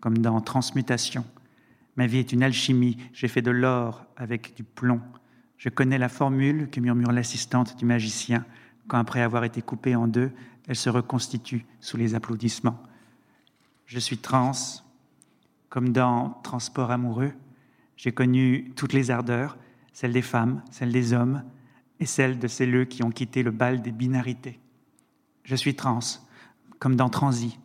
comme 0.00 0.18
dans 0.18 0.40
transmutation. 0.40 1.24
Ma 1.96 2.06
vie 2.06 2.18
est 2.18 2.32
une 2.32 2.42
alchimie. 2.42 2.96
J'ai 3.12 3.28
fait 3.28 3.42
de 3.42 3.52
l'or 3.52 4.04
avec 4.16 4.54
du 4.56 4.64
plomb. 4.64 5.00
Je 5.58 5.68
connais 5.68 5.98
la 5.98 6.08
formule 6.08 6.68
que 6.70 6.80
murmure 6.80 7.12
l'assistante 7.12 7.78
du 7.78 7.84
magicien 7.84 8.44
quand, 8.88 8.98
après 8.98 9.22
avoir 9.22 9.44
été 9.44 9.62
coupée 9.62 9.94
en 9.94 10.08
deux, 10.08 10.30
elle 10.66 10.76
se 10.76 10.90
reconstitue 10.90 11.64
sous 11.80 11.96
les 11.96 12.14
applaudissements. 12.14 12.82
Je 13.86 13.98
suis 13.98 14.18
trans, 14.18 14.52
comme 15.68 15.90
dans 15.90 16.30
Transport 16.42 16.90
amoureux. 16.90 17.32
J'ai 17.96 18.12
connu 18.12 18.72
toutes 18.76 18.92
les 18.92 19.10
ardeurs, 19.10 19.56
celle 19.92 20.12
des 20.12 20.22
femmes, 20.22 20.62
celle 20.70 20.92
des 20.92 21.12
hommes 21.12 21.44
et 22.00 22.06
celle 22.06 22.38
de 22.38 22.48
celles 22.48 22.88
qui 22.88 23.02
ont 23.04 23.10
quitté 23.10 23.42
le 23.42 23.52
bal 23.52 23.82
des 23.82 23.92
binarités. 23.92 24.58
Je 25.44 25.54
suis 25.54 25.76
trans, 25.76 26.00
comme 26.78 26.96
dans 26.96 27.10
Transi, 27.10 27.58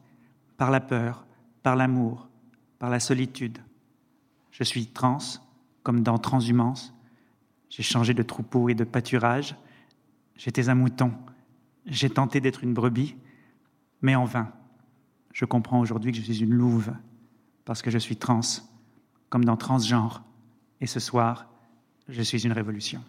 par 0.58 0.70
la 0.72 0.82
peur, 0.82 1.26
par 1.64 1.76
l'amour, 1.76 2.28
par 2.78 2.90
la 2.90 3.00
solitude. 3.00 3.58
Je 4.52 4.64
suis 4.64 4.88
trans, 4.88 5.20
comme 5.84 6.04
dans 6.04 6.18
Transhumance. 6.18 6.94
J'ai 7.70 7.84
changé 7.84 8.14
de 8.14 8.24
troupeau 8.24 8.70
et 8.70 8.76
de 8.76 8.84
pâturage. 8.84 9.56
J'étais 10.36 10.70
un 10.70 10.76
mouton. 10.76 11.14
J'ai 11.86 12.10
tenté 12.10 12.42
d'être 12.42 12.64
une 12.64 12.74
brebis, 12.74 13.16
mais 14.02 14.16
en 14.16 14.26
vain. 14.26 14.52
Je 15.34 15.46
comprends 15.46 15.80
aujourd'hui 15.80 16.12
que 16.12 16.18
je 16.18 16.24
suis 16.24 16.44
une 16.44 16.54
louve, 16.54 16.94
parce 17.66 17.82
que 17.82 17.92
je 17.92 17.98
suis 17.98 18.18
trans, 18.18 18.42
comme 19.30 19.46
dans 19.46 19.58
transgenre. 19.58 20.24
Et 20.82 20.88
ce 20.88 21.00
soir, 21.00 21.46
je 22.08 22.22
suis 22.22 22.46
une 22.46 22.52
révolution. 22.52 23.04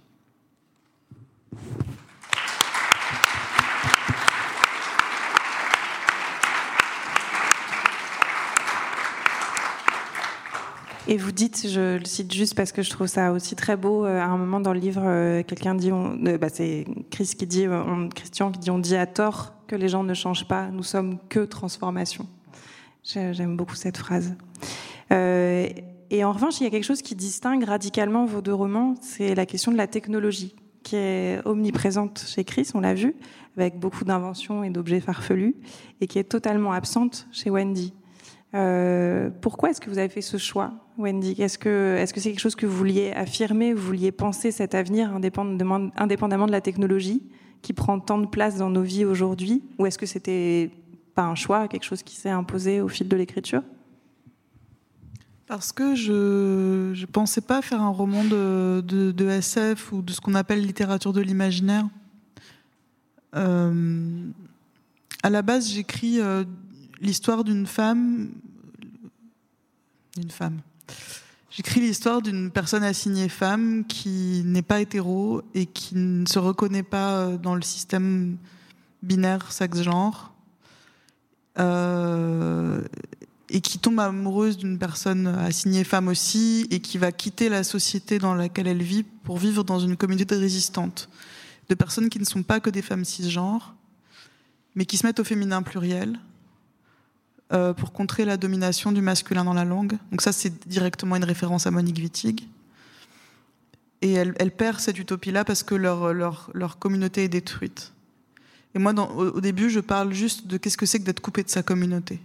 Et 11.13 11.17
vous 11.17 11.33
dites, 11.33 11.67
je 11.69 11.99
le 11.99 12.05
cite 12.05 12.33
juste 12.33 12.55
parce 12.55 12.71
que 12.71 12.83
je 12.83 12.91
trouve 12.91 13.09
ça 13.09 13.33
aussi 13.33 13.57
très 13.57 13.77
beau, 13.77 14.07
euh, 14.07 14.21
à 14.21 14.27
un 14.27 14.39
moment 14.39 14.61
dans 14.61 14.73
le 14.73 14.79
livre, 14.79 15.03
euh, 15.05 15.43
quelqu'un 15.43 15.75
dit, 15.75 15.91
euh, 15.91 16.39
bah 16.39 16.49
c'est 16.49 16.87
Chris 17.11 17.33
qui 17.37 17.49
dit, 17.49 17.67
Christian 18.15 18.53
qui 18.53 18.61
dit, 18.61 18.71
on 18.71 18.79
dit 18.79 18.95
à 18.95 19.07
tort 19.07 19.55
que 19.67 19.75
les 19.75 19.89
gens 19.89 20.05
ne 20.05 20.15
changent 20.15 20.47
pas, 20.47 20.69
nous 20.69 20.85
sommes 20.85 21.19
que 21.29 21.41
transformation. 21.41 22.29
J'aime 23.03 23.57
beaucoup 23.57 23.75
cette 23.75 23.97
phrase. 23.97 24.37
Et 25.11 26.25
en 26.25 26.31
revanche, 26.31 26.61
il 26.61 26.65
y 26.65 26.67
a 26.69 26.71
quelque 26.71 26.85
chose 26.85 27.03
qui 27.03 27.17
distingue 27.17 27.65
radicalement 27.65 28.25
vos 28.25 28.41
deux 28.41 28.55
romans, 28.55 28.95
c'est 29.01 29.35
la 29.35 29.47
question 29.47 29.73
de 29.73 29.77
la 29.77 29.89
technologie, 29.89 30.55
qui 30.85 30.95
est 30.95 31.45
omniprésente 31.45 32.25
chez 32.25 32.45
Chris, 32.45 32.69
on 32.75 32.81
l'a 32.81 32.95
vu, 32.95 33.17
avec 33.57 33.81
beaucoup 33.81 34.05
d'inventions 34.05 34.63
et 34.63 34.71
d'objets 34.71 35.01
farfelus, 35.01 35.57
et 36.01 36.07
qui 36.07 36.21
est 36.21 36.25
totalement 36.25 36.71
absente 36.71 37.27
chez 37.33 37.51
Wendy. 37.51 37.95
Euh, 38.55 39.31
pourquoi 39.41 39.71
est-ce 39.71 39.81
que 39.81 39.89
vous 39.89 39.99
avez 39.99 40.09
fait 40.09 40.23
ce 40.23 40.37
choix, 40.37 40.73
Wendy? 40.99 41.41
Est-ce 41.41 41.59
que 41.59 41.97
est-ce 41.99 42.13
que 42.13 42.21
c'est 42.21 42.31
quelque 42.31 42.41
chose 42.41 42.57
que 42.57 42.67
vous 42.67 42.77
vouliez 42.77 43.13
affirmer, 43.13 43.73
vous 43.73 43.87
vouliez 43.87 44.11
penser 44.11 44.51
cet 44.51 44.75
avenir 44.75 45.15
indépendamment, 45.15 46.47
de 46.47 46.51
la 46.53 46.61
technologie 46.61 47.23
qui 47.63 47.73
prend 47.73 48.01
tant 48.01 48.19
de 48.19 48.27
place 48.27 48.57
dans 48.57 48.71
nos 48.71 48.83
vies 48.83 49.05
aujourd'hui, 49.05 49.63
ou 49.79 49.87
est-ce 49.87 49.99
que 49.99 50.07
c'était 50.07 50.71
pas 51.15 51.23
un 51.23 51.35
choix, 51.35 51.69
quelque 51.69 51.85
chose 51.85 52.03
qui 52.03 52.17
s'est 52.17 52.31
imposé 52.31 52.81
au 52.81 52.89
fil 52.89 53.07
de 53.07 53.17
l'écriture? 53.17 53.63
Parce 55.47 55.73
que 55.73 55.95
je 55.95 56.93
ne 56.99 57.07
pensais 57.07 57.41
pas 57.41 57.61
faire 57.61 57.83
un 57.83 57.91
roman 57.91 58.25
de, 58.25 58.83
de, 58.87 59.29
SF 59.29 59.93
ou 59.93 60.01
de 60.01 60.13
ce 60.13 60.21
qu'on 60.21 60.35
appelle 60.35 60.65
littérature 60.65 61.13
de 61.13 61.21
l'imaginaire. 61.21 61.87
Euh, 63.35 64.29
à 65.23 65.31
la 65.31 65.43
base, 65.43 65.69
j'écris 65.69 66.21
euh, 66.21 66.45
l'histoire 67.01 67.45
d'une 67.45 67.67
femme. 67.67 68.31
D'une 70.17 70.31
femme. 70.31 70.61
J'écris 71.51 71.81
l'histoire 71.81 72.23
d'une 72.23 72.51
personne 72.51 72.85
assignée 72.85 73.29
femme 73.29 73.85
qui 73.87 74.43
n'est 74.45 74.63
pas 74.63 74.81
hétéro 74.81 75.43
et 75.55 75.67
qui 75.67 75.97
ne 75.97 76.27
se 76.27 76.39
reconnaît 76.39 76.85
pas 76.85 77.17
euh, 77.17 77.39
dans 77.39 77.55
le 77.55 77.63
système 77.63 78.37
binaire 79.03 79.51
sexe-genre. 79.51 80.33
Euh, 81.59 82.83
et 83.53 83.61
qui 83.61 83.81
tombe 83.81 83.99
amoureuse 83.99 84.57
d'une 84.57 84.79
personne 84.79 85.27
assignée 85.27 85.83
femme 85.83 86.07
aussi, 86.07 86.69
et 86.71 86.79
qui 86.79 86.99
va 86.99 87.11
quitter 87.11 87.49
la 87.49 87.65
société 87.65 88.21
dans 88.21 88.35
laquelle 88.35 88.69
elle 88.69 88.83
vit 88.83 89.03
pour 89.03 89.39
vivre 89.39 89.65
dans 89.65 89.81
une 89.81 89.97
communauté 89.97 90.37
résistante, 90.37 91.09
de 91.69 91.75
personnes 91.75 92.09
qui 92.11 92.21
ne 92.21 92.25
sont 92.25 92.45
pas 92.45 92.61
que 92.61 92.71
des 92.71 92.81
femmes 92.81 93.05
cisgenres, 93.05 93.75
mais 94.77 94.87
qui 94.87 94.97
se 94.97 95.05
mettent 95.05 95.19
au 95.19 95.25
féminin 95.25 95.63
pluriel 95.63 96.21
euh, 97.53 97.73
pour 97.73 97.93
contrer 97.93 98.25
la 98.25 98.37
domination 98.37 98.93
du 98.93 99.01
masculin 99.01 99.45
dans 99.45 99.55
la 99.55 99.65
langue. 99.65 99.95
Donc 100.13 100.23
ça, 100.23 100.31
c'est 100.31 100.69
directement 100.69 101.17
une 101.17 101.25
référence 101.25 101.67
à 101.67 101.73
Monique 101.73 101.99
Wittig. 101.99 102.49
Et 104.03 104.13
elle, 104.13 104.35
elle 104.39 104.53
perd 104.53 104.79
cette 104.79 105.01
utopie-là 105.01 105.45
parce 105.45 105.65
que 105.65 105.75
leur, 105.75 106.15
leur, 106.15 106.51
leur, 106.55 106.79
communauté 106.79 107.25
est 107.25 107.29
détruite. 107.29 107.93
Et 108.77 108.79
moi, 108.79 108.95
au, 108.95 109.41
début, 109.41 109.69
je 109.69 109.81
parle 109.81 110.13
juste 110.13 110.47
de 110.47 110.59
qu'est-ce 110.59 110.77
que 110.77 110.87
c'est 110.87 111.01
que 111.01 111.05
d'être 111.05 111.19
coupé 111.19 111.43
de 111.43 111.51
sa 111.51 111.65
communauté. 111.65 112.21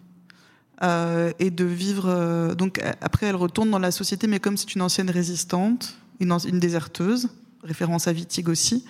Euh, 0.84 1.32
et 1.40 1.50
de 1.50 1.66
vivre. 1.66 2.06
Euh, 2.08 2.54
donc 2.54 2.80
après, 3.02 3.26
elle 3.26 3.36
retourne 3.36 3.72
dans 3.72 3.80
la 3.80 3.90
société, 3.90 4.28
mais 4.28 4.40
comme 4.40 4.58
c'est 4.58 4.76
une 4.76 4.84
ancienne 4.84 5.10
résistante, 5.10 5.98
une, 6.20 6.38
une, 6.48 6.60
déserteuse, 6.60 7.30
référence 7.64 8.08
à 8.08 8.12
Wittig 8.12 8.48
aussi, 8.48 8.86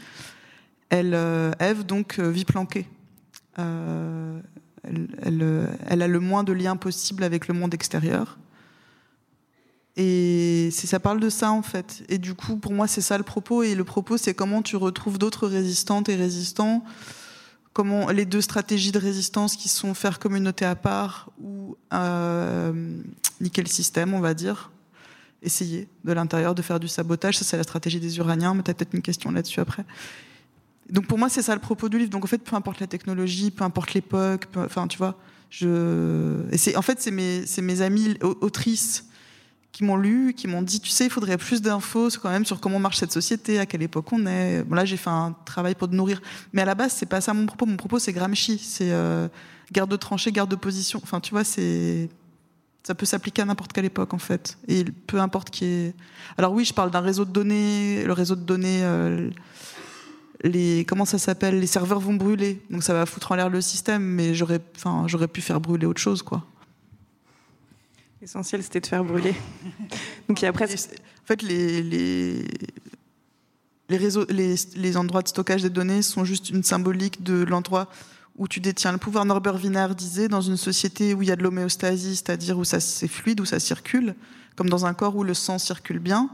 elle, 0.89 1.13
Ève, 1.59 1.85
donc, 1.85 2.19
vit 2.19 2.43
planquée. 2.43 2.87
Elle, 4.87 5.07
elle, 5.21 5.69
elle, 5.87 6.01
a 6.01 6.07
le 6.07 6.19
moins 6.19 6.43
de 6.43 6.53
liens 6.53 6.75
possible 6.75 7.23
avec 7.23 7.47
le 7.47 7.53
monde 7.53 7.73
extérieur. 7.73 8.37
Et 9.97 10.69
ça 10.71 10.99
parle 10.99 11.19
de 11.19 11.29
ça 11.29 11.51
en 11.51 11.61
fait. 11.61 12.03
Et 12.09 12.17
du 12.17 12.33
coup, 12.33 12.57
pour 12.57 12.73
moi, 12.73 12.87
c'est 12.87 13.01
ça 13.01 13.17
le 13.17 13.23
propos. 13.23 13.63
Et 13.63 13.75
le 13.75 13.83
propos, 13.83 14.17
c'est 14.17 14.33
comment 14.33 14.61
tu 14.61 14.75
retrouves 14.75 15.17
d'autres 15.17 15.47
résistantes 15.47 16.09
et 16.09 16.15
résistants 16.15 16.83
comment 17.75 18.09
les 18.09 18.25
deux 18.25 18.39
stratégies 18.39 18.93
de 18.93 18.99
résistance 18.99 19.57
qui 19.57 19.67
sont 19.67 19.93
faire 19.93 20.17
communauté 20.17 20.63
à 20.63 20.77
part 20.77 21.29
ou 21.41 21.75
euh, 21.93 22.71
niquer 23.41 23.61
le 23.61 23.67
système, 23.67 24.13
on 24.13 24.21
va 24.21 24.33
dire, 24.33 24.71
essayer 25.43 25.89
de 26.05 26.13
l'intérieur 26.13 26.55
de 26.55 26.61
faire 26.61 26.79
du 26.79 26.87
sabotage. 26.87 27.37
Ça, 27.37 27.43
c'est 27.43 27.57
la 27.57 27.63
stratégie 27.63 27.99
des 27.99 28.17
Uraniens, 28.17 28.53
mais 28.53 28.63
tu 28.63 28.71
as 28.71 28.73
peut-être 28.73 28.93
une 28.93 29.01
question 29.01 29.29
là-dessus 29.29 29.59
après. 29.59 29.83
Donc 30.89 31.07
pour 31.07 31.17
moi, 31.17 31.29
c'est 31.29 31.41
ça 31.41 31.53
le 31.53 31.61
propos 31.61 31.89
du 31.89 31.97
livre. 31.97 32.09
Donc 32.09 32.23
en 32.23 32.27
fait, 32.27 32.37
peu 32.37 32.55
importe 32.55 32.79
la 32.79 32.87
technologie, 32.87 33.51
peu 33.51 33.63
importe 33.63 33.93
l'époque, 33.93 34.45
enfin 34.55 34.87
tu 34.87 34.97
vois, 34.97 35.15
je... 35.49 36.43
En 36.77 36.81
fait, 36.81 37.01
c'est 37.01 37.11
mes, 37.11 37.43
mes 37.61 37.81
amis 37.81 38.17
autrices 38.21 39.05
qui 39.71 39.83
m'ont 39.83 39.97
lu, 39.97 40.33
qui 40.33 40.47
m'ont 40.47 40.61
dit, 40.61 40.79
tu 40.79 40.89
sais, 40.89 41.05
il 41.05 41.09
faudrait 41.09 41.37
plus 41.37 41.61
d'infos 41.61 42.09
quand 42.21 42.29
même 42.29 42.45
sur 42.45 42.61
comment 42.61 42.79
marche 42.79 42.97
cette 42.97 43.11
société, 43.11 43.59
à 43.59 43.65
quelle 43.65 43.83
époque 43.83 44.11
on 44.13 44.25
est. 44.25 44.63
Bon, 44.63 44.75
là, 44.75 44.85
j'ai 44.85 44.95
fait 44.95 45.09
un 45.09 45.35
travail 45.43 45.75
pour 45.75 45.89
te 45.89 45.95
nourrir. 45.95 46.21
Mais 46.53 46.61
à 46.61 46.65
la 46.65 46.75
base, 46.75 46.93
c'est 46.93 47.05
pas 47.05 47.19
ça 47.19 47.33
mon 47.33 47.45
propos. 47.45 47.65
Mon 47.65 47.75
propos, 47.75 47.99
c'est 47.99 48.13
Gramsci. 48.13 48.57
C'est 48.57 48.91
euh, 48.91 49.27
garde 49.73 49.91
de 49.91 49.97
tranchée, 49.97 50.31
garde 50.31 50.49
de 50.49 50.55
position. 50.55 51.01
Enfin, 51.03 51.19
tu 51.19 51.31
vois, 51.31 51.43
c'est 51.43 52.09
ça 52.85 52.93
peut 52.93 53.05
s'appliquer 53.05 53.41
à 53.41 53.45
n'importe 53.45 53.73
quelle 53.73 53.85
époque 53.85 54.13
en 54.13 54.19
fait, 54.19 54.59
et 54.67 54.85
peu 55.07 55.19
importe 55.19 55.49
qui 55.49 55.65
est. 55.65 55.95
Alors 56.37 56.53
oui, 56.53 56.65
je 56.65 56.73
parle 56.73 56.91
d'un 56.91 56.99
réseau 56.99 57.25
de 57.25 57.31
données. 57.31 58.03
Le 58.05 58.13
réseau 58.13 58.35
de 58.35 58.43
données, 58.43 58.83
euh, 58.83 59.31
les 60.45 60.85
comment 60.85 61.05
ça 61.05 61.17
s'appelle 61.17 61.59
Les 61.59 61.67
serveurs 61.67 61.99
vont 61.99 62.13
brûler, 62.13 62.61
donc 62.69 62.83
ça 62.83 62.93
va 62.93 63.05
foutre 63.05 63.31
en 63.31 63.35
l'air 63.35 63.49
le 63.49 63.61
système. 63.61 64.03
Mais 64.03 64.33
j'aurais, 64.33 64.61
enfin, 64.75 65.05
j'aurais 65.07 65.27
pu 65.27 65.41
faire 65.41 65.59
brûler 65.59 65.85
autre 65.85 66.01
chose, 66.01 66.21
quoi. 66.21 66.45
L'essentiel, 68.21 68.63
c'était 68.63 68.79
de 68.79 68.87
faire 68.87 69.03
brûler. 69.03 69.35
Donc, 70.27 70.43
après... 70.43 70.65
En 70.65 71.27
fait, 71.27 71.41
les, 71.43 71.83
les, 71.83 72.47
les, 73.89 73.97
réseaux, 73.97 74.25
les, 74.29 74.55
les 74.75 74.97
endroits 74.97 75.21
de 75.21 75.27
stockage 75.27 75.61
des 75.61 75.69
données 75.69 76.01
sont 76.01 76.25
juste 76.25 76.49
une 76.49 76.63
symbolique 76.63 77.21
de 77.23 77.43
l'endroit 77.43 77.87
où 78.35 78.47
tu 78.47 78.59
détiens 78.59 78.91
le 78.91 78.97
pouvoir. 78.97 79.25
Norbert 79.25 79.55
Wiener 79.55 79.87
disait, 79.95 80.27
dans 80.27 80.41
une 80.41 80.57
société 80.57 81.13
où 81.13 81.21
il 81.21 81.27
y 81.27 81.31
a 81.31 81.35
de 81.35 81.43
l'homéostasie, 81.43 82.15
c'est-à-dire 82.15 82.57
où 82.57 82.63
ça 82.63 82.79
c'est 82.79 83.07
fluide, 83.07 83.41
où 83.41 83.45
ça 83.45 83.59
circule, 83.59 84.15
comme 84.55 84.69
dans 84.69 84.85
un 84.85 84.93
corps 84.93 85.15
où 85.15 85.23
le 85.23 85.33
sang 85.33 85.59
circule 85.59 85.99
bien, 85.99 86.29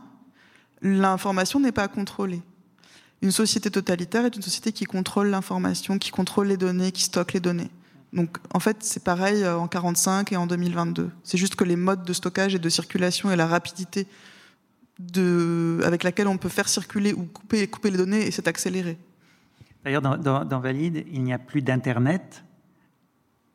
l'information 0.81 1.59
n'est 1.59 1.71
pas 1.71 1.87
contrôlée. 1.87 2.41
Une 3.21 3.31
société 3.31 3.69
totalitaire 3.69 4.25
est 4.25 4.35
une 4.35 4.41
société 4.41 4.71
qui 4.71 4.85
contrôle 4.85 5.27
l'information, 5.27 5.99
qui 5.99 6.09
contrôle 6.09 6.47
les 6.47 6.57
données, 6.57 6.91
qui 6.91 7.03
stocke 7.03 7.33
les 7.33 7.39
données. 7.39 7.69
Donc 8.13 8.37
en 8.53 8.59
fait, 8.59 8.77
c'est 8.81 9.03
pareil 9.03 9.43
euh, 9.43 9.57
en 9.57 9.67
45 9.67 10.31
et 10.31 10.37
en 10.37 10.47
2022. 10.47 11.11
C'est 11.23 11.37
juste 11.37 11.55
que 11.55 11.63
les 11.63 11.75
modes 11.75 12.03
de 12.03 12.13
stockage 12.13 12.55
et 12.55 12.59
de 12.59 12.69
circulation 12.69 13.31
et 13.31 13.35
la 13.35 13.47
rapidité 13.47 14.07
avec 15.83 16.03
laquelle 16.03 16.27
on 16.27 16.37
peut 16.37 16.49
faire 16.49 16.67
circuler 16.67 17.13
ou 17.13 17.23
couper, 17.23 17.67
couper 17.67 17.91
les 17.91 17.97
données, 17.97 18.27
et 18.27 18.31
c'est 18.31 18.47
accéléré. 18.47 18.97
D'ailleurs, 19.83 20.01
dans, 20.01 20.59
Valide, 20.59 21.05
il 21.11 21.23
n'y 21.23 21.33
a 21.33 21.39
plus 21.39 21.61
d'Internet, 21.61 22.43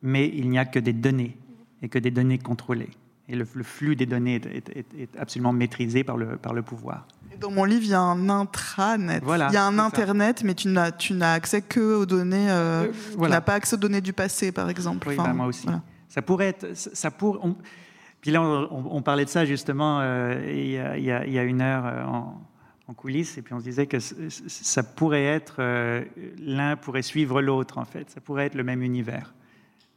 mais 0.02 0.28
il 0.34 0.50
n'y 0.50 0.58
a 0.58 0.64
que 0.64 0.78
des 0.78 0.92
données, 0.92 1.36
et 1.82 1.88
que 1.88 1.98
des 1.98 2.10
données 2.10 2.38
contrôlées. 2.38 2.90
Et 3.28 3.34
le, 3.34 3.44
flux 3.44 3.96
des 3.96 4.06
données 4.06 4.36
est, 4.36 5.16
absolument 5.18 5.52
maîtrisé 5.52 6.04
par 6.04 6.16
le, 6.16 6.36
par 6.36 6.54
le 6.54 6.62
pouvoir. 6.62 7.06
dans 7.40 7.50
mon 7.50 7.64
livre, 7.64 7.82
il 7.82 7.90
y 7.90 7.94
a 7.94 8.00
un 8.00 8.28
intranet. 8.28 9.20
il 9.20 9.52
y 9.52 9.56
a 9.56 9.66
un 9.66 9.78
Internet, 9.80 10.44
mais 10.44 10.54
tu 10.54 10.68
n'as, 10.68 10.92
tu 10.92 11.12
n'as 11.12 11.32
accès 11.32 11.60
que 11.60 11.96
aux 11.96 12.06
données. 12.06 12.48
Euh, 12.48 12.84
euh, 12.84 12.92
tu 13.12 13.28
n'as 13.28 13.40
pas 13.40 13.54
accès 13.54 13.74
aux 13.74 13.80
données 13.80 14.00
du 14.00 14.12
passé, 14.12 14.52
par 14.52 14.70
exemple. 14.70 15.08
Oui, 15.08 15.16
bah, 15.16 15.32
moi 15.32 15.46
aussi. 15.46 15.66
Ça 16.08 16.22
pourrait 16.22 16.48
être. 16.48 16.76
Ça 16.76 17.10
pour, 17.10 17.44
Puis 18.20 18.30
là, 18.30 18.42
on, 18.42 19.02
parlait 19.02 19.24
de 19.24 19.30
ça 19.30 19.44
justement 19.44 19.98
euh, 20.00 20.40
il, 20.46 20.70
y 20.70 20.78
a, 20.78 20.96
il, 20.96 21.32
y 21.32 21.38
a, 21.38 21.42
une 21.42 21.60
heure 21.60 22.08
en 22.08 22.42
en 22.88 22.94
coulisses, 22.94 23.36
et 23.36 23.42
puis 23.42 23.52
on 23.52 23.58
se 23.58 23.64
disait 23.64 23.88
que 23.88 23.98
ça 23.98 24.84
pourrait 24.84 25.24
être, 25.24 25.60
l'un 26.38 26.76
pourrait 26.76 27.02
suivre 27.02 27.42
l'autre, 27.42 27.78
en 27.78 27.84
fait, 27.84 28.08
ça 28.10 28.20
pourrait 28.20 28.46
être 28.46 28.54
le 28.54 28.62
même 28.62 28.80
univers. 28.80 29.34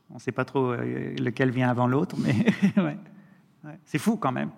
On 0.09 0.15
ne 0.15 0.19
sait 0.19 0.32
pas 0.32 0.43
trop 0.43 0.73
lequel 0.73 1.51
vient 1.51 1.69
avant 1.69 1.86
l'autre, 1.86 2.15
mais 2.17 2.34
ouais. 2.82 2.97
C'est 3.86 3.97
fou 3.97 4.18
quand 4.18 4.32
même. 4.32 4.49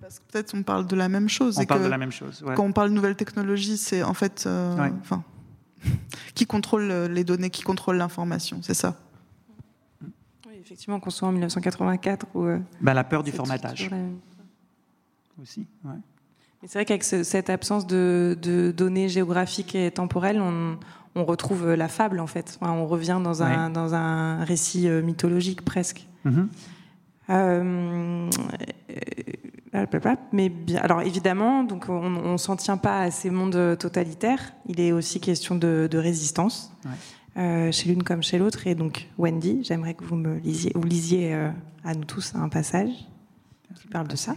Parce 0.00 0.18
que 0.18 0.24
peut-être 0.30 0.54
on 0.54 0.62
parle 0.62 0.86
de 0.86 0.94
la 0.94 1.08
même 1.08 1.28
chose. 1.28 1.58
On 1.58 1.64
parle 1.64 1.82
de 1.82 1.88
la 1.88 1.98
même 1.98 2.12
chose. 2.12 2.44
Quand 2.54 2.64
on 2.64 2.72
parle 2.72 2.90
de 2.90 2.94
nouvelles 2.94 3.16
technologies, 3.16 3.78
c'est 3.78 4.02
en 4.02 4.14
fait, 4.14 4.44
euh, 4.46 4.90
enfin, 5.00 5.24
qui 6.34 6.46
contrôle 6.46 6.88
les 7.10 7.24
données, 7.24 7.50
qui 7.50 7.62
contrôle 7.62 7.96
l'information, 7.96 8.60
c'est 8.62 8.74
ça? 8.74 8.96
Oui, 10.46 10.54
effectivement, 10.60 11.00
qu'on 11.00 11.10
soit 11.10 11.28
en 11.28 11.32
1984 11.32 12.26
ou. 12.34 12.46
Ben, 12.80 12.94
la 12.94 13.04
peur 13.04 13.22
du 13.22 13.32
formatage. 13.32 13.90
Aussi, 15.40 15.66
ouais. 15.84 15.96
C'est 16.66 16.78
vrai 16.78 16.84
qu'avec 16.84 17.04
cette 17.04 17.50
absence 17.50 17.86
de, 17.86 18.72
données 18.76 19.08
géographiques 19.08 19.74
et 19.74 19.90
temporelles, 19.90 20.40
on, 20.40 20.78
retrouve 21.14 21.72
la 21.72 21.88
fable 21.88 22.20
en 22.20 22.26
fait. 22.26 22.58
on 22.60 22.86
revient 22.86 23.20
dans 23.24 23.42
un, 23.42 23.70
dans 23.70 23.94
un 23.94 24.44
récit 24.44 24.86
euh, 24.86 25.00
mythologique 25.00 25.64
presque. 25.64 26.06
Mm-hmm. 26.26 26.46
Euh, 27.30 28.30
mais 30.32 30.48
bien, 30.48 30.80
alors 30.80 31.02
évidemment, 31.02 31.64
donc 31.64 31.86
on, 31.88 32.32
ne 32.32 32.36
s'en 32.36 32.56
tient 32.56 32.76
pas 32.76 33.00
à 33.00 33.10
ces 33.10 33.30
mondes 33.30 33.76
totalitaires. 33.78 34.52
Il 34.66 34.80
est 34.80 34.92
aussi 34.92 35.20
question 35.20 35.54
de, 35.54 35.88
résistance 35.92 36.72
euh, 37.36 37.70
chez 37.72 37.88
l'une 37.88 38.02
comme 38.02 38.22
chez 38.22 38.38
l'autre. 38.38 38.66
Et 38.66 38.74
donc 38.74 39.08
Wendy, 39.18 39.62
j'aimerais 39.64 39.94
que 39.94 40.04
vous 40.04 40.16
me 40.16 40.38
lisiez, 40.38 40.72
vous 40.74 40.86
lisiez 40.86 41.34
à 41.84 41.94
nous 41.94 42.04
tous 42.04 42.34
un 42.34 42.48
passage 42.48 42.90
qui 43.74 43.88
parle 43.88 44.08
de 44.08 44.16
ça. 44.16 44.34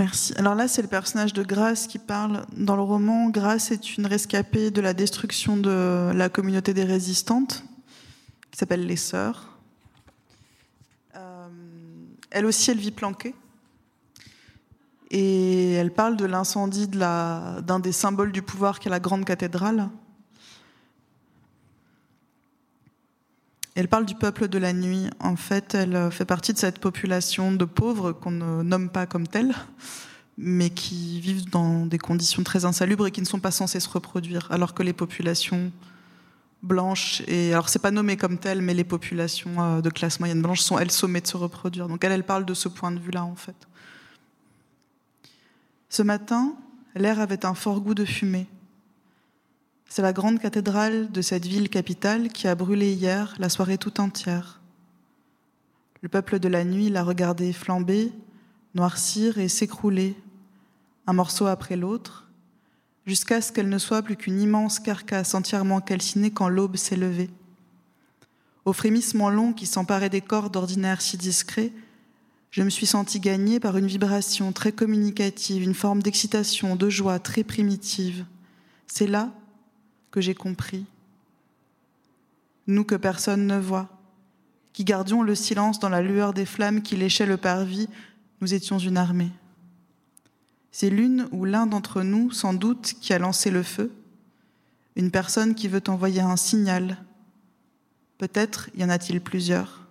Merci. 0.00 0.32
Alors 0.38 0.54
là, 0.54 0.66
c'est 0.66 0.80
le 0.80 0.88
personnage 0.88 1.34
de 1.34 1.42
Grace 1.42 1.86
qui 1.86 1.98
parle. 1.98 2.46
Dans 2.56 2.74
le 2.74 2.80
roman, 2.80 3.28
Grace 3.28 3.70
est 3.70 3.98
une 3.98 4.06
rescapée 4.06 4.70
de 4.70 4.80
la 4.80 4.94
destruction 4.94 5.58
de 5.58 6.10
la 6.14 6.30
communauté 6.30 6.72
des 6.72 6.84
résistantes, 6.84 7.64
qui 8.50 8.58
s'appelle 8.58 8.86
les 8.86 8.96
Sœurs. 8.96 9.58
Euh, 11.16 11.48
elle 12.30 12.46
aussi, 12.46 12.70
elle 12.70 12.78
vit 12.78 12.92
planquée. 12.92 13.34
Et 15.10 15.72
elle 15.72 15.92
parle 15.92 16.16
de 16.16 16.24
l'incendie 16.24 16.88
d'un 16.88 17.80
des 17.82 17.92
symboles 17.92 18.32
du 18.32 18.40
pouvoir 18.40 18.80
qui 18.80 18.88
est 18.88 18.90
la 18.90 19.00
grande 19.00 19.26
cathédrale. 19.26 19.90
Elle 23.76 23.88
parle 23.88 24.04
du 24.04 24.14
peuple 24.14 24.48
de 24.48 24.58
la 24.58 24.72
nuit. 24.72 25.06
En 25.20 25.36
fait, 25.36 25.74
elle 25.74 26.10
fait 26.10 26.24
partie 26.24 26.52
de 26.52 26.58
cette 26.58 26.78
population 26.78 27.52
de 27.52 27.64
pauvres 27.64 28.12
qu'on 28.12 28.32
ne 28.32 28.62
nomme 28.62 28.90
pas 28.90 29.06
comme 29.06 29.28
telle, 29.28 29.54
mais 30.36 30.70
qui 30.70 31.20
vivent 31.20 31.48
dans 31.50 31.86
des 31.86 31.98
conditions 31.98 32.42
très 32.42 32.64
insalubres 32.64 33.06
et 33.06 33.10
qui 33.10 33.20
ne 33.20 33.26
sont 33.26 33.40
pas 33.40 33.50
censées 33.50 33.80
se 33.80 33.88
reproduire, 33.88 34.48
alors 34.50 34.74
que 34.74 34.82
les 34.82 34.92
populations 34.92 35.70
blanches, 36.62 37.22
et 37.26 37.52
alors 37.52 37.68
c'est 37.68 37.78
pas 37.78 37.90
nommé 37.90 38.16
comme 38.16 38.38
tel, 38.38 38.60
mais 38.60 38.74
les 38.74 38.84
populations 38.84 39.50
euh, 39.58 39.80
de 39.80 39.88
classe 39.88 40.20
moyenne 40.20 40.42
blanche 40.42 40.60
sont 40.60 40.78
elles 40.78 40.90
sommées 40.90 41.20
de 41.20 41.26
se 41.26 41.36
reproduire. 41.36 41.88
Donc 41.88 42.04
elle, 42.04 42.12
elle 42.12 42.24
parle 42.24 42.44
de 42.44 42.54
ce 42.54 42.68
point 42.68 42.92
de 42.92 42.98
vue-là, 42.98 43.24
en 43.24 43.34
fait. 43.34 43.56
Ce 45.88 46.02
matin, 46.02 46.54
l'air 46.94 47.20
avait 47.20 47.44
un 47.46 47.54
fort 47.54 47.80
goût 47.80 47.94
de 47.94 48.04
fumée. 48.04 48.46
C'est 49.92 50.02
la 50.02 50.12
grande 50.12 50.38
cathédrale 50.38 51.10
de 51.10 51.20
cette 51.20 51.46
ville 51.46 51.68
capitale 51.68 52.28
qui 52.28 52.46
a 52.46 52.54
brûlé 52.54 52.92
hier 52.92 53.34
la 53.40 53.48
soirée 53.48 53.76
tout 53.76 54.00
entière. 54.00 54.60
Le 56.00 56.08
peuple 56.08 56.38
de 56.38 56.46
la 56.46 56.64
nuit 56.64 56.90
l'a 56.90 57.02
regardé 57.02 57.52
flamber, 57.52 58.12
noircir 58.76 59.38
et 59.38 59.48
s'écrouler, 59.48 60.16
un 61.08 61.12
morceau 61.12 61.46
après 61.46 61.74
l'autre, 61.74 62.28
jusqu'à 63.04 63.40
ce 63.40 63.50
qu'elle 63.50 63.68
ne 63.68 63.78
soit 63.78 64.02
plus 64.02 64.14
qu'une 64.14 64.40
immense 64.40 64.78
carcasse 64.78 65.34
entièrement 65.34 65.80
calcinée 65.80 66.30
quand 66.30 66.48
l'aube 66.48 66.76
s'est 66.76 66.94
levée. 66.94 67.30
Au 68.64 68.72
frémissement 68.72 69.28
long 69.28 69.52
qui 69.52 69.66
s'emparait 69.66 70.08
des 70.08 70.20
corps 70.20 70.50
d'ordinaire 70.50 71.00
si 71.00 71.16
discrets, 71.16 71.72
je 72.52 72.62
me 72.62 72.70
suis 72.70 72.86
senti 72.86 73.18
gagné 73.18 73.58
par 73.58 73.76
une 73.76 73.88
vibration 73.88 74.52
très 74.52 74.70
communicative, 74.70 75.64
une 75.64 75.74
forme 75.74 76.00
d'excitation, 76.00 76.76
de 76.76 76.88
joie 76.88 77.18
très 77.18 77.42
primitive. 77.42 78.24
C'est 78.86 79.08
là 79.08 79.32
que 80.10 80.20
j'ai 80.20 80.34
compris. 80.34 80.84
Nous 82.66 82.84
que 82.84 82.94
personne 82.94 83.46
ne 83.46 83.58
voit, 83.58 83.88
qui 84.72 84.84
gardions 84.84 85.22
le 85.22 85.34
silence 85.34 85.78
dans 85.78 85.88
la 85.88 86.02
lueur 86.02 86.32
des 86.32 86.46
flammes 86.46 86.82
qui 86.82 86.96
léchaient 86.96 87.26
le 87.26 87.36
parvis, 87.36 87.88
nous 88.40 88.54
étions 88.54 88.78
une 88.78 88.96
armée. 88.96 89.30
C'est 90.72 90.90
l'une 90.90 91.28
ou 91.32 91.44
l'un 91.44 91.66
d'entre 91.66 92.02
nous, 92.02 92.30
sans 92.30 92.54
doute, 92.54 92.94
qui 93.00 93.12
a 93.12 93.18
lancé 93.18 93.50
le 93.50 93.62
feu, 93.62 93.92
une 94.96 95.10
personne 95.10 95.54
qui 95.54 95.68
veut 95.68 95.82
envoyer 95.88 96.20
un 96.20 96.36
signal. 96.36 96.98
Peut-être 98.18 98.70
y 98.76 98.84
en 98.84 98.90
a-t-il 98.90 99.20
plusieurs. 99.20 99.86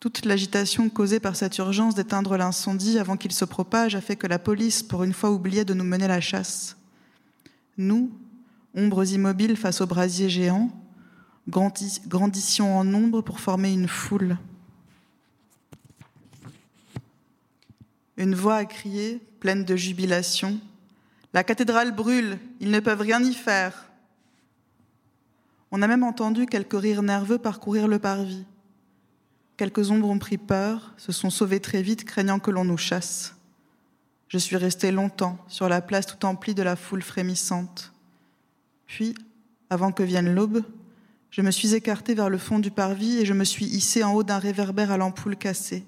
Toute 0.00 0.24
l'agitation 0.24 0.88
causée 0.88 1.20
par 1.20 1.34
cette 1.34 1.58
urgence 1.58 1.94
d'éteindre 1.94 2.36
l'incendie 2.36 2.98
avant 2.98 3.16
qu'il 3.16 3.32
se 3.32 3.44
propage 3.44 3.94
a 3.94 4.00
fait 4.00 4.16
que 4.16 4.28
la 4.28 4.38
police, 4.38 4.82
pour 4.82 5.02
une 5.02 5.12
fois, 5.12 5.30
oubliait 5.30 5.64
de 5.64 5.74
nous 5.74 5.84
mener 5.84 6.06
la 6.06 6.20
chasse. 6.20 6.76
Nous, 7.76 8.10
ombres 8.74 9.12
immobiles 9.12 9.56
face 9.56 9.80
au 9.80 9.86
brasier 9.86 10.28
géant, 10.28 10.70
grandissions 11.48 12.78
en 12.78 12.84
nombre 12.84 13.22
pour 13.22 13.40
former 13.40 13.72
une 13.72 13.88
foule. 13.88 14.36
Une 18.16 18.34
voix 18.34 18.56
a 18.56 18.64
crié, 18.64 19.22
pleine 19.40 19.64
de 19.64 19.76
jubilation 19.76 20.58
La 21.32 21.44
cathédrale 21.44 21.94
brûle, 21.94 22.38
ils 22.60 22.70
ne 22.70 22.80
peuvent 22.80 23.00
rien 23.00 23.22
y 23.22 23.32
faire. 23.32 23.86
On 25.70 25.82
a 25.82 25.86
même 25.86 26.02
entendu 26.02 26.46
quelques 26.46 26.78
rires 26.78 27.02
nerveux 27.02 27.38
parcourir 27.38 27.86
le 27.86 27.98
parvis. 27.98 28.44
Quelques 29.56 29.90
ombres 29.90 30.08
ont 30.08 30.18
pris 30.18 30.38
peur, 30.38 30.94
se 30.96 31.12
sont 31.12 31.30
sauvées 31.30 31.60
très 31.60 31.82
vite, 31.82 32.04
craignant 32.04 32.38
que 32.38 32.50
l'on 32.50 32.64
nous 32.64 32.76
chasse. 32.76 33.34
Je 34.28 34.38
suis 34.38 34.56
resté 34.56 34.90
longtemps 34.92 35.38
sur 35.48 35.68
la 35.68 35.80
place 35.80 36.06
tout 36.06 36.24
emplie 36.26 36.54
de 36.54 36.62
la 36.62 36.76
foule 36.76 37.02
frémissante. 37.02 37.92
Puis, 38.88 39.14
avant 39.70 39.92
que 39.92 40.02
vienne 40.02 40.34
l'aube, 40.34 40.64
je 41.30 41.42
me 41.42 41.52
suis 41.52 41.74
écarté 41.74 42.14
vers 42.14 42.30
le 42.30 42.38
fond 42.38 42.58
du 42.58 42.72
parvis 42.72 43.18
et 43.18 43.26
je 43.26 43.34
me 43.34 43.44
suis 43.44 43.66
hissé 43.66 44.02
en 44.02 44.14
haut 44.14 44.24
d'un 44.24 44.38
réverbère 44.38 44.90
à 44.90 44.96
l'ampoule 44.96 45.36
cassée. 45.36 45.84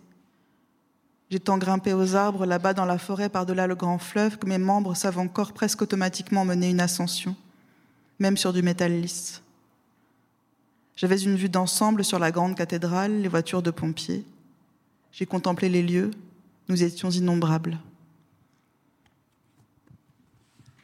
J'ai 1.31 1.41
tant 1.41 1.59
grimpé 1.59 1.95
aux 1.95 2.15
arbres 2.15 2.45
là-bas 2.45 2.75
dans 2.75 2.85
la 2.85 2.99
forêt 2.99 3.29
par-delà 3.29 3.67
le 3.67 3.75
grand 3.75 3.99
fleuve 3.99 4.37
que 4.37 4.47
mes 4.47 4.59
membres 4.59 4.95
savent 4.95 5.19
encore 5.19 5.53
presque 5.53 5.83
automatiquement 5.83 6.45
mener 6.45 6.71
une 6.71 6.81
ascension, 6.81 7.35
même 8.19 8.37
sur 8.37 8.53
du 8.53 8.63
métal 8.63 9.01
lisse. 9.01 9.43
J'avais 10.95 11.23
une 11.23 11.37
vue 11.37 11.49
d'ensemble 11.49 12.05
sur 12.05 12.19
la 12.19 12.31
grande 12.31 12.57
cathédrale, 12.57 13.23
les 13.23 13.29
voitures 13.29 13.63
de 13.63 13.71
pompiers. 13.71 14.27
J'ai 15.13 15.25
contemplé 15.25 15.71
les 15.71 15.83
lieux, 15.83 16.11
nous 16.69 16.83
étions 16.83 17.11
innombrables. 17.11 17.79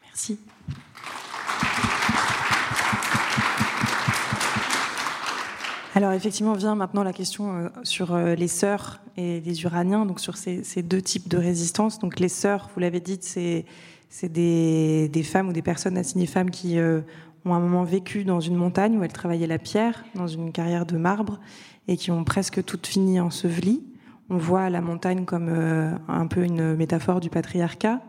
Merci. 0.05 0.39
Alors 5.97 6.12
effectivement 6.12 6.53
vient 6.53 6.74
maintenant 6.74 7.03
la 7.03 7.14
question 7.14 7.57
euh, 7.57 7.68
sur 7.82 8.12
euh, 8.12 8.34
les 8.34 8.49
sœurs 8.49 9.01
et 9.16 9.40
les 9.40 9.62
uraniens, 9.62 10.05
donc 10.05 10.20
sur 10.20 10.36
ces, 10.36 10.62
deux 10.82 11.01
types 11.01 11.26
de 11.26 11.38
résistance. 11.38 11.99
Donc 11.99 12.20
les 12.20 12.28
sœurs, 12.28 12.68
vous 12.74 12.80
l'avez 12.80 13.01
dit, 13.01 13.18
c'est 13.22 13.64
des, 14.28 15.09
des, 15.09 15.22
femmes 15.22 15.49
ou 15.49 15.53
des 15.55 15.62
personnes 15.62 15.97
assignées 15.97 16.26
femmes 16.26 16.51
qui 16.51 16.78
euh, 16.78 17.01
ont 17.47 17.55
un 17.55 17.61
moment 17.61 17.82
vécu 17.82 18.24
dans 18.24 18.40
une 18.40 18.57
montagne 18.57 18.99
où 18.99 19.05
elles 19.05 19.12
travaillaient 19.14 19.47
la 19.47 19.59
pierre, 19.59 20.05
dans 20.14 20.26
une 20.26 20.53
carrière 20.53 20.84
de 20.84 20.99
marbre, 20.99 21.40
et 21.88 21.97
qui 21.97 22.11
ont 22.11 22.24
presque 22.24 22.62
toutes 22.62 22.86
fini 22.86 23.18
ensevelies. 23.18 23.82
On 24.28 24.36
voit 24.36 24.68
la 24.68 24.82
montagne 24.82 25.24
comme 25.24 25.49
un 26.09 26.26
peu 26.26 26.42
une 26.42 26.74
métaphore 26.74 27.20
du 27.20 27.30
patriarcat. 27.30 28.03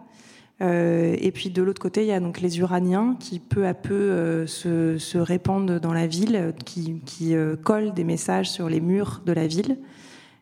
Euh, 0.62 1.16
et 1.20 1.32
puis 1.32 1.49
de 1.49 1.62
l'autre 1.62 1.82
côté, 1.82 2.01
il 2.01 2.08
y 2.08 2.12
a 2.12 2.20
donc 2.20 2.41
les 2.41 2.60
Uraniens 2.60 3.16
qui 3.20 3.39
peu 3.39 3.68
à 3.68 3.74
peu 3.74 3.93
euh, 3.93 4.47
se, 4.47 4.97
se, 4.97 5.18
répandent 5.18 5.80
dans 5.80 5.93
la 5.93 6.08
ville, 6.08 6.53
qui, 6.66 7.01
qui 7.05 7.36
euh, 7.36 7.55
collent 7.55 7.93
des 7.93 8.03
messages 8.03 8.49
sur 8.49 8.68
les 8.70 8.82
murs 8.82 9.22
de 9.26 9.34
la 9.34 9.45
ville. 9.45 9.78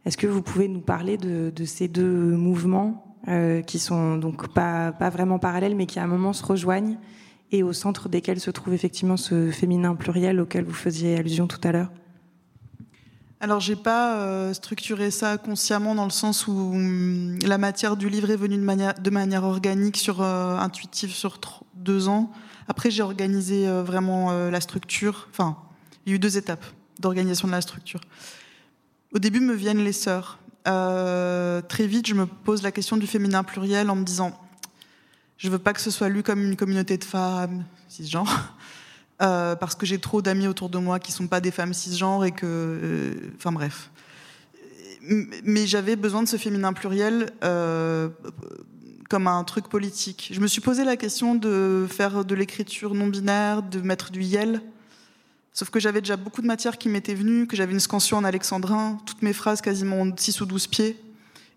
Est-ce 0.05 0.17
que 0.17 0.27
vous 0.27 0.41
pouvez 0.41 0.67
nous 0.67 0.81
parler 0.81 1.17
de, 1.17 1.51
de 1.53 1.65
ces 1.65 1.87
deux 1.87 2.35
mouvements 2.35 3.01
qui 3.65 3.79
sont 3.79 4.17
donc 4.17 4.53
pas, 4.53 4.91
pas 4.91 5.09
vraiment 5.09 5.39
parallèles, 5.39 5.75
mais 5.75 5.87
qui 5.87 5.97
à 5.97 6.03
un 6.03 6.07
moment 6.07 6.31
se 6.31 6.45
rejoignent 6.45 6.99
et 7.51 7.63
au 7.63 7.73
centre 7.73 8.07
desquels 8.07 8.39
se 8.39 8.51
trouve 8.51 8.75
effectivement 8.75 9.17
ce 9.17 9.49
féminin 9.49 9.95
pluriel 9.95 10.39
auquel 10.39 10.63
vous 10.63 10.75
faisiez 10.75 11.17
allusion 11.17 11.47
tout 11.47 11.59
à 11.63 11.71
l'heure? 11.71 11.91
Alors, 13.41 13.59
j'ai 13.59 13.75
pas 13.75 14.17
euh, 14.17 14.53
structuré 14.53 15.11
ça 15.11 15.37
consciemment 15.37 15.93
dans 15.93 16.05
le 16.05 16.09
sens 16.09 16.47
où 16.47 16.51
hum, 16.51 17.37
la 17.45 17.57
matière 17.57 17.97
du 17.97 18.09
livre 18.09 18.31
est 18.31 18.37
venue 18.37 18.55
de 18.55 18.63
manière, 18.63 18.93
de 18.93 19.09
manière 19.09 19.43
organique, 19.43 19.97
sur, 19.97 20.21
euh, 20.21 20.57
intuitive 20.57 21.11
sur 21.11 21.39
deux 21.73 22.07
ans. 22.07 22.31
Après, 22.67 22.89
j'ai 22.89 23.03
organisé 23.03 23.67
euh, 23.67 23.83
vraiment 23.83 24.31
la 24.49 24.61
structure. 24.61 25.27
Enfin, 25.31 25.57
il 26.05 26.09
y 26.09 26.13
a 26.13 26.15
eu 26.15 26.19
deux 26.19 26.37
étapes 26.37 26.65
d'organisation 26.99 27.47
de 27.47 27.51
la 27.51 27.61
structure. 27.61 28.01
Au 29.13 29.19
début, 29.19 29.41
me 29.41 29.53
viennent 29.53 29.83
les 29.83 29.93
sœurs. 29.93 30.39
très 30.63 31.87
vite, 31.87 32.07
je 32.07 32.15
me 32.15 32.25
pose 32.25 32.63
la 32.63 32.71
question 32.71 32.95
du 32.97 33.05
féminin 33.05 33.43
pluriel 33.43 33.89
en 33.89 33.95
me 33.95 34.03
disant, 34.03 34.39
je 35.37 35.49
veux 35.49 35.59
pas 35.59 35.73
que 35.73 35.81
ce 35.81 35.91
soit 35.91 36.09
lu 36.09 36.23
comme 36.23 36.41
une 36.41 36.55
communauté 36.55 36.97
de 36.97 37.03
femmes 37.03 37.65
cisgenres. 37.89 38.55
Euh, 39.21 39.55
parce 39.55 39.75
que 39.75 39.85
j'ai 39.85 39.99
trop 39.99 40.21
d'amis 40.21 40.47
autour 40.47 40.69
de 40.69 40.77
moi 40.77 40.99
qui 40.99 41.13
sont 41.13 41.27
pas 41.27 41.39
des 41.39 41.51
femmes 41.51 41.73
cisgenres 41.73 42.25
et 42.25 42.31
que, 42.31 42.45
euh, 42.45 43.13
enfin 43.37 43.53
bref. 43.53 43.89
Mais 45.01 45.67
j'avais 45.67 45.95
besoin 45.95 46.23
de 46.23 46.27
ce 46.27 46.35
féminin 46.35 46.73
pluriel 46.73 47.31
euh, 47.43 48.09
comme 49.09 49.27
un 49.27 49.43
truc 49.45 49.69
politique. 49.69 50.31
Je 50.33 50.41
me 50.41 50.47
suis 50.47 50.59
posé 50.59 50.83
la 50.83 50.97
question 50.97 51.35
de 51.35 51.87
faire 51.89 52.25
de 52.25 52.35
l'écriture 52.35 52.93
non 52.93 53.07
binaire, 53.07 53.63
de 53.63 53.79
mettre 53.79 54.11
du 54.11 54.21
yel. 54.21 54.61
Sauf 55.53 55.69
que 55.69 55.79
j'avais 55.79 56.01
déjà 56.01 56.17
beaucoup 56.17 56.41
de 56.41 56.47
matière 56.47 56.77
qui 56.77 56.89
m'était 56.89 57.13
venue, 57.13 57.47
que 57.47 57.55
j'avais 57.55 57.71
une 57.71 57.79
scansion 57.79 58.17
en 58.17 58.25
alexandrin, 58.25 58.97
toutes 59.05 59.21
mes 59.21 59.31
phrases 59.31 59.61
quasiment 59.61 60.05
6 60.13 60.41
ou 60.41 60.45
12 60.45 60.67
pieds. 60.67 61.04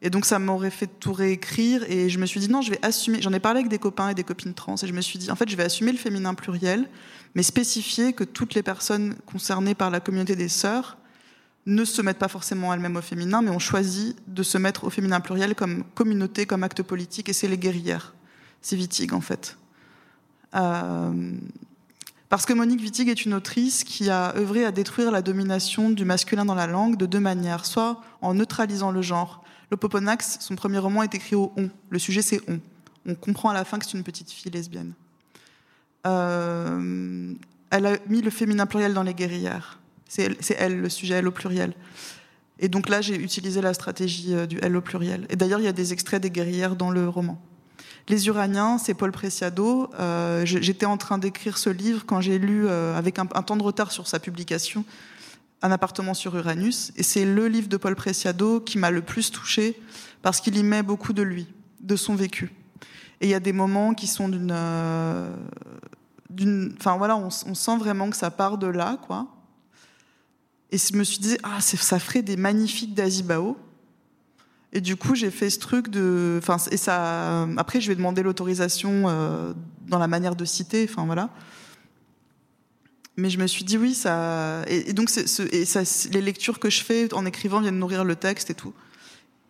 Et 0.00 0.10
donc 0.10 0.24
ça 0.24 0.38
m'aurait 0.38 0.70
fait 0.70 0.86
tout 0.86 1.12
réécrire 1.12 1.82
et 1.88 2.08
je 2.08 2.18
me 2.18 2.26
suis 2.26 2.38
dit 2.38 2.48
non, 2.48 2.62
je 2.62 2.70
vais 2.70 2.78
assumer. 2.84 3.20
J'en 3.20 3.32
ai 3.32 3.40
parlé 3.40 3.60
avec 3.60 3.70
des 3.70 3.78
copains 3.78 4.10
et 4.10 4.14
des 4.14 4.24
copines 4.24 4.54
trans 4.54 4.76
et 4.76 4.86
je 4.86 4.92
me 4.92 5.00
suis 5.00 5.18
dit 5.18 5.30
en 5.30 5.34
fait 5.36 5.48
je 5.48 5.56
vais 5.56 5.64
assumer 5.64 5.90
le 5.90 5.98
féminin 5.98 6.34
pluriel, 6.34 6.88
mais 7.34 7.42
spécifier 7.42 8.12
que 8.12 8.24
toutes 8.24 8.54
les 8.54 8.62
personnes 8.62 9.16
concernées 9.26 9.74
par 9.74 9.90
la 9.90 10.00
communauté 10.00 10.36
des 10.36 10.48
sœurs 10.48 10.98
ne 11.66 11.84
se 11.84 12.00
mettent 12.00 12.18
pas 12.18 12.28
forcément 12.28 12.72
elles-mêmes 12.72 12.96
au 12.96 13.02
féminin, 13.02 13.42
mais 13.42 13.50
ont 13.50 13.58
choisi 13.58 14.16
de 14.26 14.42
se 14.42 14.56
mettre 14.56 14.84
au 14.84 14.90
féminin 14.90 15.20
pluriel 15.20 15.54
comme 15.54 15.84
communauté, 15.94 16.46
comme 16.46 16.62
acte 16.62 16.82
politique, 16.82 17.28
et 17.28 17.32
c'est 17.32 17.48
les 17.48 17.58
guerrières. 17.58 18.14
C'est 18.62 18.76
Wittig 18.76 19.12
en 19.12 19.20
fait. 19.20 19.58
Euh, 20.54 21.32
parce 22.28 22.46
que 22.46 22.52
Monique 22.52 22.80
Wittig 22.80 23.08
est 23.08 23.24
une 23.24 23.34
autrice 23.34 23.84
qui 23.84 24.10
a 24.10 24.34
œuvré 24.36 24.64
à 24.64 24.70
détruire 24.70 25.10
la 25.10 25.22
domination 25.22 25.90
du 25.90 26.04
masculin 26.04 26.44
dans 26.44 26.54
la 26.54 26.66
langue 26.66 26.96
de 26.96 27.06
deux 27.06 27.20
manières, 27.20 27.66
soit 27.66 28.02
en 28.20 28.34
neutralisant 28.34 28.90
le 28.90 29.02
genre, 29.02 29.44
le 29.70 29.76
Poponax, 29.76 30.38
son 30.40 30.56
premier 30.56 30.78
roman 30.78 31.02
est 31.02 31.14
écrit 31.14 31.36
au 31.36 31.52
on. 31.56 31.68
Le 31.90 31.98
sujet, 31.98 32.22
c'est 32.22 32.40
on. 32.48 32.60
On 33.06 33.14
comprend 33.14 33.50
à 33.50 33.54
la 33.54 33.64
fin 33.64 33.78
que 33.78 33.86
c'est 33.86 33.96
une 33.96 34.04
petite 34.04 34.30
fille 34.30 34.50
lesbienne. 34.50 34.92
Euh, 36.06 37.34
elle 37.70 37.86
a 37.86 37.96
mis 38.08 38.22
le 38.22 38.30
féminin 38.30 38.66
pluriel 38.66 38.94
dans 38.94 39.02
les 39.02 39.14
guerrières. 39.14 39.78
C'est 40.08 40.56
elle, 40.58 40.80
le 40.80 40.88
sujet, 40.88 41.14
elle 41.14 41.28
au 41.28 41.32
pluriel. 41.32 41.74
Et 42.60 42.68
donc 42.68 42.88
là, 42.88 43.00
j'ai 43.00 43.14
utilisé 43.14 43.60
la 43.60 43.74
stratégie 43.74 44.34
euh, 44.34 44.46
du 44.46 44.58
elle 44.62 44.74
au 44.76 44.80
pluriel. 44.80 45.26
Et 45.28 45.36
d'ailleurs, 45.36 45.60
il 45.60 45.64
y 45.64 45.68
a 45.68 45.72
des 45.72 45.92
extraits 45.92 46.20
des 46.20 46.30
guerrières 46.30 46.76
dans 46.76 46.90
le 46.90 47.08
roman. 47.08 47.40
Les 48.08 48.26
Uraniens, 48.26 48.78
c'est 48.78 48.94
Paul 48.94 49.12
Preciado. 49.12 49.90
Euh, 50.00 50.44
j'étais 50.46 50.86
en 50.86 50.96
train 50.96 51.18
d'écrire 51.18 51.58
ce 51.58 51.68
livre 51.68 52.04
quand 52.06 52.22
j'ai 52.22 52.38
lu, 52.38 52.68
avec 52.68 53.18
un, 53.18 53.26
temps 53.26 53.56
de 53.56 53.62
retard 53.62 53.92
sur 53.92 54.08
sa 54.08 54.18
publication, 54.18 54.84
un 55.62 55.70
appartement 55.70 56.14
sur 56.14 56.36
Uranus. 56.36 56.92
Et 56.96 57.02
c'est 57.02 57.24
le 57.24 57.48
livre 57.48 57.68
de 57.68 57.76
Paul 57.76 57.94
Preciado 57.96 58.60
qui 58.60 58.78
m'a 58.78 58.90
le 58.90 59.02
plus 59.02 59.30
touché 59.30 59.80
parce 60.22 60.40
qu'il 60.40 60.56
y 60.56 60.62
met 60.62 60.82
beaucoup 60.82 61.12
de 61.12 61.22
lui, 61.22 61.46
de 61.80 61.96
son 61.96 62.14
vécu. 62.14 62.52
Et 63.20 63.26
il 63.26 63.30
y 63.30 63.34
a 63.34 63.40
des 63.40 63.52
moments 63.52 63.94
qui 63.94 64.06
sont 64.06 64.28
d'une. 64.28 64.52
Euh, 64.52 65.34
enfin 66.78 66.96
voilà, 66.96 67.16
on, 67.16 67.30
sent 67.30 67.78
vraiment 67.78 68.10
que 68.10 68.16
ça 68.16 68.30
part 68.30 68.58
de 68.58 68.68
là, 68.68 68.98
quoi. 69.06 69.26
Et 70.70 70.78
je 70.78 70.94
me 70.96 71.02
suis 71.02 71.18
dit, 71.18 71.36
ah, 71.42 71.60
ça 71.60 71.98
ferait 71.98 72.22
des 72.22 72.36
magnifiques 72.36 72.94
d'Azibao. 72.94 73.56
Et 74.72 74.80
du 74.82 74.96
coup, 74.96 75.14
j'ai 75.14 75.30
fait 75.30 75.50
ce 75.50 75.58
truc 75.58 75.88
de. 75.88 76.38
Enfin, 76.40 76.58
et 76.70 76.76
ça. 76.76 77.42
Après, 77.56 77.80
je 77.80 77.88
vais 77.88 77.96
demander 77.96 78.22
l'autorisation 78.22 79.04
euh, 79.06 79.52
dans 79.88 79.98
la 79.98 80.06
manière 80.06 80.36
de 80.36 80.44
citer. 80.44 80.86
Enfin 80.88 81.06
voilà 81.06 81.30
mais 83.18 83.30
je 83.30 83.38
me 83.40 83.48
suis 83.48 83.64
dit 83.64 83.76
oui, 83.76 83.94
ça. 83.94 84.62
Et, 84.68 84.92
donc, 84.92 85.10
les 85.12 86.20
lectures 86.20 86.60
que 86.60 86.70
je 86.70 86.84
fais 86.84 87.12
en 87.12 87.26
écrivant 87.26 87.60
viennent 87.60 87.80
nourrir 87.80 88.04
le 88.04 88.14
texte 88.14 88.48
et 88.50 88.54
tout. 88.54 88.72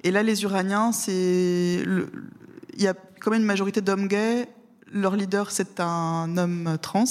Et 0.02 0.10
là, 0.10 0.22
les 0.22 0.42
Uraniens, 0.42 0.90
c'est. 0.90 1.84
Il 2.74 2.82
y 2.82 2.86
a 2.86 2.94
quand 3.20 3.30
même 3.30 3.42
une 3.42 3.46
majorité 3.46 3.82
d'hommes 3.82 4.08
gays. 4.08 4.48
Leur 4.90 5.16
leader, 5.16 5.50
c'est 5.50 5.80
un 5.80 6.38
homme 6.38 6.78
trans. 6.80 7.04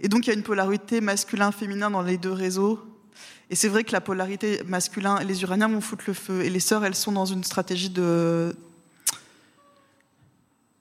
Et 0.00 0.08
donc, 0.08 0.26
il 0.26 0.30
y 0.30 0.32
a 0.32 0.34
une 0.34 0.42
polarité 0.42 1.02
masculin-féminin 1.02 1.90
dans 1.90 2.02
les 2.02 2.16
deux 2.16 2.32
réseaux. 2.32 2.80
Et 3.50 3.56
c'est 3.56 3.68
vrai 3.68 3.84
que 3.84 3.92
la 3.92 4.00
polarité 4.00 4.62
masculin, 4.64 5.22
les 5.22 5.42
Uraniens 5.42 5.68
vont 5.68 5.82
foutre 5.82 6.04
le 6.06 6.14
feu. 6.14 6.44
Et 6.44 6.48
les 6.48 6.60
sœurs, 6.60 6.82
elles 6.86 6.94
sont 6.94 7.12
dans 7.12 7.26
une 7.26 7.44
stratégie 7.44 7.90
de, 7.90 8.56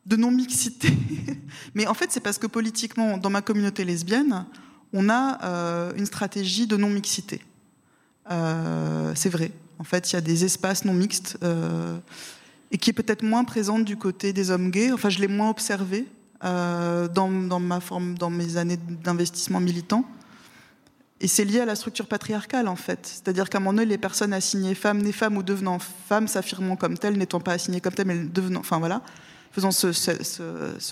de 0.09 0.15
non-mixité. 0.15 0.91
Mais 1.75 1.87
en 1.87 1.93
fait, 1.93 2.11
c'est 2.11 2.19
parce 2.19 2.39
que 2.39 2.47
politiquement, 2.47 3.17
dans 3.17 3.29
ma 3.29 3.41
communauté 3.41 3.85
lesbienne, 3.85 4.45
on 4.91 5.07
a 5.07 5.37
euh, 5.43 5.93
une 5.95 6.07
stratégie 6.07 6.65
de 6.65 6.75
non-mixité. 6.75 7.41
Euh, 8.31 9.13
c'est 9.15 9.29
vrai. 9.29 9.51
En 9.77 9.83
fait, 9.83 10.11
il 10.11 10.15
y 10.15 10.17
a 10.17 10.21
des 10.21 10.43
espaces 10.45 10.83
non 10.83 10.93
mixtes 10.93 11.37
euh, 11.43 11.97
et 12.71 12.77
qui 12.79 12.89
est 12.89 12.93
peut-être 12.93 13.23
moins 13.23 13.43
présente 13.43 13.85
du 13.85 13.97
côté 13.97 14.33
des 14.33 14.49
hommes 14.49 14.71
gays. 14.71 14.91
Enfin, 14.91 15.09
je 15.09 15.19
l'ai 15.19 15.27
moins 15.27 15.51
observé 15.51 16.05
dans, 16.41 17.59
ma 17.59 17.79
forme, 17.81 18.17
dans 18.17 18.29
mes 18.29 18.57
années 18.57 18.79
d'investissement 19.03 19.59
militant. 19.59 20.05
Et 21.21 21.27
c'est 21.27 21.43
lié 21.43 21.59
à 21.59 21.65
la 21.65 21.75
structure 21.75 22.07
patriarcale, 22.07 22.69
en 22.69 22.77
fait. 22.77 22.99
C'est-à-dire 23.03 23.49
qu'à 23.49 23.59
moment 23.59 23.73
donné, 23.73 23.85
les 23.85 23.97
personnes 23.97 24.31
assignées 24.31 24.73
femmes, 24.73 25.01
nées 25.01 25.11
femmes 25.11 25.35
ou 25.35 25.43
devenant 25.43 25.77
femmes, 25.79 26.29
s'affirmant 26.29 26.77
comme 26.77 26.97
telles, 26.97 27.17
n'étant 27.17 27.41
pas 27.41 27.51
assignées 27.53 27.81
comme 27.81 27.93
telles, 27.93 28.07
mais 28.07 28.23
devenant. 28.23 28.61
Enfin, 28.61 28.79
voilà 28.79 29.03
faisant 29.51 29.71
ce, 29.71 29.91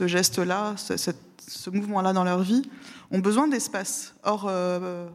geste-là, 0.08 0.76
ce, 0.78 1.70
mouvement-là 1.70 2.14
dans 2.14 2.24
leur 2.24 2.42
vie, 2.42 2.64
ont 3.12 3.20
besoin 3.20 3.48
d'espace. 3.48 4.14
Or, 4.24 4.48
euh, 4.50 5.08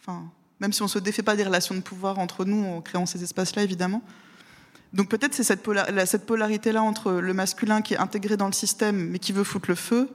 enfin, 0.00 0.24
même 0.60 0.72
si 0.72 0.82
on 0.82 0.86
ne 0.86 0.90
se 0.90 0.98
défait 0.98 1.22
pas 1.22 1.36
des 1.36 1.44
relations 1.44 1.74
de 1.74 1.80
pouvoir 1.80 2.18
entre 2.18 2.44
nous 2.44 2.64
en 2.64 2.80
créant 2.80 3.06
ces 3.06 3.22
espaces-là, 3.22 3.62
évidemment. 3.62 4.02
Donc 4.92 5.08
peut-être 5.08 5.34
c'est 5.34 5.44
cette, 5.44 5.62
polarité-là 6.26 6.82
entre 6.82 7.12
le 7.12 7.34
masculin 7.34 7.82
qui 7.82 7.94
est 7.94 7.98
intégré 7.98 8.36
dans 8.36 8.46
le 8.46 8.52
système 8.52 9.10
mais 9.10 9.18
qui 9.18 9.32
veut 9.32 9.44
foutre 9.44 9.68
le 9.68 9.74
feu, 9.74 10.08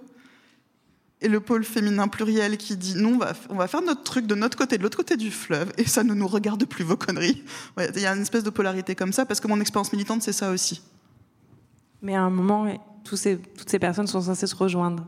et 1.22 1.30
le 1.30 1.40
pôle 1.40 1.64
féminin 1.64 2.08
pluriel 2.10 2.58
qui 2.58 2.76
dit 2.76 2.96
non, 2.96 3.18
on 3.50 3.56
va 3.56 3.68
faire 3.68 3.82
notre 3.82 4.04
truc 4.04 4.28
de 4.28 4.36
notre 4.36 4.58
côté, 4.58 4.78
de 4.78 4.84
l'autre 4.84 4.98
côté 4.98 5.16
du 5.16 5.32
fleuve, 5.32 5.72
et 5.78 5.86
ça 5.86 6.04
ne 6.04 6.14
nous 6.14 6.28
regarde 6.28 6.66
plus 6.66 6.84
vos 6.84 6.98
conneries. 6.98 7.44
Il 7.96 8.02
y 8.02 8.06
a 8.06 8.14
une 8.14 8.22
espèce 8.22 8.44
de 8.44 8.50
polarité 8.50 8.94
comme 8.94 9.14
ça, 9.14 9.26
parce 9.26 9.40
que 9.40 9.48
mon 9.48 9.62
expérience 9.62 9.94
militante, 9.94 10.22
c'est 10.22 10.34
ça 10.34 10.52
aussi. 10.52 10.82
Mais 12.04 12.14
à 12.16 12.22
un 12.22 12.30
moment, 12.30 12.68
tous 13.04 13.16
ces, 13.16 13.38
toutes 13.38 13.70
ces 13.70 13.80
personnes 13.80 14.08
sont 14.08 14.22
censées 14.22 14.46
se 14.46 14.56
rejoindre. 14.56 15.08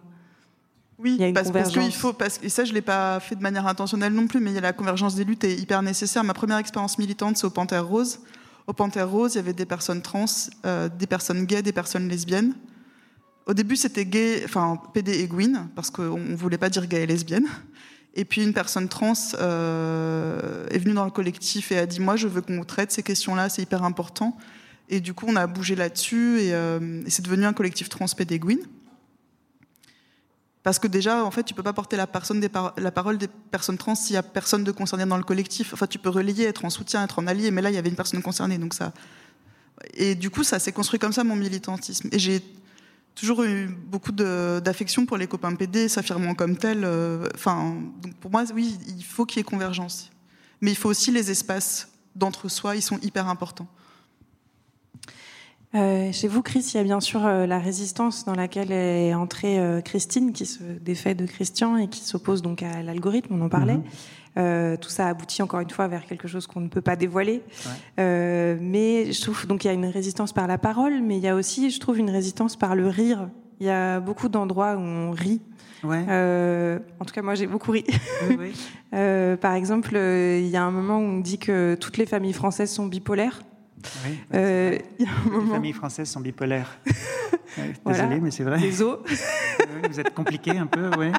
Oui, 0.97 1.19
parce, 1.33 1.51
qu'il 1.71 1.91
faut, 1.91 2.13
parce, 2.13 2.39
et 2.41 2.47
ça 2.47 2.63
je 2.63 2.71
l'ai 2.71 2.81
pas 2.81 3.19
fait 3.19 3.35
de 3.35 3.41
manière 3.41 3.67
intentionnelle 3.67 4.13
non 4.13 4.27
plus, 4.27 4.39
mais 4.39 4.51
il 4.51 4.55
y 4.55 4.57
a 4.57 4.61
la 4.61 4.71
convergence 4.71 5.15
des 5.15 5.25
luttes 5.25 5.43
est 5.43 5.57
hyper 5.57 5.81
nécessaire. 5.81 6.23
Ma 6.23 6.33
première 6.33 6.57
expérience 6.57 6.97
militante, 6.97 7.35
c'est 7.35 7.45
au 7.45 7.49
Panthère 7.49 7.85
Rose. 7.85 8.19
Au 8.65 8.73
Panthère 8.73 9.09
Rose, 9.09 9.33
il 9.33 9.37
y 9.37 9.39
avait 9.39 9.53
des 9.53 9.65
personnes 9.65 10.01
trans, 10.01 10.25
euh, 10.65 10.87
des 10.87 11.05
personnes 11.05 11.45
gays, 11.45 11.61
des 11.61 11.73
personnes 11.73 12.07
lesbiennes. 12.07 12.55
Au 13.45 13.53
début, 13.53 13.75
c'était 13.75 14.05
gay, 14.05 14.41
enfin 14.45 14.79
PD 14.93 15.19
et 15.19 15.27
Gwyn, 15.27 15.67
parce 15.75 15.91
qu'on 15.91 16.17
ne 16.17 16.35
voulait 16.35 16.57
pas 16.57 16.69
dire 16.69 16.87
gay 16.87 17.03
et 17.03 17.05
lesbienne. 17.05 17.45
Et 18.15 18.23
puis 18.23 18.41
une 18.41 18.53
personne 18.53 18.87
trans 18.87 19.13
euh, 19.39 20.65
est 20.69 20.79
venue 20.79 20.93
dans 20.93 21.03
le 21.03 21.11
collectif 21.11 21.73
et 21.73 21.77
a 21.77 21.85
dit 21.85 21.99
moi 21.99 22.15
je 22.15 22.29
veux 22.29 22.41
qu'on 22.41 22.63
traite 22.63 22.93
ces 22.93 23.03
questions-là, 23.03 23.49
c'est 23.49 23.61
hyper 23.61 23.83
important. 23.83 24.37
Et 24.89 24.99
du 24.99 25.13
coup, 25.13 25.25
on 25.27 25.35
a 25.35 25.47
bougé 25.47 25.75
là-dessus 25.75 26.39
et, 26.39 26.53
euh, 26.53 27.01
c'est 27.07 27.23
devenu 27.23 27.45
un 27.45 27.53
collectif 27.53 27.89
trans 27.89 28.05
pédéguine. 28.15 28.59
Parce 30.63 30.79
que 30.79 30.87
déjà, 30.87 31.23
en 31.23 31.31
fait, 31.31 31.43
tu 31.43 31.53
peux 31.53 31.63
pas 31.63 31.73
porter 31.73 31.95
la, 31.95 32.07
personne 32.07 32.43
la 32.77 32.91
parole 32.91 33.19
des 33.19 33.27
personnes 33.27 33.77
trans 33.77 33.93
s'il 33.93 34.15
y 34.15 34.17
a 34.17 34.23
personne 34.23 34.63
de 34.63 34.71
concerné 34.71 35.05
dans 35.05 35.17
le 35.17 35.23
collectif. 35.23 35.73
Enfin, 35.73 35.85
tu 35.85 35.99
peux 35.99 36.09
relayer, 36.09 36.45
être 36.45 36.65
en 36.65 36.71
soutien, 36.71 37.03
être 37.03 37.19
en 37.19 37.27
allié, 37.27 37.51
mais 37.51 37.61
là, 37.61 37.69
il 37.69 37.75
y 37.75 37.77
avait 37.77 37.89
une 37.89 37.95
personne 37.95 38.23
concernée, 38.23 38.57
donc 38.57 38.73
ça. 38.73 38.91
Et 39.93 40.15
du 40.15 40.31
coup, 40.31 40.43
ça 40.43 40.57
s'est 40.57 40.71
construit 40.71 40.99
comme 40.99 41.13
ça 41.13 41.23
mon 41.23 41.35
militantisme. 41.35 42.09
Et 42.11 42.17
j'ai 42.17 42.41
toujours 43.13 43.43
eu 43.43 43.67
beaucoup 43.67 44.11
d'affection 44.11 45.05
pour 45.05 45.17
les 45.17 45.27
copains 45.27 45.53
PD, 45.55 45.87
s'affirmant 45.87 46.33
comme 46.33 46.57
tel. 46.57 46.83
Euh, 46.83 47.27
enfin, 47.35 47.77
pour 48.19 48.31
moi, 48.31 48.43
oui, 48.53 48.77
il 48.87 49.03
faut 49.03 49.25
qu'il 49.25 49.37
y 49.37 49.41
ait 49.41 49.43
convergence, 49.43 50.09
mais 50.61 50.71
il 50.71 50.75
faut 50.75 50.89
aussi 50.89 51.11
les 51.11 51.29
espaces 51.29 51.89
d'entre-soi. 52.15 52.75
Ils 52.75 52.81
sont 52.81 52.99
hyper 53.03 53.27
importants. 53.27 53.67
Euh, 55.75 56.11
chez 56.13 56.27
vous, 56.27 56.41
Chris, 56.41 56.71
il 56.73 56.77
y 56.77 56.79
a 56.79 56.83
bien 56.83 57.01
sûr 57.01 57.25
euh, 57.25 57.45
la 57.45 57.59
résistance 57.59 58.23
dans 58.23 58.35
laquelle 58.35 58.71
est 58.71 59.13
entrée 59.13 59.59
euh, 59.59 59.81
Christine, 59.81 60.31
qui 60.31 60.45
se 60.45 60.63
défait 60.63 61.15
de 61.15 61.25
Christian 61.25 61.75
et 61.75 61.87
qui 61.87 61.99
s'oppose 62.01 62.41
donc 62.41 62.63
à 62.63 62.81
l'algorithme, 62.81 63.35
on 63.35 63.41
en 63.41 63.49
parlait. 63.49 63.77
Mhm. 64.37 64.77
tout 64.77 64.89
ça 64.89 65.07
aboutit 65.07 65.41
encore 65.41 65.61
une 65.61 65.69
fois 65.69 65.87
vers 65.87 66.05
quelque 66.05 66.27
chose 66.27 66.45
qu'on 66.45 66.59
ne 66.59 66.67
peut 66.67 66.81
pas 66.81 66.95
dévoiler. 66.95 67.41
mais 67.97 69.11
je 69.11 69.21
trouve 69.21 69.47
donc 69.47 69.63
il 69.63 69.67
y 69.67 69.69
a 69.69 69.73
une 69.73 69.85
résistance 69.85 70.33
par 70.33 70.47
la 70.47 70.57
parole, 70.57 71.01
mais 71.01 71.17
il 71.17 71.23
y 71.23 71.27
a 71.27 71.35
aussi, 71.35 71.69
je 71.69 71.79
trouve, 71.79 71.99
une 71.99 72.09
résistance 72.09 72.55
par 72.55 72.75
le 72.75 72.87
rire. 72.87 73.29
Il 73.59 73.67
y 73.67 73.69
a 73.69 73.99
beaucoup 73.99 74.29
d'endroits 74.29 74.75
où 74.75 74.81
on 74.81 75.11
rit. 75.11 75.41
Ouais. 75.83 76.03
en 76.99 77.05
tout 77.05 77.13
cas, 77.13 77.21
moi, 77.21 77.35
j'ai 77.35 77.47
beaucoup 77.47 77.71
ri. 77.71 77.85
Oui, 78.29 78.53
par 79.41 79.53
exemple, 79.53 79.95
il 79.95 80.47
y 80.47 80.57
a 80.57 80.63
un 80.63 80.71
moment 80.71 80.99
où 80.99 81.03
on 81.03 81.19
dit 81.19 81.37
que 81.37 81.75
toutes 81.79 81.97
les 81.97 82.05
familles 82.05 82.33
françaises 82.33 82.71
sont 82.71 82.87
bipolaires. 82.87 83.41
Oui, 84.05 84.19
euh, 84.33 84.77
Les 84.99 85.05
familles 85.51 85.73
françaises 85.73 86.09
sont 86.09 86.19
bipolaires. 86.19 86.77
Désolée, 87.85 88.19
mais 88.19 88.31
c'est 88.31 88.43
vrai. 88.43 88.59
Les 88.59 88.81
os. 88.81 88.99
vous 89.89 89.99
êtes 89.99 90.13
compliqué 90.13 90.51
un 90.51 90.67
peu, 90.67 90.89
oui. 90.99 91.11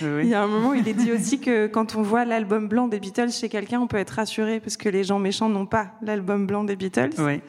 Il 0.00 0.28
y 0.28 0.34
a 0.34 0.42
un 0.42 0.46
moment 0.46 0.70
où 0.70 0.74
il 0.74 0.88
est 0.88 0.94
dit 0.94 1.12
aussi 1.12 1.40
que 1.40 1.66
quand 1.66 1.94
on 1.94 2.02
voit 2.02 2.24
l'album 2.24 2.68
blanc 2.68 2.88
des 2.88 2.98
Beatles 2.98 3.30
chez 3.30 3.48
quelqu'un, 3.48 3.80
on 3.80 3.86
peut 3.86 3.98
être 3.98 4.10
rassuré 4.10 4.60
parce 4.60 4.76
que 4.76 4.88
les 4.88 5.04
gens 5.04 5.18
méchants 5.18 5.48
n'ont 5.48 5.66
pas 5.66 5.92
l'album 6.00 6.46
blanc 6.46 6.64
des 6.64 6.74
Beatles. 6.74 7.10
Oui. 7.18 7.40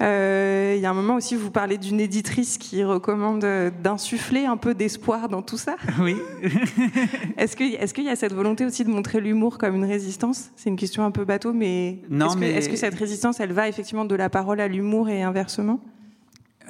Euh, 0.00 0.74
il 0.76 0.80
y 0.80 0.86
a 0.86 0.90
un 0.90 0.94
moment 0.94 1.16
aussi 1.16 1.34
vous 1.34 1.50
parlez 1.50 1.76
d'une 1.76 2.00
éditrice 2.00 2.56
qui 2.56 2.84
recommande 2.84 3.44
d'insuffler 3.82 4.44
un 4.44 4.56
peu 4.56 4.74
d'espoir 4.74 5.28
dans 5.28 5.42
tout 5.42 5.58
ça. 5.58 5.76
Oui. 6.00 6.16
est-ce 7.36 7.56
qu'il 7.56 7.74
est 7.74 7.98
y 8.04 8.08
a 8.08 8.16
cette 8.16 8.32
volonté 8.32 8.64
aussi 8.64 8.84
de 8.84 8.90
montrer 8.90 9.20
l'humour 9.20 9.58
comme 9.58 9.74
une 9.74 9.84
résistance? 9.84 10.50
C'est 10.54 10.70
une 10.70 10.76
question 10.76 11.04
un 11.04 11.10
peu 11.10 11.24
bateau, 11.24 11.52
mais 11.52 11.98
est-ce 12.10 12.36
que, 12.36 12.44
est 12.44 12.70
que, 12.70 12.76
cette 12.76 12.94
résistance, 12.94 13.40
elle 13.40 13.52
va 13.52 13.68
effectivement 13.68 14.04
de 14.04 14.14
la 14.14 14.30
parole 14.30 14.60
à 14.60 14.68
l'humour 14.68 15.08
et 15.08 15.22
inversement? 15.22 15.80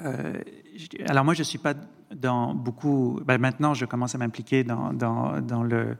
Euh, 0.04 0.32
alors 1.06 1.24
moi, 1.24 1.34
je 1.34 1.40
ne 1.40 1.44
suis 1.44 1.58
pas 1.58 1.74
dans 2.14 2.54
beaucoup. 2.54 3.20
Ben 3.24 3.38
maintenant, 3.38 3.74
je 3.74 3.84
commence 3.84 4.14
à 4.14 4.18
m'impliquer 4.18 4.64
dans, 4.64 4.92
dans, 4.92 5.40
dans 5.40 5.62
le 5.62 5.96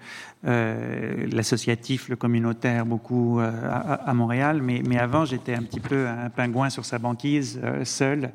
euh, 0.47 1.27
l'associatif, 1.33 2.09
le 2.09 2.17
communautaire, 2.17 2.87
beaucoup 2.87 3.41
euh, 3.41 3.51
à, 3.71 4.15
Montréal. 4.15 4.63
Mais, 4.63 4.83
mais 4.87 4.99
avant, 4.99 5.25
j'étais 5.25 5.55
un 5.55 5.63
petit 5.63 5.81
peu 5.81 6.07
un 6.07 6.31
pingouin 6.31 6.71
sur 6.71 6.85
sa 6.85 6.99
banquise, 6.99 7.61
euh, 7.63 7.85
seul. 7.85 8.33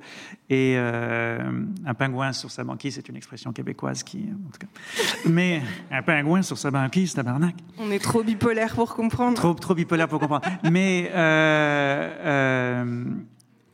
Et 0.49 0.77
un 0.77 1.93
pingouin 1.97 2.31
sur 2.31 2.51
sa 2.51 2.63
banquise, 2.63 2.95
c'est 2.95 3.09
une 3.09 3.15
expression 3.15 3.51
québécoise 3.51 4.03
qui, 4.03 4.19
en 4.19 4.51
tout 4.51 4.59
cas. 4.59 4.67
Mais 5.25 5.63
un 5.89 6.03
pingouin 6.03 6.43
sur 6.43 6.59
sa 6.59 6.69
banquise, 6.69 7.13
tabarnak. 7.15 7.55
On 7.79 7.89
est 7.89 8.03
trop 8.03 8.21
bipolaire 8.21 8.75
pour 8.75 8.93
comprendre. 8.93 9.35
Trop, 9.35 9.53
trop 9.55 9.73
bipolaire 9.73 10.07
pour 10.07 10.19
comprendre. 10.19 10.45
mais 10.69 11.09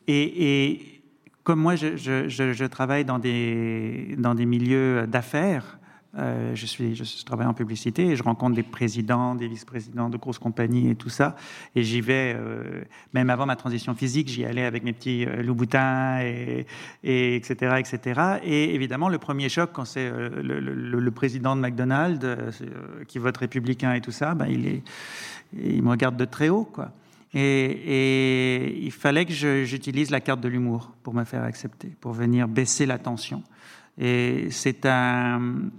et, 0.08 0.68
et 0.68 0.99
comme 1.44 1.60
moi, 1.60 1.76
je, 1.76 2.66
travaille 2.66 3.06
dans 3.06 3.20
des, 3.20 4.16
dans 4.18 4.36
des 4.36 4.46
milieux 4.46 5.08
d'affaires, 5.08 5.80
euh, 6.18 6.56
je, 6.56 6.66
suis, 6.66 6.96
je, 6.96 7.24
travaille 7.24 7.46
en 7.46 7.54
publicité 7.54 8.08
et 8.08 8.16
je 8.16 8.24
rencontre 8.24 8.56
des 8.56 8.64
présidents, 8.64 9.36
des 9.36 9.48
vice-présidents 9.48 10.10
de 10.10 10.18
grosses 10.18 10.40
compagnies 10.40 10.90
et 10.90 10.96
tout 10.96 11.10
ça. 11.10 11.36
Et 11.76 11.84
j'y 11.84 12.02
vais, 12.02 12.36
euh, 12.36 12.82
même 13.14 13.30
avant 13.30 13.46
ma 13.46 13.56
transition 13.56 13.94
physique, 13.94 14.28
j'y 14.28 14.44
allais 14.44 14.66
avec 14.66 14.84
mes 14.84 14.92
petits 14.92 15.26
euh, 15.26 15.44
loups-boutins, 15.44 16.22
et, 16.22 16.66
et, 17.04 17.36
etc., 17.36 17.76
etc. 17.78 18.40
Et 18.44 18.74
évidemment, 18.74 19.08
le 19.08 19.20
premier 19.20 19.50
choc, 19.50 19.70
quand 19.72 19.86
c'est 19.86 20.10
le, 20.10 21.12
président 21.12 21.56
de 21.56 21.62
McDonald's 21.62 22.26
qui 23.08 23.20
vote 23.20 23.38
républicain 23.38 23.94
et 23.94 24.02
tout 24.02 24.12
ça, 24.12 24.34
ben, 24.34 24.48
il, 24.48 24.68
est, 24.68 24.84
il 25.54 25.84
me 25.84 25.90
regarde 25.90 26.18
de 26.18 26.26
très 26.26 26.50
haut, 26.50 26.66
quoi. 26.66 26.92
Et, 27.34 28.80
il 28.82 28.92
fallait 28.92 29.26
que 29.26 29.34
j'utilise 29.34 30.10
la 30.10 30.20
carte 30.20 30.42
de 30.42 30.48
l'humour 30.48 30.94
pour 31.04 31.14
me 31.14 31.24
faire 31.24 31.44
accepter, 31.44 31.90
pour 32.02 32.14
venir 32.14 32.48
baisser 32.48 32.86
la 32.86 32.98
tension. 32.98 33.44
Et 33.98 34.48
c'est 34.52 34.86
un, 34.86 35.70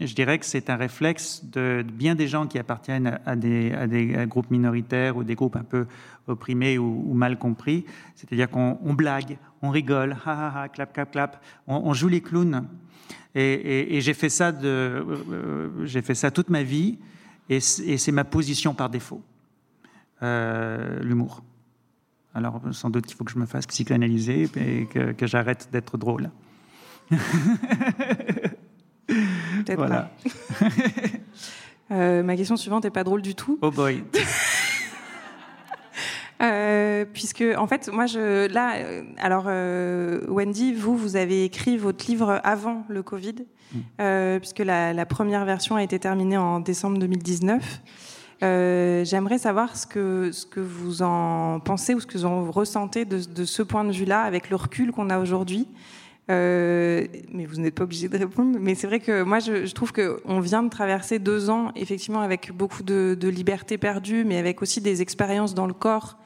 je 0.00 0.14
dirais 0.14 0.38
que 0.38 0.46
c'est 0.46 0.70
un 0.70 0.76
réflexe 0.76 1.44
de, 1.44 1.84
bien 1.86 2.14
des 2.14 2.26
gens 2.26 2.46
qui 2.46 2.58
appartiennent 2.58 3.20
à 3.26 3.36
des, 3.36 4.26
groupes 4.28 4.50
minoritaires 4.50 5.16
ou 5.16 5.24
des 5.24 5.34
groupes 5.34 5.56
un 5.56 5.64
peu 5.64 5.86
opprimés 6.26 6.78
ou, 6.78 7.12
mal 7.14 7.38
compris. 7.38 7.84
C'est-à-dire 8.14 8.48
qu'on 8.48 8.94
blague, 8.94 9.38
on 9.62 9.70
rigole, 9.70 10.16
ha 10.24 10.32
ha 10.32 10.62
ha, 10.62 10.68
clap 10.68 10.92
clap 10.92 11.10
clap, 11.10 11.42
on, 11.66 11.92
joue 11.92 12.08
les 12.08 12.20
clowns. 12.20 12.66
Et, 13.34 13.60
euh, 13.64 14.00
j'ai 14.00 14.14
fait 16.02 16.14
ça 16.14 16.30
toute 16.30 16.50
ma 16.50 16.62
vie, 16.62 16.98
et 17.50 17.60
c'est 17.60 18.12
ma 18.12 18.24
position 18.24 18.74
par 18.74 18.88
défaut. 18.88 19.22
Euh, 20.24 21.02
l'humour. 21.02 21.42
Alors, 22.34 22.60
sans 22.72 22.88
doute 22.88 23.04
qu'il 23.06 23.14
faut 23.14 23.24
que 23.24 23.30
je 23.30 23.38
me 23.38 23.44
fasse 23.44 23.66
psychanalyser 23.66 24.48
et 24.56 24.86
que, 24.86 25.26
j'arrête 25.26 25.68
d'être 25.70 25.98
drôle. 25.98 26.30
Peut-être 29.06 29.76
voilà. 29.76 30.10
Euh, 31.90 32.22
ma 32.22 32.34
question 32.34 32.56
suivante 32.56 32.84
n'est 32.84 32.90
pas 32.90 33.04
drôle 33.04 33.20
du 33.20 33.34
tout. 33.34 33.58
Oh 33.60 33.70
boy. 33.70 34.02
Euh, 36.42 37.04
puisque 37.10 37.44
en 37.56 37.66
fait, 37.68 37.88
moi, 37.92 38.06
je, 38.06 38.52
là, 38.52 38.74
alors 39.18 39.46
Wendy, 40.28 40.74
vous, 40.74 40.96
vous 40.96 41.16
avez 41.16 41.44
écrit 41.44 41.76
votre 41.76 42.04
livre 42.06 42.40
avant 42.42 42.84
le 42.88 43.02
Covid, 43.02 43.46
mm. 43.72 44.38
puisque 44.40 44.58
la, 44.58 44.92
la, 44.92 45.06
première 45.06 45.44
version 45.44 45.76
a 45.76 45.82
été 45.82 45.98
terminée 45.98 46.36
en 46.36 46.58
décembre 46.60 46.98
2019. 46.98 47.82
Euh, 48.44 49.04
j'aimerais 49.04 49.38
savoir 49.38 49.74
ce 49.76 49.86
que, 49.86 50.30
vous 50.56 51.02
en 51.02 51.60
pensez 51.60 51.94
ou 51.94 52.00
ce 52.00 52.06
que 52.06 52.18
vous 52.18 52.52
ressentez 52.52 53.04
de, 53.04 53.44
ce 53.44 53.62
point 53.62 53.84
de 53.84 53.92
vue-là 53.92 54.22
avec 54.22 54.50
le 54.50 54.56
recul 54.56 54.92
qu'on 54.92 55.10
a 55.10 55.18
aujourd'hui. 55.18 55.66
Euh, 56.30 57.06
mais 57.32 57.44
vous 57.44 57.60
n'êtes 57.60 57.74
pas 57.74 57.84
obligé 57.84 58.08
de 58.08 58.18
répondre. 58.18 58.58
Mais 58.60 58.74
c'est 58.74 58.86
vrai 58.86 59.00
que 59.00 59.22
moi, 59.22 59.38
je, 59.38 59.64
je 59.66 59.74
trouve 59.74 59.92
qu'on 59.92 60.40
vient 60.40 60.62
de 60.62 60.68
traverser 60.68 61.18
deux 61.18 61.48
ans, 61.48 61.70
effectivement, 61.74 62.20
avec 62.20 62.52
beaucoup 62.52 62.82
de, 62.82 63.16
liberté 63.28 63.78
perdue, 63.78 64.24
mais 64.24 64.36
avec 64.36 64.60
aussi 64.62 64.80
des 64.80 65.00
expériences 65.00 65.54
dans 65.54 65.66
le 65.66 65.74
corps 65.74 66.18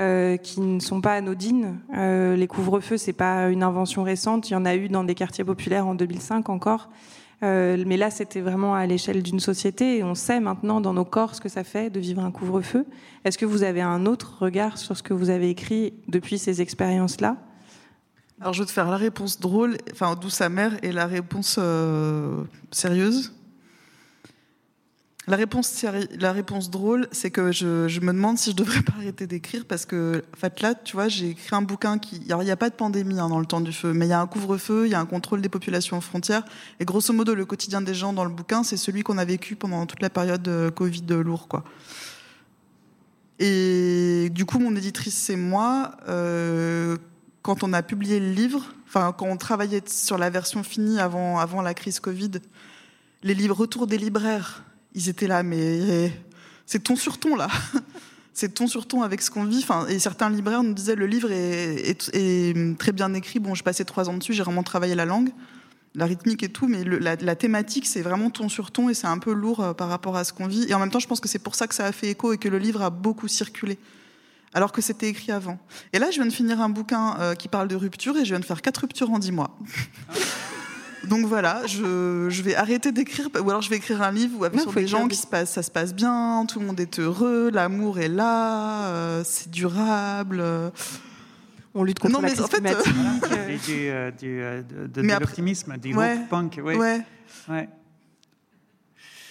euh, 0.00 0.36
qui 0.36 0.60
ne 0.60 0.80
sont 0.80 1.00
pas 1.00 1.14
anodines. 1.14 1.78
Les 1.94 2.46
couvre-feux, 2.46 2.98
c'est 2.98 3.12
pas 3.14 3.48
une 3.48 3.62
invention 3.62 4.02
récente. 4.02 4.50
Il 4.50 4.52
y 4.52 4.56
en 4.56 4.66
a 4.66 4.74
eu 4.74 4.88
dans 4.88 5.04
des 5.04 5.14
quartiers 5.14 5.44
populaires 5.44 5.86
en 5.86 5.94
2005 5.94 6.48
encore. 6.50 6.90
Euh, 7.42 7.82
mais 7.86 7.96
là, 7.96 8.10
c'était 8.10 8.40
vraiment 8.40 8.74
à 8.74 8.86
l'échelle 8.86 9.22
d'une 9.22 9.40
société 9.40 9.98
et 9.98 10.04
on 10.04 10.14
sait 10.14 10.40
maintenant 10.40 10.80
dans 10.80 10.94
nos 10.94 11.04
corps 11.04 11.34
ce 11.34 11.40
que 11.40 11.48
ça 11.48 11.64
fait 11.64 11.90
de 11.90 12.00
vivre 12.00 12.22
un 12.22 12.30
couvre-feu. 12.30 12.86
Est-ce 13.24 13.38
que 13.38 13.46
vous 13.46 13.62
avez 13.62 13.82
un 13.82 14.06
autre 14.06 14.36
regard 14.40 14.78
sur 14.78 14.96
ce 14.96 15.02
que 15.02 15.14
vous 15.14 15.30
avez 15.30 15.50
écrit 15.50 15.94
depuis 16.08 16.38
ces 16.38 16.62
expériences-là? 16.62 17.36
Alors, 18.40 18.52
je 18.52 18.62
vais 18.62 18.66
te 18.66 18.72
faire 18.72 18.90
la 18.90 18.96
réponse 18.96 19.40
drôle, 19.40 19.76
enfin 19.92 20.16
douce 20.16 20.40
amère, 20.40 20.76
et 20.82 20.92
la 20.92 21.06
réponse 21.06 21.56
euh, 21.58 22.42
sérieuse. 22.70 23.32
La 25.26 25.36
réponse, 25.36 26.70
drôle, 26.70 27.08
c'est 27.10 27.30
que 27.30 27.50
je, 27.50 28.00
me 28.00 28.12
demande 28.12 28.36
si 28.36 28.50
je 28.50 28.56
devrais 28.56 28.82
pas 28.82 28.92
arrêter 28.98 29.26
d'écrire 29.26 29.64
parce 29.66 29.86
que, 29.86 30.22
en 30.34 30.36
fait, 30.36 30.60
là, 30.60 30.74
tu 30.74 30.96
vois, 30.96 31.08
j'ai 31.08 31.30
écrit 31.30 31.56
un 31.56 31.62
bouquin 31.62 31.98
qui. 31.98 32.22
Alors, 32.28 32.42
il 32.42 32.46
n'y 32.46 32.50
a 32.50 32.56
pas 32.56 32.68
de 32.68 32.74
pandémie 32.74 33.18
hein, 33.18 33.30
dans 33.30 33.40
le 33.40 33.46
temps 33.46 33.62
du 33.62 33.72
feu, 33.72 33.94
mais 33.94 34.04
il 34.06 34.10
y 34.10 34.12
a 34.12 34.20
un 34.20 34.26
couvre-feu, 34.26 34.86
il 34.86 34.92
y 34.92 34.94
a 34.94 35.00
un 35.00 35.06
contrôle 35.06 35.40
des 35.40 35.48
populations 35.48 35.96
aux 35.96 36.02
frontières. 36.02 36.44
Et 36.78 36.84
grosso 36.84 37.12
modo, 37.14 37.34
le 37.34 37.46
quotidien 37.46 37.80
des 37.80 37.94
gens 37.94 38.12
dans 38.12 38.24
le 38.24 38.30
bouquin, 38.30 38.64
c'est 38.64 38.76
celui 38.76 39.02
qu'on 39.02 39.16
a 39.16 39.24
vécu 39.24 39.56
pendant 39.56 39.86
toute 39.86 40.02
la 40.02 40.10
période 40.10 40.42
de 40.42 40.70
Covid 40.74 41.06
lourd, 41.08 41.48
quoi. 41.48 41.64
Et 43.38 44.28
du 44.30 44.44
coup, 44.44 44.58
mon 44.58 44.76
éditrice, 44.76 45.16
c'est 45.16 45.36
moi. 45.36 45.92
Euh, 46.06 46.98
quand 47.40 47.62
on 47.62 47.72
a 47.72 47.82
publié 47.82 48.20
le 48.20 48.30
livre, 48.30 48.74
enfin, 48.86 49.14
quand 49.16 49.26
on 49.26 49.38
travaillait 49.38 49.82
sur 49.86 50.18
la 50.18 50.28
version 50.28 50.62
finie 50.62 51.00
avant, 51.00 51.38
avant 51.38 51.62
la 51.62 51.72
crise 51.72 51.98
Covid, 51.98 52.32
les 53.22 53.34
livres 53.34 53.56
Retour 53.56 53.86
des 53.86 53.98
libraires 53.98 54.62
ils 54.94 55.08
étaient 55.08 55.26
là, 55.26 55.42
mais 55.42 56.12
c'est 56.66 56.82
ton 56.82 56.96
sur 56.96 57.18
ton 57.18 57.36
là. 57.36 57.48
c'est 58.34 58.52
ton 58.52 58.66
sur 58.66 58.86
ton 58.86 59.02
avec 59.02 59.22
ce 59.22 59.30
qu'on 59.30 59.44
vit. 59.44 59.60
Enfin, 59.62 59.86
et 59.86 59.98
certains 59.98 60.28
libraires 60.28 60.62
nous 60.62 60.74
disaient 60.74 60.96
le 60.96 61.06
livre 61.06 61.30
est, 61.30 62.76
très 62.78 62.92
bien 62.92 63.14
écrit. 63.14 63.38
Bon, 63.38 63.54
je 63.54 63.62
passais 63.62 63.84
trois 63.84 64.10
ans 64.10 64.16
dessus, 64.16 64.32
j'ai 64.32 64.42
vraiment 64.42 64.64
travaillé 64.64 64.94
la 64.94 65.04
langue, 65.04 65.30
la 65.94 66.04
rythmique 66.04 66.42
et 66.42 66.48
tout, 66.48 66.66
mais 66.66 66.84
la, 66.84 67.36
thématique, 67.36 67.86
c'est 67.86 68.02
vraiment 68.02 68.30
ton 68.30 68.48
sur 68.48 68.72
ton 68.72 68.88
et 68.88 68.94
c'est 68.94 69.06
un 69.06 69.18
peu 69.18 69.32
lourd 69.32 69.60
euh, 69.60 69.72
par 69.72 69.88
rapport 69.88 70.16
à 70.16 70.24
ce 70.24 70.32
qu'on 70.32 70.48
vit. 70.48 70.66
Et 70.68 70.74
en 70.74 70.80
même 70.80 70.90
temps, 70.90 70.98
je 70.98 71.06
pense 71.06 71.20
que 71.20 71.28
c'est 71.28 71.38
pour 71.38 71.54
ça 71.54 71.68
que 71.68 71.74
ça 71.74 71.86
a 71.86 71.92
fait 71.92 72.10
écho 72.10 72.32
et 72.32 72.38
que 72.38 72.48
le 72.48 72.58
livre 72.58 72.82
a 72.82 72.90
beaucoup 72.90 73.28
circulé. 73.28 73.78
Alors 74.52 74.70
que 74.70 74.80
c'était 74.80 75.08
écrit 75.08 75.32
avant. 75.32 75.58
Et 75.92 75.98
là, 75.98 76.10
je 76.10 76.16
viens 76.16 76.26
de 76.26 76.32
finir 76.32 76.60
un 76.60 76.68
bouquin 76.68 77.16
euh, 77.18 77.34
qui 77.34 77.48
parle 77.48 77.66
de 77.66 77.74
rupture 77.74 78.16
et 78.16 78.24
je 78.24 78.30
viens 78.30 78.40
de 78.40 78.44
faire 78.44 78.62
quatre 78.62 78.78
ruptures 78.78 79.10
en 79.10 79.18
dix 79.18 79.32
mois. 79.32 79.58
Donc 81.08 81.26
voilà, 81.26 81.66
je, 81.66 82.26
je 82.30 82.42
vais 82.42 82.54
arrêter 82.54 82.92
d'écrire, 82.92 83.28
ou 83.34 83.48
alors 83.50 83.62
je 83.62 83.70
vais 83.70 83.76
écrire 83.76 84.02
un 84.02 84.10
livre 84.10 84.38
où 84.40 84.44
avec 84.44 84.56
Non, 84.58 84.62
sur 84.64 84.72
des 84.72 84.86
gens 84.86 85.06
qui 85.08 85.16
se 85.16 85.26
passent, 85.26 85.52
ça 85.52 85.62
se 85.62 85.70
passe 85.70 85.94
bien, 85.94 86.44
tout 86.48 86.60
le 86.60 86.66
monde 86.66 86.80
est 86.80 86.98
heureux, 86.98 87.50
l'amour 87.52 87.98
est 87.98 88.08
là, 88.08 88.86
euh, 88.88 89.22
c'est 89.24 89.50
durable. 89.50 90.38
euh. 90.40 90.70
On 91.74 91.82
lutte 91.82 91.98
contre 91.98 92.12
Non, 92.14 92.20
la 92.20 92.28
mais 92.28 92.34
crise 92.34 92.44
en 92.44 92.48
fait, 92.48 92.56
climatique. 92.58 92.92
euh, 93.32 93.48
Et 93.48 93.56
du, 93.56 93.88
euh, 93.88 94.10
du, 94.12 94.42
euh, 94.42 94.62
de, 94.62 95.00
l'optimisme, 95.02 95.76
du 95.76 95.94
Ouais. 95.94 96.18
punk. 96.30 96.60
Oui. 96.62 96.76
Ouais. 96.76 97.00
Ouais. 97.48 97.68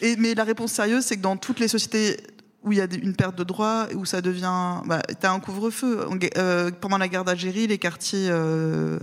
Et, 0.02 0.16
mais 0.18 0.34
la 0.36 0.44
réponse 0.44 0.74
sérieuse, 0.74 1.06
c'est 1.06 1.16
que 1.16 1.22
dans 1.22 1.38
toutes 1.38 1.60
les 1.60 1.70
sociétés 1.70 2.18
où 2.64 2.72
il 2.74 2.78
y 2.78 2.82
a 2.82 2.88
une 3.02 3.16
perte 3.16 3.38
de 3.38 3.44
droits, 3.44 3.88
où 3.96 4.06
ça 4.06 4.22
devient. 4.22 4.82
Bah, 4.86 5.02
tu 5.20 5.26
as 5.26 5.32
un 5.32 5.40
couvre-feu. 5.40 6.06
Euh, 6.38 6.72
pendant 6.82 6.98
la 6.98 7.08
guerre 7.08 7.24
d'Algérie, 7.24 7.68
les 7.68 7.78
quartiers 7.78 8.28
euh, 8.30 9.00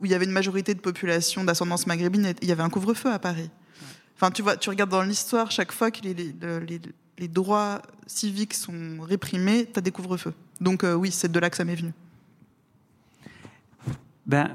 où 0.00 0.06
il 0.06 0.10
y 0.10 0.14
avait 0.14 0.24
une 0.24 0.32
majorité 0.32 0.74
de 0.74 0.80
population 0.80 1.44
d'ascendance 1.44 1.86
maghrébine, 1.86 2.32
il 2.42 2.48
y 2.48 2.52
avait 2.52 2.62
un 2.62 2.70
couvre-feu 2.70 3.12
à 3.12 3.18
Paris. 3.18 3.50
Enfin, 4.16 4.30
tu 4.30 4.42
vois, 4.42 4.56
tu 4.56 4.68
regardes 4.70 4.90
dans 4.90 5.02
l'histoire, 5.02 5.50
chaque 5.50 5.72
fois 5.72 5.90
que 5.90 6.00
les, 6.02 6.14
les, 6.14 6.32
les- 6.68 6.80
les 7.18 7.28
droits 7.28 7.82
civiques 8.06 8.54
sont 8.54 8.96
réprimés, 9.02 9.66
tu 9.70 9.78
as 9.78 9.82
des 9.82 9.90
couvre-feux. 9.90 10.32
Donc, 10.58 10.84
euh, 10.84 10.94
oui, 10.94 11.10
c'est 11.10 11.30
de 11.30 11.38
là 11.38 11.50
que 11.50 11.56
ça 11.56 11.64
m'est 11.64 11.74
venu. 11.74 11.92
Ben, 14.26 14.48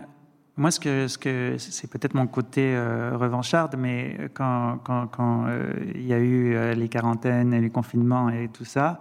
moi, 0.58 0.72
ce 0.72 0.80
que, 0.80 1.08
ce 1.08 1.18
que 1.18 1.58
c'est 1.60 1.88
peut-être 1.90 2.16
mon 2.16 2.26
côté 2.28 2.74
euh, 2.76 3.18
revancharde, 3.18 3.76
mais 3.78 4.18
quand, 4.34 4.80
quand, 4.84 5.08
quand, 5.08 5.46
euh, 5.48 5.74
il 5.94 6.08
y 6.08 6.14
a 6.14 6.18
eu 6.18 6.56
euh, 6.56 6.74
les 6.74 6.90
quarantaines 6.90 7.54
et 7.54 7.62
les 7.62 7.70
confinements 7.70 8.30
et 8.30 8.48
tout 8.52 8.66
ça, 8.66 9.00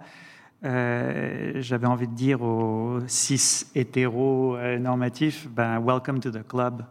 euh, 0.65 1.51
j'avais 1.55 1.85
envie 1.85 2.07
de 2.07 2.15
dire 2.15 2.41
aux 2.41 2.99
cis 3.07 3.67
hétéros 3.75 4.55
euh, 4.55 4.79
normatifs, 4.79 5.47
ben, 5.49 5.79
welcome 5.79 6.19
to 6.19 6.31
the 6.31 6.45
club. 6.47 6.83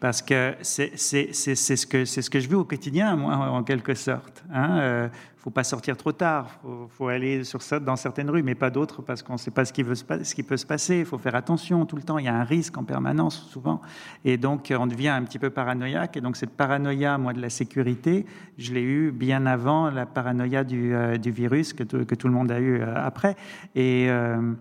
Parce 0.00 0.22
que 0.22 0.54
c'est 0.62 0.96
ce, 0.96 1.86
que- 1.86 2.06
c'est 2.06 2.22
ce 2.22 2.30
que 2.30 2.40
je 2.40 2.48
vis 2.48 2.54
au 2.54 2.64
quotidien, 2.64 3.16
moi, 3.16 3.34
en 3.36 3.62
quelque 3.62 3.92
sorte. 3.94 4.42
Il 4.50 4.58
ne 4.58 5.08
faut 5.36 5.50
pas 5.50 5.62
sortir 5.64 5.94
trop 5.96 6.12
tard, 6.12 6.48
faut, 6.62 6.88
faut 6.90 7.08
aller 7.08 7.44
sur, 7.44 7.60
ça- 7.60 7.78
dans 7.80 7.96
certaines 7.96 8.30
rues, 8.30 8.42
mais 8.42 8.54
pas 8.54 8.70
d'autres, 8.70 9.02
parce 9.02 9.22
qu'on 9.22 9.34
ne 9.34 9.38
sait 9.38 9.50
pas 9.50 9.66
ce 9.66 9.74
qui, 9.74 9.82
veut 9.82 9.94
ce 9.94 10.34
qui 10.34 10.42
peut 10.42 10.56
se 10.56 10.64
passer. 10.64 11.00
Il 11.00 11.04
faut 11.04 11.18
faire 11.18 11.34
attention 11.34 11.84
tout 11.84 11.96
le 11.96 12.02
temps, 12.02 12.16
il 12.16 12.24
y 12.24 12.28
a 12.28 12.34
un 12.34 12.44
risque 12.44 12.78
en 12.78 12.84
permanence, 12.84 13.46
souvent. 13.50 13.82
Et 14.24 14.38
donc, 14.38 14.72
on 14.74 14.86
devient 14.86 15.08
un 15.08 15.22
petit 15.22 15.38
peu 15.38 15.50
paranoïaque. 15.50 16.16
Et 16.16 16.22
donc, 16.22 16.38
cette 16.38 16.56
paranoïa, 16.56 17.18
moi, 17.18 17.34
de 17.34 17.40
la 17.42 17.50
sécurité, 17.50 18.24
je 18.56 18.72
l'ai 18.72 18.82
eue 18.82 19.10
bien 19.12 19.44
avant 19.44 19.90
la 19.90 20.06
paranoïa 20.06 20.64
du, 20.64 20.94
euh, 20.94 21.18
du 21.18 21.30
virus 21.30 21.74
que, 21.74 21.82
que 21.84 22.14
tout 22.14 22.26
le 22.26 22.32
monde 22.34 22.50
a 22.50 22.58
eu 22.58 22.80
euh, 22.80 22.94
après. 22.96 23.36
Et 23.74 24.06
euh, 24.08 24.52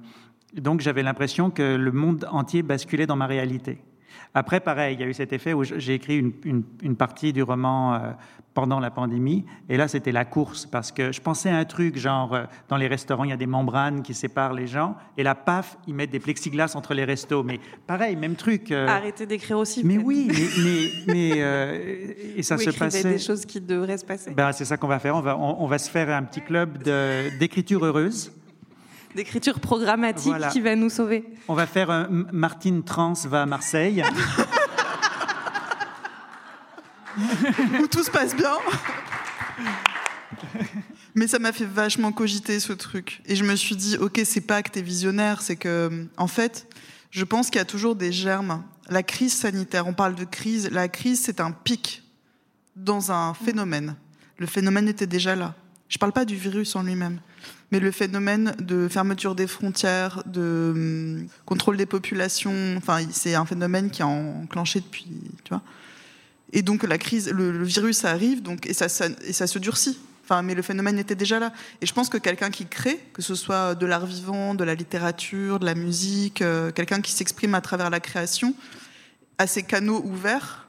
donc, 0.54 0.82
j'avais 0.82 1.04
l'impression 1.04 1.50
que 1.50 1.78
le 1.78 1.92
monde 1.94 2.28
entier 2.30 2.62
basculait 2.62 3.06
dans 3.08 3.16
ma 3.16 3.28
réalité. 3.28 3.82
Après, 4.34 4.60
pareil, 4.60 4.96
il 4.96 5.02
y 5.02 5.04
a 5.04 5.08
eu 5.08 5.14
cet 5.14 5.34
effet 5.34 5.54
où 5.54 5.64
j'ai 5.64 5.96
écrit 5.96 6.18
une, 6.18 6.34
une- 6.46 6.64
une 6.84 6.96
partie 6.96 7.34
du 7.34 7.42
roman 7.44 7.96
euh, 7.96 8.12
pendant 8.54 8.80
la 8.80 8.92
pandémie, 8.92 9.46
et 9.70 9.78
là, 9.78 9.88
c'était 9.88 10.12
la 10.12 10.26
course, 10.26 10.66
parce 10.66 10.92
que 10.92 11.12
je 11.12 11.22
pensais 11.22 11.50
à 11.50 11.58
un 11.58 11.66
truc, 11.66 11.98
genre, 11.98 12.34
euh, 12.36 12.44
dans 12.68 12.78
les 12.78 12.88
restaurants, 12.88 13.24
il 13.24 13.30
y 13.30 13.34
a 13.34 13.38
des 13.38 13.46
membranes 13.48 14.02
qui 14.02 14.14
séparent 14.14 14.54
les 14.54 14.68
gens, 14.68 14.96
et 15.18 15.24
là, 15.24 15.34
paf, 15.34 15.78
ils 15.88 15.94
mettent 15.96 16.10
des 16.12 16.20
plexiglas 16.20 16.74
entre 16.76 16.94
les 16.94 17.06
restos. 17.06 17.44
Mais 17.44 17.60
pareil, 17.88 18.16
même 18.16 18.36
truc. 18.36 18.72
euh, 18.72 18.88
Arrêtez 18.88 19.26
d'écrire 19.26 19.58
aussi. 19.58 19.82
mais 19.86 19.98
oui, 19.98 20.28
mais, 20.30 20.34
mais, 20.64 21.14
mais, 21.14 21.32
euh, 21.38 22.14
et 22.38 22.44
ça 22.44 22.56
Vous 22.56 22.64
se 22.64 22.70
passait. 22.72 23.04
des 23.10 23.18
choses 23.20 23.46
qui 23.46 23.62
devraient 23.62 23.98
se 23.98 24.06
passer. 24.06 24.32
Ben, 24.32 24.52
c'est 24.52 24.66
ça 24.66 24.78
qu'on 24.78 24.88
va 24.88 25.00
faire. 25.00 25.16
On 25.16 25.22
va, 25.22 25.38
on, 25.38 25.64
on 25.64 25.68
va 25.68 25.78
se 25.78 25.90
faire 25.90 26.10
un 26.10 26.24
petit 26.24 26.42
club 26.42 26.84
d'écriture 27.40 27.84
heureuse. 27.86 28.32
D'écriture 29.16 29.60
programmatique 29.60 30.28
Voilà. 30.28 30.50
qui 30.50 30.62
va 30.62 30.76
nous 30.76 30.90
sauver. 30.90 31.26
On 31.48 31.54
va 31.56 31.66
faire 31.66 32.08
Martine 32.32 32.84
Trans 32.84 33.14
va 33.26 33.42
à 33.44 33.46
Marseille. 33.46 34.04
où 37.82 37.88
tout 37.88 38.04
se 38.04 38.12
passe 38.12 38.36
bien. 38.36 38.54
Mais 41.16 41.28
ça 41.28 41.40
m'a 41.40 41.52
fait 41.52 41.66
vachement 41.66 42.12
cogiter 42.12 42.60
ce 42.60 42.72
truc. 42.74 43.22
Et 43.26 43.36
je 43.36 43.44
me 43.44 43.56
suis 43.56 43.76
dit, 43.76 43.98
ok, 43.98 44.22
c'est 44.24 44.42
pas 44.42 44.62
que 44.62 44.70
t'es 44.70 44.82
visionnaire, 44.82 45.42
c'est 45.42 45.56
que, 45.56 46.08
en 46.18 46.28
fait, 46.28 46.68
je 47.12 47.24
pense 47.26 47.48
qu'il 47.50 47.58
y 47.58 47.62
a 47.62 47.66
toujours 47.66 47.96
des 47.96 48.12
germes. 48.12 48.64
La 48.90 49.04
crise 49.04 49.34
sanitaire, 49.34 49.88
on 49.88 49.94
parle 49.94 50.16
de 50.16 50.24
crise. 50.24 50.70
La 50.72 50.88
crise, 50.88 51.20
c'est 51.22 51.42
un 51.42 51.52
pic 51.52 52.04
dans 52.76 53.12
un 53.12 53.34
phénomène. 53.34 53.96
Le 54.38 54.46
phénomène 54.48 54.88
était 54.88 55.08
déjà 55.08 55.36
là. 55.36 55.56
Je 55.90 55.98
parle 55.98 56.12
pas 56.14 56.24
du 56.26 56.36
virus 56.36 56.76
en 56.76 56.84
lui-même, 56.84 57.20
mais 57.72 57.80
le 57.80 57.92
phénomène 57.92 58.56
de 58.60 58.88
fermeture 58.88 59.36
des 59.36 59.48
frontières, 59.48 60.24
de 60.28 60.72
hum, 60.76 61.28
contrôle 61.46 61.78
des 61.78 61.86
populations. 61.88 62.76
Enfin, 62.78 63.00
c'est 63.12 63.36
un 63.36 63.46
phénomène 63.46 63.90
qui 63.90 64.02
a 64.02 64.08
enclenché 64.08 64.80
depuis, 64.80 65.08
tu 65.44 65.50
vois. 65.50 65.62
Et 66.54 66.62
donc 66.62 66.84
la 66.84 66.98
crise, 66.98 67.30
le, 67.32 67.52
le 67.52 67.64
virus 67.64 68.06
arrive, 68.06 68.42
donc 68.42 68.66
et 68.68 68.74
ça, 68.74 68.88
ça- 68.90 69.08
et 69.26 69.34
ça 69.34 69.48
se 69.48 69.60
durcit. 69.60 70.00
Enfin, 70.24 70.44
mais 70.44 70.54
le 70.54 70.62
phénomène 70.62 71.00
était 71.00 71.16
déjà 71.16 71.40
là. 71.40 71.52
Et 71.82 71.88
je 71.88 71.94
pense 71.94 72.08
que 72.08 72.18
quelqu'un 72.18 72.52
qui 72.52 72.68
crée, 72.68 73.00
que 73.14 73.24
ce 73.24 73.34
soit 73.34 73.74
de 73.74 73.86
l'art 73.88 74.06
vivant, 74.06 74.54
de 74.54 74.64
la 74.64 74.76
littérature, 74.76 75.60
de 75.60 75.66
la 75.66 75.74
musique, 75.74 76.44
euh, 76.44 76.72
quelqu'un 76.72 77.02
qui 77.02 77.12
s'exprime 77.12 77.56
à 77.56 77.62
travers 77.62 77.90
la 77.90 78.00
création, 78.00 78.54
a 79.40 79.48
ses 79.48 79.64
canaux 79.64 80.04
ouverts. 80.06 80.68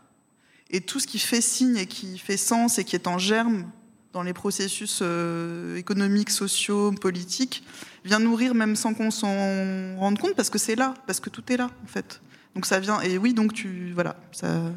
Et 0.70 0.80
tout 0.80 0.98
ce 0.98 1.06
qui 1.06 1.18
fait 1.18 1.42
signe 1.42 1.76
et 1.76 1.86
qui 1.86 2.16
fait 2.18 2.38
sens 2.38 2.78
et 2.78 2.84
qui 2.84 2.96
est 2.96 3.06
en 3.06 3.18
germe 3.18 3.66
dans 4.12 4.22
les 4.22 4.32
processus 4.32 5.00
euh, 5.02 5.76
économiques, 5.76 6.30
sociaux, 6.30 6.90
politiques, 6.92 7.62
vient 8.04 8.18
nourrir 8.18 8.54
même 8.54 8.74
sans 8.76 8.92
qu'on 8.94 9.10
s'en 9.10 9.96
rende 9.98 10.18
compte, 10.18 10.34
parce 10.34 10.50
que 10.50 10.58
c'est 10.58 10.74
là, 10.74 10.94
parce 11.06 11.20
que 11.20 11.30
tout 11.30 11.44
est 11.52 11.56
là, 11.56 11.70
en 11.84 11.86
fait. 11.86 12.20
Donc 12.54 12.66
ça 12.66 12.80
vient. 12.80 13.00
Et 13.02 13.18
oui, 13.18 13.32
donc 13.34 13.52
tu. 13.52 13.92
Voilà. 13.94 14.16
Ça, 14.32 14.48
Donc 14.54 14.72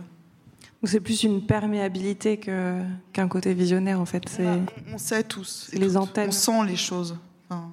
c'est 0.86 1.00
plus 1.00 1.24
une 1.24 1.46
perméabilité 1.46 2.38
que- 2.38 2.84
qu'un 3.14 3.28
côté 3.28 3.54
visionnaire 3.56 4.00
en 4.00 4.06
fait. 4.06 4.24
C'est 4.30 4.46
On 4.94 4.98
sait 5.00 5.24
tous. 5.24 5.70
les 5.74 5.98
antennes. 5.98 6.28
On 6.30 6.32
sent 6.32 6.66
les 6.68 6.76
choses. 6.76 7.18
Enfin, 7.50 7.72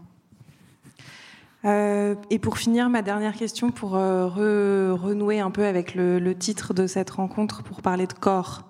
Euh, 1.66 2.14
et 2.30 2.38
pour 2.38 2.56
finir, 2.56 2.88
ma 2.88 3.02
dernière 3.02 3.34
question, 3.34 3.70
pour 3.70 3.94
euh, 3.96 4.26
re- 4.26 4.98
renouer 4.98 5.40
un 5.40 5.50
peu 5.50 5.66
avec 5.66 5.94
le, 5.94 6.18
le 6.18 6.34
titre 6.34 6.72
de 6.72 6.86
cette 6.86 7.10
rencontre, 7.10 7.62
pour 7.62 7.82
parler 7.82 8.06
de 8.06 8.14
corps, 8.14 8.64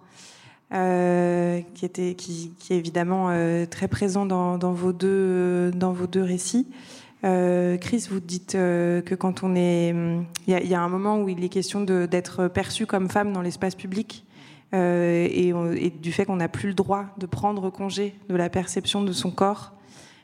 euh, 0.73 1.61
qui, 1.75 1.85
était, 1.85 2.15
qui, 2.15 2.53
qui 2.59 2.73
est 2.73 2.77
évidemment 2.79 3.29
euh, 3.31 3.67
très 3.67 3.89
présent 3.89 4.27
dans, 4.27 4.59
dans 4.59 4.73
vos, 4.73 4.93
deux, 4.93 5.71
dans 5.73 5.93
vos 5.93 6.07
deux 6.07 6.23
récits. 6.23 6.67
Euh, 7.25 7.77
Chris, 7.77 8.07
vous 8.11 8.21
dites 8.21 8.55
euh, 8.55 9.03
que 9.03 9.15
quand 9.15 9.43
on 9.43 9.55
est... 9.55 9.93
hum, 9.93 10.25
Il 10.47 10.59
y, 10.59 10.67
y 10.69 10.75
a 10.75 10.81
un 10.81 10.89
moment 10.89 11.21
où 11.21 11.29
il 11.29 11.43
est 11.45 11.49
question 11.51 11.83
d'être 11.83 12.49
perçu 12.49 12.87
comme 12.87 13.09
femme 13.11 13.33
dans 13.33 13.43
l'espace 13.43 13.75
public. 13.75 14.25
euh, 14.73 15.27
et, 15.31 15.53
on- 15.53 15.73
et 15.73 15.91
du 15.91 16.13
fait 16.13 16.25
qu'on 16.25 16.37
n'a 16.37 16.49
plus 16.49 16.69
le 16.69 16.75
droit 16.75 17.07
de 17.19 17.27
prendre 17.27 17.71
congé 17.71 18.15
de 18.29 18.37
la 18.37 18.49
perception 18.49 19.03
de 19.03 19.13
son 19.13 19.33
corps. 19.33 19.73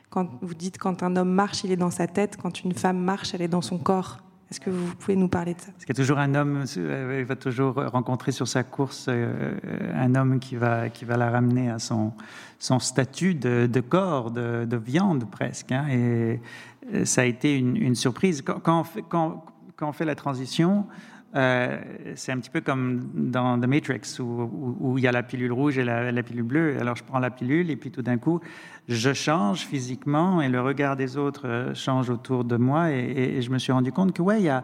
Quand 0.09 0.27
vous 0.41 0.55
dites 0.55 0.77
quand 0.77 1.03
un 1.03 1.17
homme 1.17 1.31
marche, 1.31 1.65
il 1.65 1.71
est 1.71 1.75
dans 1.75 1.91
sa 1.91 2.07
tête, 2.07 2.37
quand 2.41 2.63
une 2.63 2.71
femme 2.73 2.97
marche, 2.97 3.33
elle 3.33 3.41
est 3.41 3.49
dans 3.49 3.61
son 3.61 3.77
corps. 3.77 4.19
Est-ce 4.49 4.61
que 4.61 4.69
vous 4.69 4.95
pouvez 4.95 5.17
nous 5.17 5.27
parler 5.27 5.53
de 5.53 5.59
ça? 5.59 5.71
Parce 5.71 5.83
qu'il 5.83 5.93
y 5.93 5.97
a 5.97 6.01
toujours 6.01 6.19
un 6.19 6.33
homme, 6.33 6.63
euh, 6.77 7.17
il 7.19 7.25
va 7.25 7.35
toujours 7.35 7.75
rencontrer 7.75 8.31
sur 8.31 8.47
sa 8.47 8.63
course 8.63 9.07
euh, 9.09 9.57
un 9.93 10.15
homme 10.15 10.39
qui 10.39 10.55
va, 10.55 10.89
qui 10.89 11.03
va 11.03 11.17
la 11.17 11.29
ramener 11.29 11.69
à 11.69 11.79
son, 11.79 12.13
son 12.57 12.79
statut 12.79 13.35
de, 13.35 13.81
corps, 13.81 14.31
de, 14.31 14.65
de 14.65 14.77
viande 14.77 15.29
presque. 15.29 15.73
hein. 15.73 15.87
et 15.89 16.39
euh, 16.93 17.03
ça 17.03 17.21
a 17.21 17.25
été 17.25 17.57
une, 17.57 17.95
surprise. 17.95 18.41
Quand, 18.41 18.61
quand, 18.61 19.43
quand 19.75 19.89
on 19.89 19.93
fait 19.93 20.05
la 20.05 20.15
transition, 20.15 20.85
euh, 21.37 21.77
c'est 22.15 22.31
un 22.31 22.39
petit 22.39 22.49
peu 22.49 22.61
comme 22.61 23.11
dans 23.13 23.59
The 23.59 23.67
Matrix, 23.67 24.19
où, 24.19 24.97
il 24.97 25.03
y 25.03 25.07
a 25.07 25.11
la 25.11 25.21
pilule 25.21 25.51
rouge 25.51 25.77
et 25.77 25.83
la, 25.83 26.23
pilule 26.23 26.43
bleue. 26.43 26.77
Alors 26.79 26.95
je 26.95 27.03
prends 27.03 27.19
la 27.19 27.29
pilule 27.29 27.69
et 27.69 27.75
puis 27.75 27.91
tout 27.91 28.01
d'un 28.01 28.17
coup, 28.17 28.39
je 28.87 29.13
change 29.13 29.59
physiquement 29.59 30.41
et 30.41 30.49
le 30.49 30.61
regard 30.61 30.95
des 30.95 31.15
autres 31.15 31.47
euh, 31.47 31.75
change 31.75 32.09
autour 32.09 32.43
de 32.43 32.57
moi. 32.57 32.91
Et, 32.91 33.41
je 33.41 33.51
me 33.51 33.59
suis 33.59 33.71
rendu 33.71 33.91
compte 33.91 34.13
que, 34.13 34.21
ouais, 34.21 34.39
il 34.39 34.45
y 34.45 34.49
a, 34.49 34.63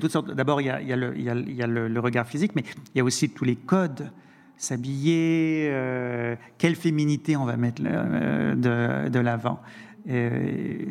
toutes 0.00 0.12
sortes. 0.12 0.30
D'abord, 0.30 0.62
il 0.62 0.66
y 0.66 0.70
a, 0.70 0.96
le, 0.96 2.00
regard 2.00 2.26
physique, 2.26 2.52
mais 2.54 2.64
il 2.94 2.98
y 2.98 3.00
a 3.00 3.04
aussi 3.04 3.28
tous 3.28 3.44
les 3.44 3.56
codes. 3.56 4.10
S'habiller, 4.56 5.68
euh, 5.70 6.36
quelle 6.56 6.76
féminité 6.76 7.36
on 7.36 7.44
va 7.44 7.56
mettre 7.56 7.82
de, 7.82 9.18
l'avant. 9.18 9.60
Les 10.06 10.88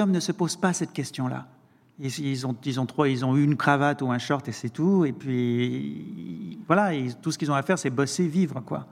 hommes 0.00 0.10
ne 0.10 0.20
se 0.20 0.32
posent 0.32 0.56
pas 0.56 0.72
cette 0.72 0.92
question-là. 0.92 1.46
Ils, 1.98 2.18
ils 2.20 2.46
ont, 2.46 2.54
ils, 2.64 2.78
ont 2.80 2.86
trois, 2.86 3.08
ils 3.08 3.24
ont 3.24 3.36
une 3.36 3.56
cravate 3.56 4.02
ou 4.02 4.10
un 4.10 4.18
short 4.18 4.46
et 4.48 4.52
c'est 4.52 4.68
tout. 4.68 5.04
Et 5.04 5.12
puis, 5.12 6.58
voilà, 6.66 6.92
ils- 6.94 7.16
tout 7.16 7.30
ce 7.30 7.38
qu'ils 7.38 7.50
ont 7.50 7.54
à 7.54 7.62
faire, 7.62 7.78
c'est 7.78 7.90
bosser, 7.90 8.26
vivre, 8.28 8.60
quoi. 8.60 8.86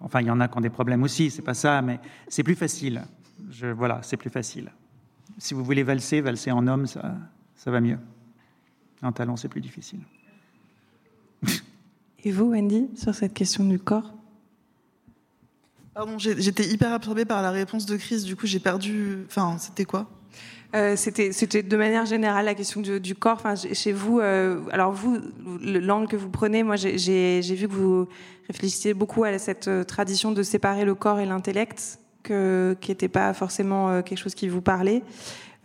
Enfin, 0.00 0.20
il 0.20 0.26
y 0.26 0.30
en 0.30 0.40
a 0.40 0.46
qui 0.48 0.56
ont 0.56 0.60
des 0.60 0.70
problèmes 0.70 1.02
aussi, 1.02 1.30
c'est 1.30 1.42
pas 1.42 1.54
ça, 1.54 1.82
mais 1.82 1.98
c'est 2.28 2.42
plus 2.42 2.54
facile. 2.54 3.02
Je, 3.50 3.66
voilà, 3.66 4.00
c'est 4.02 4.16
plus 4.16 4.30
facile. 4.30 4.70
Si 5.38 5.54
vous 5.54 5.64
voulez 5.64 5.82
valser, 5.82 6.20
valser 6.20 6.50
en 6.52 6.66
homme, 6.66 6.86
ça, 6.86 7.16
ça 7.56 7.70
va 7.70 7.80
mieux. 7.80 7.98
En 9.02 9.12
talon, 9.12 9.36
c'est 9.36 9.48
plus 9.48 9.60
difficile. 9.60 10.00
Et 12.24 12.30
vous, 12.30 12.50
Wendy, 12.50 12.88
sur 12.96 13.14
cette 13.14 13.34
question 13.34 13.64
du 13.64 13.78
corps? 13.78 14.12
Pardon, 15.94 16.18
j'étais 16.18 16.68
hyper 16.68 16.92
absorbée 16.92 17.24
par 17.24 17.40
la 17.40 17.50
réponse 17.50 17.86
de 17.86 17.96
Chris, 17.96 18.22
du 18.24 18.36
coup 18.36 18.46
j'ai 18.46 18.58
perdu. 18.60 19.24
Enfin, 19.26 19.56
c'était 19.58 19.86
quoi? 19.86 20.10
Euh, 20.74 20.96
c'était, 20.96 21.32
c'était 21.32 21.62
de 21.62 21.76
manière 21.76 22.06
générale 22.06 22.44
la 22.44 22.54
question 22.54 22.80
du, 22.80 23.00
du 23.00 23.14
corps. 23.14 23.34
Enfin, 23.34 23.54
chez 23.54 23.92
vous, 23.92 24.20
euh, 24.20 24.60
alors 24.72 24.92
vous, 24.92 25.18
l'angle 25.62 26.08
que 26.08 26.16
vous 26.16 26.28
prenez, 26.28 26.62
moi, 26.62 26.76
j'ai, 26.76 27.40
vu 27.40 27.68
que 27.68 27.72
vous 27.72 28.08
réfléchissiez 28.48 28.94
beaucoup 28.94 29.24
à 29.24 29.38
cette 29.38 29.68
euh, 29.68 29.84
tradition 29.84 30.32
de 30.32 30.42
séparer 30.42 30.84
le 30.84 30.94
corps 30.94 31.20
et 31.20 31.26
l'intellect, 31.26 31.98
que, 32.22 32.76
qui 32.80 32.90
n'était 32.90 33.08
pas 33.08 33.32
forcément 33.32 33.88
euh, 33.88 34.02
quelque 34.02 34.18
chose 34.18 34.34
qui 34.34 34.48
vous 34.48 34.60
parlait. 34.60 35.02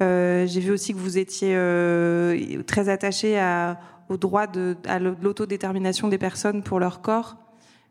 Euh, 0.02 0.45
j'ai 0.47 0.60
vu 0.60 0.72
aussi 0.72 0.93
que 0.93 0.99
vous 0.99 1.18
étiez 1.18 1.54
euh, 1.56 2.64
très 2.64 2.89
attaché 2.89 3.38
à, 3.38 3.80
au 4.10 4.18
droit 4.18 4.47
de, 4.47 4.76
à 4.86 4.99
l'autodétermination 4.99 6.08
des 6.08 6.18
personnes 6.18 6.64
pour 6.64 6.80
leur 6.80 7.02
corps. 7.02 7.38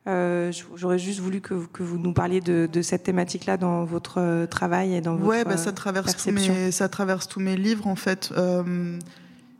Euh, 0.07 0.51
J'aurais 0.77 0.99
juste 0.99 1.21
voulu 1.21 1.41
que, 1.41 1.67
que, 1.67 1.83
vous 1.83 1.99
nous 1.99 2.15
parliez 2.15 2.41
de, 2.41 2.69
de 2.71 2.83
cette 2.83 3.03
thématique-là 3.03 3.59
dans 3.59 3.85
votre 3.85 4.19
euh, 4.19 4.47
travail 4.47 4.95
et 4.95 5.01
dans 5.03 5.17
votre 5.17 5.29
ouais, 5.29 5.45
bah, 5.45 5.59
ça 5.59 5.73
traverse 5.73 6.17
tous 6.17 6.31
mes, 6.31 6.73
ça 6.73 6.89
traverse 6.89 7.29
tous 7.29 7.41
mes 7.41 7.57
livres 7.57 7.87
en 7.87 7.97
fait. 7.97 8.33
Euh, 8.37 8.99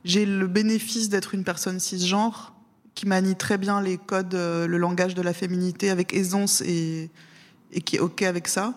J'ai 0.05 0.25
le 0.25 0.47
bénéfice 0.47 1.11
d'être 1.11 1.35
une 1.35 1.45
personne 1.45 1.79
cisgenre 1.79 2.55
qui 2.95 3.07
manie 3.07 3.37
très 3.37 3.59
bien 3.59 3.83
les 3.83 3.99
codes, 3.99 4.35
le 4.35 4.77
langage 4.79 5.15
de 5.15 5.23
la 5.23 5.33
féminité 5.33 5.91
avec 5.91 6.15
aisance 6.15 6.63
et, 6.63 7.11
et 7.73 7.81
qui 7.83 7.97
est 7.97 8.01
ok 8.01 8.23
avec 8.23 8.49
ça. 8.49 8.75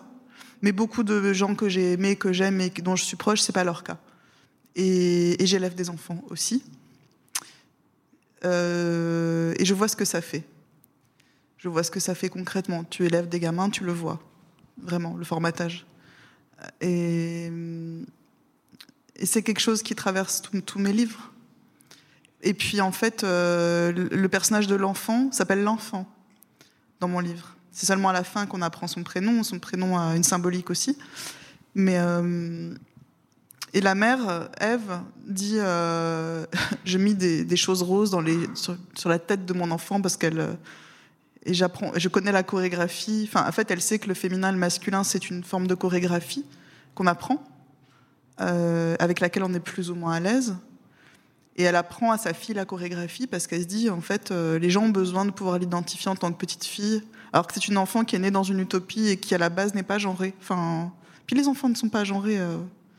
Mais 0.62 0.72
beaucoup 0.72 1.02
de 1.02 1.32
gens 1.32 1.54
que 1.54 1.68
j'ai 1.68 1.92
aimés, 1.92 2.16
que 2.16 2.32
j'aime 2.32 2.60
et 2.60 2.70
dont 2.70 2.96
je 2.96 3.04
suis 3.04 3.16
proche, 3.16 3.40
c'est 3.40 3.52
pas 3.52 3.64
leur 3.64 3.82
cas. 3.82 3.98
Et, 4.76 5.42
et 5.42 5.46
j'élève 5.46 5.74
des 5.74 5.90
enfants 5.90 6.22
aussi. 6.30 6.62
Euh, 8.44 9.54
et 9.58 9.64
je 9.64 9.74
vois 9.74 9.88
ce 9.88 9.96
que 9.96 10.04
ça 10.04 10.20
fait. 10.20 10.44
Je 11.64 11.70
vois 11.70 11.82
ce 11.82 11.90
que 11.90 11.98
ça 11.98 12.14
fait 12.14 12.28
concrètement. 12.28 12.84
Tu 12.84 13.06
élèves 13.06 13.26
des 13.26 13.40
gamins, 13.40 13.70
tu 13.70 13.84
le 13.84 13.92
vois. 13.92 14.20
Vraiment, 14.82 15.16
le 15.16 15.24
formatage. 15.24 15.86
Et, 16.82 17.50
c'est 19.22 19.42
quelque 19.42 19.60
chose 19.60 19.82
qui 19.82 19.94
traverse 19.94 20.42
tous 20.66 20.78
mes 20.78 20.92
livres. 20.92 21.32
Et 22.42 22.52
puis, 22.52 22.82
en 22.82 22.92
fait, 22.92 23.24
euh, 23.24 23.92
le 23.92 24.28
personnage 24.28 24.66
de 24.66 24.74
l'enfant 24.74 25.32
s'appelle 25.32 25.62
l'enfant 25.62 26.06
dans 27.00 27.08
mon 27.08 27.20
livre. 27.20 27.56
C'est 27.72 27.86
seulement 27.86 28.10
à 28.10 28.12
la 28.12 28.24
fin 28.24 28.44
qu'on 28.44 28.60
apprend 28.60 28.86
son 28.86 29.02
prénom. 29.02 29.42
Son 29.42 29.58
prénom 29.58 29.98
a 29.98 30.14
une 30.16 30.24
symbolique 30.24 30.68
aussi. 30.68 30.98
Mais. 31.74 31.96
Euh, 31.96 32.74
et 33.72 33.80
la 33.80 33.94
mère, 33.94 34.50
Eve, 34.60 35.00
dit 35.26 35.56
euh, 35.56 36.44
Je 36.84 36.98
mis 36.98 37.14
des, 37.14 37.56
choses 37.56 37.82
roses 37.82 38.14
sur, 38.54 38.76
sur, 38.94 39.08
la 39.08 39.18
tête 39.18 39.46
de 39.46 39.54
mon 39.54 39.70
enfant 39.70 40.02
parce 40.02 40.18
qu'elle 40.18 40.58
et 41.46 41.54
j'apprends, 41.54 41.92
je 41.96 42.08
connais 42.08 42.32
la 42.32 42.42
chorégraphie. 42.42 43.28
Enfin, 43.28 43.46
en 43.46 43.52
fait, 43.52 43.70
elle 43.70 43.80
sait 43.80 43.98
que 43.98 44.08
le 44.08 44.14
féminin 44.14 44.50
le 44.52 44.58
masculin, 44.58 45.04
c'est 45.04 45.30
une 45.30 45.44
forme 45.44 45.66
de 45.66 45.74
chorégraphie 45.74 46.44
qu'on 46.94 47.06
apprend, 47.06 47.44
euh, 48.40 48.96
avec 48.98 49.20
laquelle 49.20 49.44
on 49.44 49.52
est 49.52 49.60
plus 49.60 49.90
ou 49.90 49.94
moins 49.94 50.14
à 50.14 50.20
l'aise. 50.20 50.56
Et 51.56 51.62
elle 51.62 51.76
apprend 51.76 52.10
à 52.10 52.18
sa 52.18 52.34
fille 52.34 52.54
la 52.54 52.64
chorégraphie 52.64 53.26
parce 53.26 53.46
qu'elle 53.46 53.62
se 53.62 53.66
dit, 53.66 53.90
en 53.90 54.00
fait, 54.00 54.30
euh, 54.30 54.58
les 54.58 54.70
gens 54.70 54.84
ont 54.84 54.88
besoin 54.88 55.24
de 55.24 55.30
pouvoir 55.30 55.58
l'identifier 55.58 56.10
en 56.10 56.16
tant 56.16 56.32
que 56.32 56.38
petite 56.38 56.64
fille, 56.64 57.02
alors 57.32 57.46
que 57.46 57.54
c'est 57.54 57.68
une 57.68 57.78
enfant 57.78 58.04
qui 58.04 58.16
est 58.16 58.18
née 58.18 58.30
dans 58.30 58.42
une 58.42 58.60
utopie 58.60 59.08
et 59.08 59.16
qui, 59.18 59.34
à 59.34 59.38
la 59.38 59.50
base, 59.50 59.74
n'est 59.74 59.84
pas 59.84 59.98
genrée. 59.98 60.34
Enfin, 60.40 60.92
puis 61.26 61.36
les 61.36 61.46
enfants 61.46 61.68
ne 61.68 61.74
sont 61.74 61.88
pas 61.88 62.04
genrés. 62.04 62.38
Euh, 62.38 62.56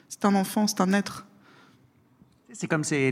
c'est 0.07 0.23
un 0.25 0.35
enfant, 0.35 0.67
c'est 0.67 0.81
un 0.81 0.93
être. 0.93 1.25
C'est 2.55 2.67
comme 2.67 2.85
c'est 2.85 3.11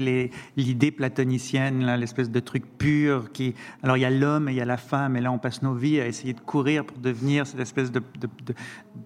l'idée 0.56 0.92
platonicienne, 0.92 1.86
l'espèce 1.98 2.32
de 2.32 2.40
truc 2.40 2.64
pur 2.78 3.32
qui. 3.34 3.54
Alors 3.84 3.98
il 3.98 4.00
y 4.00 4.06
a 4.06 4.10
l'homme 4.10 4.48
et 4.48 4.54
il 4.54 4.58
y 4.58 4.62
a 4.62 4.66
la 4.66 4.78
femme, 4.78 5.18
et 5.18 5.22
là 5.22 5.34
on 5.34 5.38
passe 5.38 5.62
nos 5.62 5.74
vies 5.74 6.00
à 6.00 6.08
essayer 6.08 6.34
de 6.34 6.40
courir 6.40 6.86
pour 6.86 6.98
devenir 6.98 7.46
cette 7.46 7.60
espèce 7.60 7.92
de, 7.92 8.02
de, 8.20 8.30
de, 8.46 8.54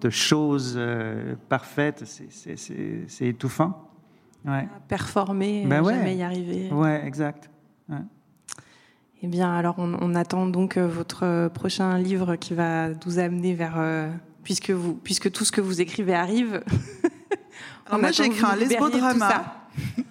de 0.00 0.10
chose 0.10 0.74
euh, 0.76 1.34
parfaite. 1.48 2.04
C'est 2.06 3.26
étouffant. 3.26 3.90
Ouais. 4.44 4.68
Performer, 4.86 5.66
ben 5.66 5.82
ouais. 5.82 5.94
jamais 5.94 6.16
y 6.16 6.22
arriver. 6.22 6.70
Ouais, 6.70 7.04
exact. 7.04 7.50
Ouais. 7.88 7.96
Eh 9.22 9.26
bien, 9.26 9.52
alors 9.52 9.74
on, 9.78 9.94
on, 10.00 10.14
attend 10.14 10.46
donc 10.46 10.76
euh, 10.76 10.86
votre 10.86 11.50
prochain 11.52 11.98
livre 11.98 12.36
qui 12.36 12.54
va 12.54 12.90
nous 12.90 13.18
amener 13.18 13.54
vers. 13.54 13.74
Euh, 13.78 14.08
puisque, 14.44 14.70
vous, 14.70 14.94
puisque 14.94 15.32
tout 15.32 15.44
ce 15.44 15.50
que 15.50 15.60
vous 15.60 15.80
écrivez 15.80 16.14
arrive. 16.14 16.62
alors 17.86 17.98
moi 18.00 18.12
j'ai 18.12 18.26
écrit 18.26 18.46
un 18.46 18.54
lesbodrama. 18.54 19.66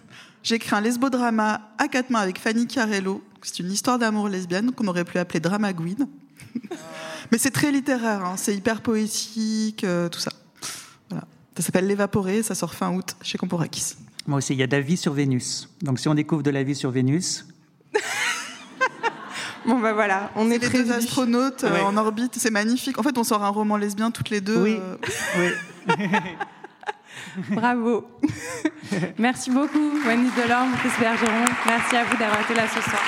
J'ai 0.48 0.56
écrit 0.56 0.74
un 0.74 0.80
lesbodrama 0.80 1.60
à 1.78 1.90
quatre 1.90 2.10
mains 2.10 2.22
avec 2.22 2.40
Fanny 2.40 2.68
Carello. 2.68 3.22
C'est 3.42 3.60
une 3.60 3.70
histoire 3.70 4.00
d'amour 4.00 4.30
lesbienne 4.30 4.72
qu'on 4.72 4.88
aurait 4.88 5.04
pu 5.04 5.18
appeler 5.18 5.42
Drama 5.42 5.74
Queen. 5.74 6.08
Mais 7.32 7.38
c'est 7.38 7.52
très 7.52 7.70
littéraire, 7.70 8.24
hein. 8.24 8.36
c'est 8.38 8.56
hyper 8.56 8.80
poétique, 8.80 9.84
euh, 9.84 10.08
tout 10.08 10.22
ça. 10.22 10.32
Voilà. 11.10 11.26
Ça 11.58 11.64
s'appelle 11.64 11.86
L'évaporé, 11.86 12.44
ça 12.44 12.56
sort 12.56 12.74
fin 12.74 12.94
août 12.94 13.18
chez 13.22 13.38
Camporakis. 13.38 13.96
Moi 14.26 14.38
aussi, 14.38 14.54
il 14.54 14.60
y 14.60 14.64
a 14.64 14.68
de 14.68 14.72
la 14.72 14.80
vie 14.80 14.96
sur 14.96 15.12
Vénus. 15.12 15.68
Donc 15.82 16.00
si 16.00 16.08
on 16.08 16.16
découvre 16.16 16.44
de 16.44 16.52
la 16.52 16.64
vie 16.64 16.76
sur 16.76 16.92
Vénus. 16.92 17.46
bon 19.66 19.82
ben 19.82 19.92
voilà, 19.92 20.32
on 20.38 20.50
est, 20.50 20.64
est 20.64 20.72
les 20.72 20.84
deux 20.84 20.94
astronautes 20.94 21.66
euh, 21.66 21.82
en 21.82 21.98
orbite, 21.98 22.36
c'est 22.38 22.52
magnifique. 22.52 22.98
En 22.98 23.04
fait, 23.04 23.18
on 23.18 23.26
sort 23.26 23.44
un 23.44 23.50
roman 23.50 23.76
lesbien 23.76 24.12
toutes 24.12 24.30
les 24.30 24.40
deux. 24.40 24.64
Oui. 24.64 24.80
Euh... 24.80 24.96
oui. 25.90 26.06
Bravo. 27.52 28.06
Merci 29.18 29.52
beaucoup, 29.52 29.92
Wendy 30.06 30.30
Delorme, 30.42 30.72
Chris 30.80 30.92
Bergeron. 31.00 31.46
Merci 31.66 31.96
à 31.96 32.04
vous 32.06 32.18
d'avoir 32.18 32.42
été 32.42 32.54
là 32.54 32.68
ce 32.68 32.82
soir. 32.82 33.02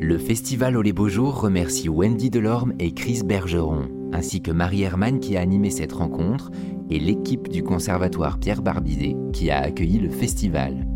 Le 0.00 0.16
festival 0.16 0.76
Au 0.76 0.82
les 0.82 0.92
Beaux 0.92 1.08
Jours 1.08 1.40
remercie 1.40 1.88
Wendy 1.88 2.30
Delorme 2.30 2.72
et 2.78 2.94
Chris 2.94 3.20
Bergeron, 3.24 3.88
ainsi 4.12 4.40
que 4.40 4.50
Marie 4.50 4.82
Herman 4.82 5.20
qui 5.20 5.36
a 5.36 5.40
animé 5.40 5.70
cette 5.70 5.92
rencontre 5.92 6.50
et 6.90 6.98
l'équipe 6.98 7.48
du 7.48 7.62
Conservatoire 7.62 8.38
Pierre 8.38 8.62
Barbizet 8.62 9.16
qui 9.32 9.50
a 9.50 9.60
accueilli 9.60 9.98
le 9.98 10.10
festival. 10.10 10.86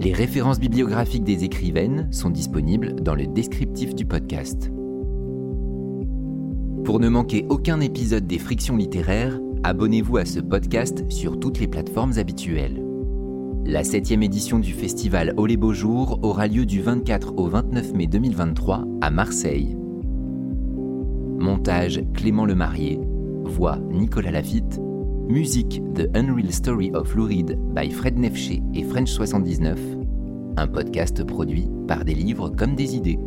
Les 0.00 0.12
références 0.12 0.60
bibliographiques 0.60 1.24
des 1.24 1.44
écrivaines 1.44 2.08
sont 2.10 2.30
disponibles 2.30 2.96
dans 3.02 3.14
le 3.14 3.26
descriptif 3.26 3.94
du 3.94 4.06
podcast. 4.06 4.70
Pour 6.84 7.00
ne 7.00 7.08
manquer 7.08 7.44
aucun 7.50 7.80
épisode 7.80 8.26
des 8.26 8.38
Frictions 8.38 8.76
littéraires, 8.76 9.38
abonnez-vous 9.62 10.16
à 10.16 10.24
ce 10.24 10.40
podcast 10.40 11.04
sur 11.10 11.38
toutes 11.38 11.60
les 11.60 11.68
plateformes 11.68 12.14
habituelles. 12.16 12.82
La 13.66 13.84
septième 13.84 14.22
édition 14.22 14.58
du 14.58 14.72
festival 14.72 15.34
Au 15.36 15.44
les 15.44 15.58
Beaux 15.58 15.74
Jours 15.74 16.18
aura 16.22 16.46
lieu 16.46 16.64
du 16.64 16.80
24 16.80 17.34
au 17.36 17.46
29 17.46 17.92
mai 17.92 18.06
2023 18.06 18.86
à 19.02 19.10
Marseille. 19.10 19.76
Montage 21.38 22.02
Clément 22.14 22.46
Lemarié, 22.46 22.98
voix 23.44 23.78
Nicolas 23.90 24.30
Lafitte, 24.30 24.78
musique 25.28 25.82
The 25.94 26.08
Unreal 26.16 26.52
Story 26.52 26.90
of 26.94 27.14
Lou 27.14 27.26
Reed 27.26 27.58
by 27.74 27.90
Fred 27.90 28.18
Nefché 28.18 28.62
et 28.74 28.84
French79, 28.84 29.76
un 30.56 30.66
podcast 30.66 31.24
produit 31.24 31.68
par 31.86 32.04
des 32.04 32.14
livres 32.14 32.50
comme 32.50 32.74
des 32.74 32.96
idées. 32.96 33.18